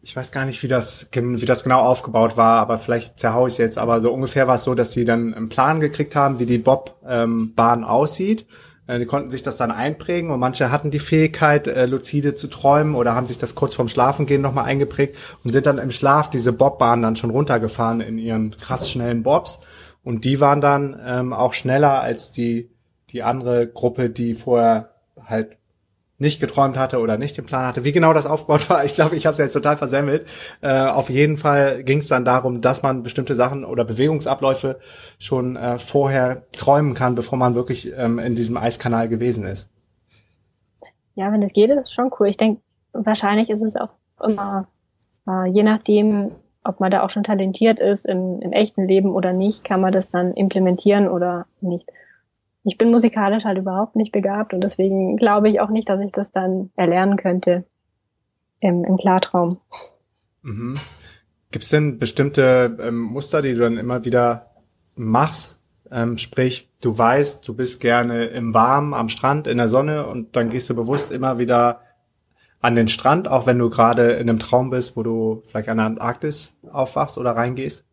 ich 0.02 0.16
weiß 0.16 0.32
gar 0.32 0.46
nicht, 0.46 0.62
wie 0.62 0.68
das, 0.68 1.08
wie 1.12 1.46
das 1.46 1.64
genau 1.64 1.82
aufgebaut 1.82 2.38
war, 2.38 2.60
aber 2.60 2.80
vielleicht 2.80 3.20
zerhau 3.20 3.48
ich 3.48 3.58
jetzt, 3.58 3.78
aber 3.78 4.02
so 4.02 4.12
ungefähr 4.12 4.48
war 4.48 4.56
es 4.56 4.64
so, 4.64 4.76
dass 4.76 4.92
sie 4.92 5.06
dann 5.06 5.34
einen 5.34 5.50
Plan 5.50 5.80
gekriegt 5.80 6.16
haben, 6.16 6.40
wie 6.40 6.46
die 6.46 6.58
Bobbahn 6.58 7.80
ähm, 7.80 7.84
aussieht 7.86 8.46
die 8.88 9.06
konnten 9.06 9.30
sich 9.32 9.42
das 9.42 9.58
dann 9.58 9.72
einprägen 9.72 10.30
und 10.30 10.40
manche 10.40 10.72
hatten 10.72 10.92
die 10.92 11.00
Fähigkeit, 11.00 11.68
äh, 11.68 11.86
luzide 11.86 12.36
zu 12.36 12.48
träumen 12.48 12.96
oder 12.96 13.16
haben 13.16 13.26
sich 13.26 13.38
das 13.38 13.56
kurz 13.56 13.74
vorm 13.74 13.90
Schlafengehen 13.90 14.42
nochmal 14.42 14.66
eingeprägt 14.66 15.18
und 15.44 15.52
sind 15.52 15.66
dann 15.66 15.80
im 15.80 15.92
Schlaf 15.92 16.30
diese 16.30 16.54
Bobbahn 16.54 17.02
dann 17.02 17.16
schon 17.16 17.32
runtergefahren 17.32 18.02
in 18.02 18.18
ihren 18.18 18.56
krass 18.58 18.90
schnellen 18.90 19.24
Bobs. 19.24 19.62
Und 20.04 20.24
die 20.24 20.40
waren 20.40 20.62
dann 20.62 21.00
ähm, 21.04 21.34
auch 21.34 21.54
schneller 21.54 22.00
als 22.00 22.30
die, 22.30 22.70
die 23.10 23.24
andere 23.24 23.68
Gruppe, 23.68 24.12
die 24.12 24.36
vorher 24.36 24.92
halt 25.26 25.58
nicht 26.18 26.40
geträumt 26.40 26.78
hatte 26.78 27.00
oder 27.00 27.18
nicht 27.18 27.38
den 27.38 27.46
Plan 27.46 27.66
hatte. 27.66 27.84
Wie 27.84 27.92
genau 27.92 28.14
das 28.14 28.26
aufgebaut 28.26 28.70
war, 28.70 28.86
ich 28.86 28.96
glaube, 28.96 29.16
ich 29.16 29.26
habe 29.26 29.34
es 29.34 29.40
jetzt 29.40 29.54
total 29.54 29.78
versemmelt. 29.78 30.26
Äh, 30.62 30.88
auf 30.88 31.10
jeden 31.10 31.38
Fall 31.38 31.84
ging 31.84 32.00
es 32.00 32.08
dann 32.08 32.26
darum, 32.26 32.62
dass 32.62 32.84
man 32.84 33.04
bestimmte 33.04 33.36
Sachen 33.36 33.66
oder 33.66 33.84
Bewegungsabläufe 33.84 34.80
schon 35.20 35.56
äh, 35.56 35.78
vorher 35.80 36.44
träumen 36.52 36.94
kann, 36.94 37.16
bevor 37.16 37.38
man 37.38 37.56
wirklich 37.56 37.92
ähm, 37.98 38.20
in 38.20 38.36
diesem 38.36 38.58
Eiskanal 38.58 39.10
gewesen 39.10 39.46
ist. 39.46 39.70
Ja, 41.16 41.32
wenn 41.32 41.44
es 41.44 41.54
geht, 41.54 41.70
ist 41.70 41.84
es 41.84 41.94
schon 41.94 42.12
cool. 42.20 42.28
Ich 42.28 42.38
denke, 42.38 42.62
wahrscheinlich 42.94 43.50
ist 43.50 43.62
es 43.62 43.76
auch 43.76 43.90
immer, 44.26 44.68
äh, 45.28 45.48
je 45.50 45.64
nachdem, 45.64 46.32
ob 46.64 46.80
man 46.80 46.92
da 46.92 47.04
auch 47.04 47.10
schon 47.10 47.24
talentiert 47.24 47.80
ist 47.80 48.06
im, 48.06 48.42
im 48.42 48.52
echten 48.52 48.88
Leben 48.88 49.12
oder 49.14 49.34
nicht, 49.34 49.64
kann 49.64 49.82
man 49.82 49.94
das 49.94 50.10
dann 50.10 50.34
implementieren 50.34 51.08
oder 51.08 51.46
nicht. 51.62 51.90
Ich 52.66 52.78
bin 52.78 52.90
musikalisch 52.90 53.44
halt 53.44 53.60
überhaupt 53.60 53.96
nicht 53.96 54.12
begabt 54.12 54.54
und 54.54 54.62
deswegen 54.62 55.18
glaube 55.18 55.50
ich 55.50 55.62
auch 55.62 55.70
nicht, 55.70 55.88
dass 55.88 56.02
ich 56.02 56.12
das 56.12 56.32
dann 56.32 56.72
erlernen 56.76 57.16
könnte 57.16 57.64
im, 58.60 58.84
im 58.84 58.98
Klartraum. 58.98 59.60
Mhm. 60.42 60.76
Gibt 61.52 61.64
es 61.64 61.70
denn 61.70 62.00
bestimmte 62.00 62.78
ähm, 62.82 63.02
Muster, 63.02 63.44
die 63.44 63.54
du 63.54 63.60
dann 63.60 63.78
immer 63.78 64.04
wieder 64.04 64.52
machst? 64.96 65.60
Ähm, 65.92 66.18
sprich, 66.18 66.72
du 66.82 66.98
weißt, 66.98 67.48
du 67.48 67.56
bist 67.56 67.80
gerne 67.82 68.26
im 68.26 68.56
Warmen, 68.56 68.96
am 68.96 69.10
Strand, 69.10 69.46
in 69.46 69.58
der 69.58 69.70
Sonne 69.70 70.08
und 70.08 70.36
dann 70.36 70.50
gehst 70.50 70.70
du 70.70 70.76
bewusst 70.76 71.12
immer 71.12 71.38
wieder 71.38 71.82
an 72.62 72.76
den 72.76 72.88
Strand, 72.88 73.28
auch 73.28 73.46
wenn 73.46 73.60
du 73.60 73.70
gerade 73.70 74.14
in 74.14 74.28
einem 74.28 74.40
Traum 74.40 74.72
bist, 74.72 74.98
wo 74.98 75.04
du 75.04 75.44
vielleicht 75.46 75.70
an 75.70 75.78
der 75.78 75.86
Antarktis 75.86 76.58
aufwachst 76.72 77.20
oder 77.20 77.32
reingehst? 77.32 77.86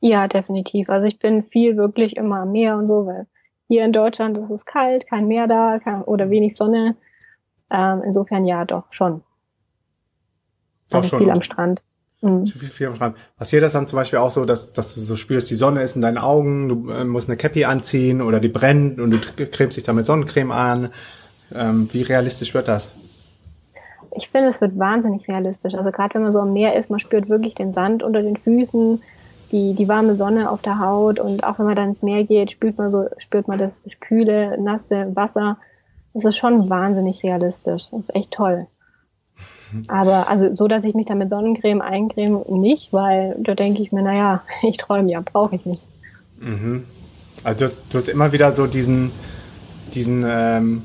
Ja, 0.00 0.26
definitiv. 0.26 0.90
Also 0.90 1.06
ich 1.06 1.20
bin 1.20 1.44
viel 1.44 1.76
wirklich 1.76 2.16
immer 2.16 2.40
am 2.40 2.50
Meer 2.50 2.76
und 2.76 2.88
so, 2.88 3.06
weil 3.06 3.28
hier 3.68 3.84
in 3.84 3.92
Deutschland 3.92 4.36
ist 4.38 4.50
es 4.50 4.64
kalt, 4.66 5.06
kein 5.06 5.26
Meer 5.26 5.46
da 5.46 5.78
kein, 5.78 6.02
oder 6.02 6.30
wenig 6.30 6.56
Sonne. 6.56 6.96
Ähm, 7.70 8.02
insofern 8.04 8.44
ja, 8.44 8.64
doch 8.64 8.84
schon. 8.90 9.22
Doch 10.90 10.98
also 10.98 11.08
schon. 11.08 11.18
viel 11.20 11.30
am 11.30 11.42
Strand. 11.42 11.82
Mhm. 12.20 12.46
Viel, 12.46 12.68
viel 12.68 12.86
am 12.88 12.96
Strand. 12.96 13.16
Passiert 13.36 13.62
das 13.62 13.72
dann 13.72 13.86
zum 13.86 13.98
Beispiel 13.98 14.18
auch 14.18 14.30
so, 14.30 14.44
dass, 14.44 14.72
dass 14.72 14.94
du 14.94 15.00
so 15.00 15.16
spürst, 15.16 15.50
die 15.50 15.54
Sonne 15.54 15.82
ist 15.82 15.96
in 15.96 16.02
deinen 16.02 16.18
Augen, 16.18 16.68
du 16.68 16.90
äh, 16.90 17.04
musst 17.04 17.28
eine 17.28 17.36
Cappy 17.36 17.64
anziehen 17.64 18.22
oder 18.22 18.40
die 18.40 18.48
brennt 18.48 19.00
und 19.00 19.10
du 19.10 19.46
cremst 19.46 19.76
dich 19.76 19.84
dann 19.84 19.96
mit 19.96 20.06
Sonnencreme 20.06 20.52
an. 20.52 20.90
Ähm, 21.54 21.88
wie 21.92 22.02
realistisch 22.02 22.54
wird 22.54 22.68
das? 22.68 22.90
Ich 24.16 24.28
finde, 24.28 24.48
es 24.48 24.60
wird 24.60 24.78
wahnsinnig 24.78 25.26
realistisch. 25.28 25.74
Also 25.74 25.90
gerade 25.90 26.14
wenn 26.14 26.22
man 26.22 26.32
so 26.32 26.40
am 26.40 26.52
Meer 26.52 26.76
ist, 26.76 26.88
man 26.88 27.00
spürt 27.00 27.28
wirklich 27.28 27.54
den 27.54 27.72
Sand 27.72 28.02
unter 28.02 28.22
den 28.22 28.36
Füßen, 28.36 29.02
die, 29.54 29.72
die 29.72 29.86
warme 29.86 30.16
Sonne 30.16 30.50
auf 30.50 30.62
der 30.62 30.80
Haut 30.80 31.20
und 31.20 31.44
auch 31.44 31.60
wenn 31.60 31.66
man 31.66 31.76
dann 31.76 31.90
ins 31.90 32.02
Meer 32.02 32.24
geht, 32.24 32.50
spürt 32.50 32.76
man 32.76 32.90
so, 32.90 33.06
spürt 33.18 33.46
man 33.46 33.56
das, 33.56 33.80
das 33.80 34.00
kühle, 34.00 34.60
nasse 34.60 35.14
Wasser. 35.14 35.58
Das 36.12 36.24
ist 36.24 36.36
schon 36.36 36.68
wahnsinnig 36.68 37.22
realistisch. 37.22 37.84
Das 37.92 38.00
ist 38.00 38.14
echt 38.16 38.32
toll. 38.32 38.66
Aber 39.86 40.28
also 40.28 40.52
so, 40.54 40.66
dass 40.66 40.84
ich 40.84 40.94
mich 40.94 41.06
dann 41.06 41.18
mit 41.18 41.30
Sonnencreme 41.30 41.82
eincreme, 41.82 42.44
nicht, 42.48 42.92
weil 42.92 43.36
da 43.38 43.54
denke 43.54 43.80
ich 43.80 43.92
mir, 43.92 44.02
naja, 44.02 44.42
ich 44.62 44.76
träume 44.76 45.10
ja, 45.10 45.20
brauche 45.20 45.54
ich 45.54 45.64
nicht. 45.64 45.86
Mhm. 46.40 46.84
Also 47.44 47.58
du 47.58 47.64
hast, 47.64 47.82
du 47.90 47.98
hast, 47.98 48.08
immer 48.08 48.32
wieder 48.32 48.50
so 48.50 48.66
diesen, 48.66 49.12
diesen, 49.94 50.24
ähm, 50.26 50.82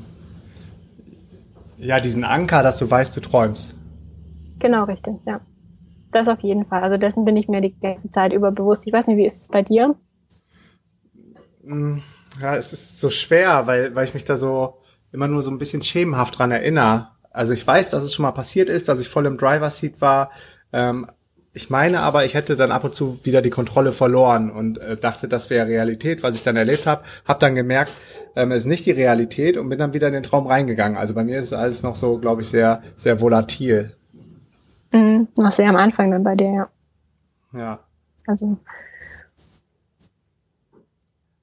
ja, 1.76 1.98
diesen 1.98 2.22
Anker, 2.22 2.62
dass 2.62 2.78
du 2.78 2.88
weißt, 2.88 3.16
du 3.16 3.20
träumst. 3.20 3.74
Genau, 4.60 4.84
richtig, 4.84 5.14
ja. 5.26 5.40
Das 6.12 6.28
auf 6.28 6.40
jeden 6.40 6.66
Fall. 6.66 6.82
Also 6.82 6.96
dessen 6.96 7.24
bin 7.24 7.36
ich 7.36 7.48
mir 7.48 7.60
die 7.60 7.78
ganze 7.78 8.10
Zeit 8.10 8.32
über 8.32 8.50
bewusst. 8.50 8.86
Ich 8.86 8.92
weiß 8.92 9.06
nicht, 9.06 9.16
wie 9.16 9.26
ist 9.26 9.40
es 9.42 9.48
bei 9.48 9.62
dir? 9.62 9.94
Mm, 11.62 11.98
ja, 12.40 12.56
es 12.56 12.72
ist 12.72 13.00
so 13.00 13.10
schwer, 13.10 13.66
weil, 13.66 13.94
weil 13.94 14.04
ich 14.04 14.14
mich 14.14 14.24
da 14.24 14.36
so 14.36 14.78
immer 15.12 15.28
nur 15.28 15.42
so 15.42 15.50
ein 15.50 15.58
bisschen 15.58 15.82
schemenhaft 15.82 16.38
dran 16.38 16.50
erinnere. 16.50 17.08
Also 17.30 17.52
ich 17.52 17.66
weiß, 17.66 17.90
dass 17.90 18.02
es 18.02 18.14
schon 18.14 18.24
mal 18.24 18.32
passiert 18.32 18.68
ist, 18.68 18.88
dass 18.88 19.00
ich 19.00 19.08
voll 19.08 19.26
im 19.26 19.38
Driver 19.38 19.70
Seat 19.70 20.00
war. 20.00 20.30
Ähm, 20.72 21.06
ich 21.52 21.68
meine 21.68 22.00
aber, 22.00 22.24
ich 22.24 22.34
hätte 22.34 22.56
dann 22.56 22.70
ab 22.70 22.84
und 22.84 22.94
zu 22.94 23.18
wieder 23.24 23.42
die 23.42 23.50
Kontrolle 23.50 23.92
verloren 23.92 24.50
und 24.50 24.78
äh, 24.78 24.96
dachte, 24.96 25.26
das 25.26 25.50
wäre 25.50 25.66
Realität, 25.66 26.22
was 26.22 26.36
ich 26.36 26.44
dann 26.44 26.56
erlebt 26.56 26.86
habe. 26.86 27.02
Hab 27.24 27.40
dann 27.40 27.56
gemerkt, 27.56 27.92
ähm, 28.36 28.52
es 28.52 28.64
ist 28.64 28.68
nicht 28.68 28.86
die 28.86 28.92
Realität 28.92 29.56
und 29.56 29.68
bin 29.68 29.78
dann 29.78 29.92
wieder 29.92 30.06
in 30.06 30.14
den 30.14 30.22
Traum 30.22 30.46
reingegangen. 30.46 30.96
Also 30.96 31.14
bei 31.14 31.24
mir 31.24 31.38
ist 31.40 31.52
alles 31.52 31.82
noch 31.82 31.96
so, 31.96 32.18
glaube 32.18 32.42
ich, 32.42 32.48
sehr, 32.48 32.82
sehr 32.96 33.20
volatil. 33.20 33.96
Mhm, 34.92 35.28
noch 35.36 35.52
sehr 35.52 35.68
am 35.68 35.76
Anfang 35.76 36.10
dann 36.10 36.24
bei 36.24 36.34
dir, 36.34 36.50
ja. 36.52 36.68
Ja. 37.52 37.78
Also 38.26 38.58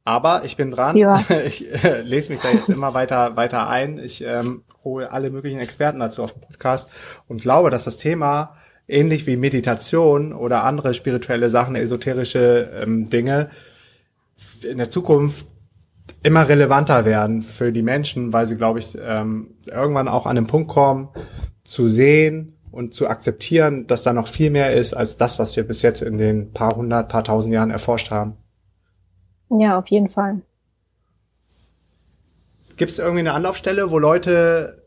aber 0.08 0.46
ich 0.46 0.56
bin 0.56 0.72
dran. 0.72 0.96
Ja. 0.96 1.22
Ich 1.46 1.70
äh, 1.84 2.02
lese 2.02 2.32
mich 2.32 2.40
da 2.40 2.50
jetzt 2.50 2.70
immer 2.70 2.94
weiter, 2.94 3.36
weiter 3.36 3.68
ein. 3.68 4.00
Ich 4.00 4.24
ähm, 4.24 4.64
hole 4.86 5.12
alle 5.12 5.30
möglichen 5.30 5.60
Experten 5.60 6.00
dazu 6.00 6.24
auf 6.24 6.32
den 6.32 6.40
Podcast 6.40 6.90
und 7.28 7.42
glaube, 7.42 7.72
dass 7.72 7.84
das 7.84 7.98
Thema 7.98 8.56
ähnlich 8.88 9.28
wie 9.28 9.36
Meditation 9.36 10.32
oder 10.32 10.64
andere 10.64 10.94
spirituelle 10.94 11.50
Sachen, 11.50 11.76
esoterische 11.76 12.72
ähm, 12.82 13.10
Dinge 13.10 13.50
in 14.64 14.78
der 14.78 14.90
Zukunft 14.90 15.46
immer 16.24 16.48
relevanter 16.48 17.04
werden 17.04 17.42
für 17.42 17.74
die 17.74 17.82
Menschen, 17.82 18.32
weil 18.32 18.46
sie, 18.46 18.56
glaube 18.56 18.80
ich, 18.80 18.98
ähm, 18.98 19.56
irgendwann 19.66 20.08
auch 20.08 20.26
an 20.26 20.38
den 20.38 20.48
Punkt 20.48 20.70
kommen, 20.70 21.10
zu 21.66 21.90
sehen 21.90 22.57
und 22.72 22.94
zu 22.94 23.08
akzeptieren, 23.08 23.88
dass 23.88 24.04
da 24.04 24.14
noch 24.14 24.28
viel 24.28 24.50
mehr 24.50 24.74
ist 24.74 24.94
als 24.94 25.18
das, 25.18 25.40
was 25.40 25.56
wir 25.56 25.64
bis 25.64 25.82
jetzt 25.82 26.02
in 26.02 26.18
den 26.18 26.54
paar 26.54 26.76
hundert, 26.76 27.10
paar 27.10 27.24
tausend 27.24 27.54
Jahren 27.54 27.72
erforscht 27.72 28.12
haben. 28.12 28.38
Ja, 29.50 29.78
auf 29.78 29.88
jeden 29.88 30.10
Fall. 30.10 30.42
Gibt 32.76 32.92
es 32.92 33.00
irgendwie 33.00 33.22
eine 33.22 33.34
Anlaufstelle, 33.34 33.90
wo 33.90 33.98
Leute 33.98 34.84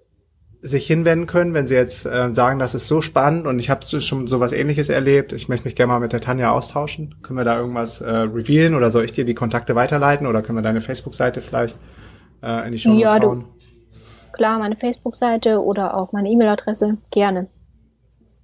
sich 0.63 0.87
hinwenden 0.87 1.27
können, 1.27 1.55
wenn 1.55 1.67
sie 1.67 1.75
jetzt 1.75 2.05
äh, 2.05 2.33
sagen, 2.35 2.59
das 2.59 2.75
ist 2.75 2.87
so 2.87 3.01
spannend 3.01 3.47
und 3.47 3.59
ich 3.59 3.71
habe 3.71 3.83
schon 3.83 4.27
sowas 4.27 4.53
ähnliches 4.53 4.91
erlebt, 4.91 5.33
ich 5.33 5.49
möchte 5.49 5.67
mich 5.67 5.75
gerne 5.75 5.93
mal 5.93 6.01
mit 6.01 6.13
der 6.13 6.21
Tanja 6.21 6.51
austauschen. 6.51 7.17
Können 7.23 7.39
wir 7.39 7.45
da 7.45 7.59
irgendwas 7.59 8.03
äh, 8.03 8.11
revealen 8.11 8.75
oder 8.75 8.91
soll 8.91 9.05
ich 9.05 9.13
dir 9.13 9.25
die 9.25 9.35
Kontakte 9.35 9.75
weiterleiten 9.75 10.27
oder 10.27 10.43
können 10.43 10.59
wir 10.59 10.63
deine 10.63 10.83
Facebook-Seite 10.83 11.41
vielleicht 11.41 11.79
äh, 12.43 12.67
in 12.67 12.73
die 12.73 12.79
Show 12.79 12.93
ja, 12.93 13.19
hauen? 13.21 13.41
Du, 13.41 14.33
klar, 14.33 14.59
meine 14.59 14.77
Facebook-Seite 14.77 15.63
oder 15.63 15.97
auch 15.97 16.13
meine 16.13 16.29
E-Mail-Adresse, 16.29 16.99
gerne. 17.11 17.49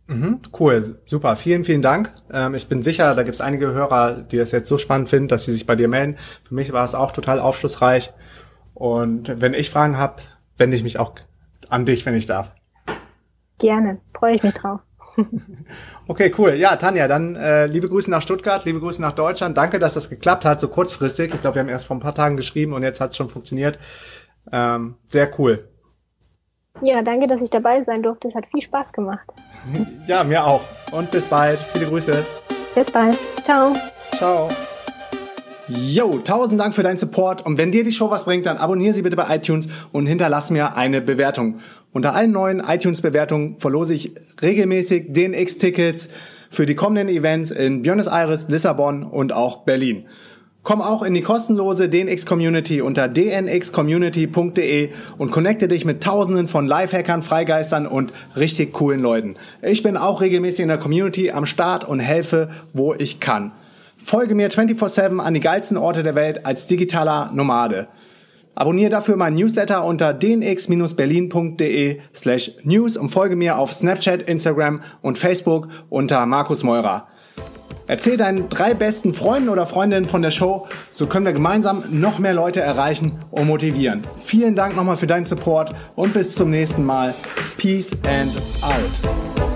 Mhm, 0.08 0.40
cool, 0.58 1.00
super. 1.04 1.34
Vielen, 1.36 1.64
vielen 1.64 1.82
Dank. 1.82 2.12
Ähm, 2.32 2.54
ich 2.54 2.68
bin 2.68 2.80
sicher, 2.80 3.14
da 3.14 3.22
gibt 3.24 3.34
es 3.34 3.40
einige 3.40 3.72
Hörer, 3.72 4.22
die 4.22 4.36
das 4.36 4.52
jetzt 4.52 4.68
so 4.68 4.78
spannend 4.78 5.08
finden, 5.08 5.28
dass 5.28 5.44
sie 5.44 5.52
sich 5.52 5.66
bei 5.66 5.74
dir 5.74 5.88
melden. 5.88 6.16
Für 6.44 6.54
mich 6.54 6.72
war 6.72 6.84
es 6.84 6.94
auch 6.94 7.10
total 7.10 7.40
aufschlussreich. 7.40 8.12
Und 8.74 9.40
wenn 9.40 9.54
ich 9.54 9.70
Fragen 9.70 9.98
habe, 9.98 10.22
wende 10.56 10.76
ich 10.76 10.82
mich 10.82 10.98
auch 10.98 11.14
an 11.68 11.86
dich, 11.86 12.06
wenn 12.06 12.14
ich 12.14 12.26
darf. 12.26 12.52
Gerne, 13.58 13.98
freue 14.16 14.36
ich 14.36 14.42
mich 14.42 14.54
drauf. 14.54 14.80
okay, 16.08 16.32
cool. 16.38 16.54
Ja, 16.54 16.76
Tanja, 16.76 17.08
dann 17.08 17.36
äh, 17.36 17.66
liebe 17.66 17.88
Grüße 17.88 18.10
nach 18.10 18.22
Stuttgart, 18.22 18.64
liebe 18.64 18.80
Grüße 18.80 19.00
nach 19.00 19.12
Deutschland. 19.12 19.56
Danke, 19.56 19.78
dass 19.78 19.94
das 19.94 20.10
geklappt 20.10 20.44
hat, 20.44 20.60
so 20.60 20.68
kurzfristig. 20.68 21.34
Ich 21.34 21.40
glaube, 21.40 21.56
wir 21.56 21.60
haben 21.60 21.68
erst 21.68 21.86
vor 21.86 21.96
ein 21.96 22.00
paar 22.00 22.14
Tagen 22.14 22.36
geschrieben 22.36 22.74
und 22.74 22.82
jetzt 22.82 23.00
hat 23.00 23.10
es 23.10 23.16
schon 23.16 23.30
funktioniert. 23.30 23.78
Ähm, 24.52 24.96
sehr 25.06 25.30
cool. 25.38 25.68
Ja, 26.82 27.02
danke, 27.02 27.26
dass 27.26 27.40
ich 27.40 27.50
dabei 27.50 27.82
sein 27.82 28.02
durfte. 28.02 28.28
Es 28.28 28.34
hat 28.34 28.46
viel 28.46 28.62
Spaß 28.62 28.92
gemacht. 28.92 29.26
Ja, 30.06 30.22
mir 30.22 30.44
auch. 30.44 30.60
Und 30.92 31.10
bis 31.10 31.26
bald. 31.26 31.58
Viele 31.58 31.86
Grüße. 31.86 32.24
Bis 32.74 32.90
bald. 32.90 33.18
Ciao. 33.42 33.72
Ciao. 34.14 34.48
Yo, 35.68 36.18
tausend 36.18 36.60
Dank 36.60 36.76
für 36.76 36.84
deinen 36.84 36.96
Support 36.96 37.44
und 37.44 37.58
wenn 37.58 37.72
dir 37.72 37.82
die 37.82 37.90
Show 37.90 38.08
was 38.08 38.24
bringt, 38.24 38.46
dann 38.46 38.56
abonniere 38.56 38.94
sie 38.94 39.02
bitte 39.02 39.16
bei 39.16 39.34
iTunes 39.34 39.68
und 39.90 40.06
hinterlass 40.06 40.52
mir 40.52 40.76
eine 40.76 41.00
Bewertung. 41.00 41.58
Unter 41.92 42.14
allen 42.14 42.30
neuen 42.30 42.60
iTunes-Bewertungen 42.60 43.58
verlose 43.58 43.94
ich 43.94 44.14
regelmäßig 44.40 45.12
DNX-Tickets 45.12 46.08
für 46.50 46.66
die 46.66 46.76
kommenden 46.76 47.08
Events 47.08 47.50
in 47.50 47.82
Buenos 47.82 48.06
Aires, 48.06 48.48
Lissabon 48.48 49.02
und 49.02 49.32
auch 49.32 49.64
Berlin. 49.64 50.06
Komm 50.66 50.82
auch 50.82 51.04
in 51.04 51.14
die 51.14 51.22
kostenlose 51.22 51.88
DNX 51.88 52.26
Community 52.26 52.82
unter 52.82 53.06
dnxcommunity.de 53.06 54.90
und 55.16 55.30
connecte 55.30 55.68
dich 55.68 55.84
mit 55.84 56.02
tausenden 56.02 56.48
von 56.48 56.66
Lifehackern, 56.66 57.22
Freigeistern 57.22 57.86
und 57.86 58.12
richtig 58.34 58.72
coolen 58.72 59.00
Leuten. 59.00 59.36
Ich 59.62 59.84
bin 59.84 59.96
auch 59.96 60.20
regelmäßig 60.20 60.64
in 60.64 60.68
der 60.68 60.78
Community 60.78 61.30
am 61.30 61.46
Start 61.46 61.84
und 61.84 62.00
helfe, 62.00 62.50
wo 62.72 62.94
ich 62.94 63.20
kann. 63.20 63.52
Folge 63.96 64.34
mir 64.34 64.50
24-7 64.50 65.20
an 65.20 65.34
die 65.34 65.40
geilsten 65.40 65.76
Orte 65.76 66.02
der 66.02 66.16
Welt 66.16 66.44
als 66.44 66.66
digitaler 66.66 67.30
Nomade. 67.32 67.86
Abonniere 68.56 68.90
dafür 68.90 69.14
meinen 69.14 69.36
Newsletter 69.36 69.84
unter 69.84 70.12
dnx-berlin.de 70.14 72.00
slash 72.12 72.50
news 72.64 72.96
und 72.96 73.10
folge 73.10 73.36
mir 73.36 73.56
auf 73.58 73.72
Snapchat, 73.72 74.22
Instagram 74.22 74.80
und 75.00 75.16
Facebook 75.16 75.68
unter 75.90 76.26
Markus 76.26 76.64
Meurer. 76.64 77.06
Erzähl 77.86 78.16
deinen 78.16 78.48
drei 78.48 78.74
besten 78.74 79.14
Freunden 79.14 79.48
oder 79.48 79.66
Freundinnen 79.66 80.06
von 80.06 80.22
der 80.22 80.30
Show, 80.30 80.66
so 80.92 81.06
können 81.06 81.26
wir 81.26 81.32
gemeinsam 81.32 81.84
noch 81.90 82.18
mehr 82.18 82.34
Leute 82.34 82.60
erreichen 82.60 83.18
und 83.30 83.46
motivieren. 83.46 84.02
Vielen 84.22 84.54
Dank 84.56 84.76
nochmal 84.76 84.96
für 84.96 85.06
deinen 85.06 85.26
Support 85.26 85.74
und 85.94 86.12
bis 86.12 86.34
zum 86.34 86.50
nächsten 86.50 86.84
Mal. 86.84 87.14
Peace 87.56 87.92
and 88.04 88.36
out. 88.62 89.55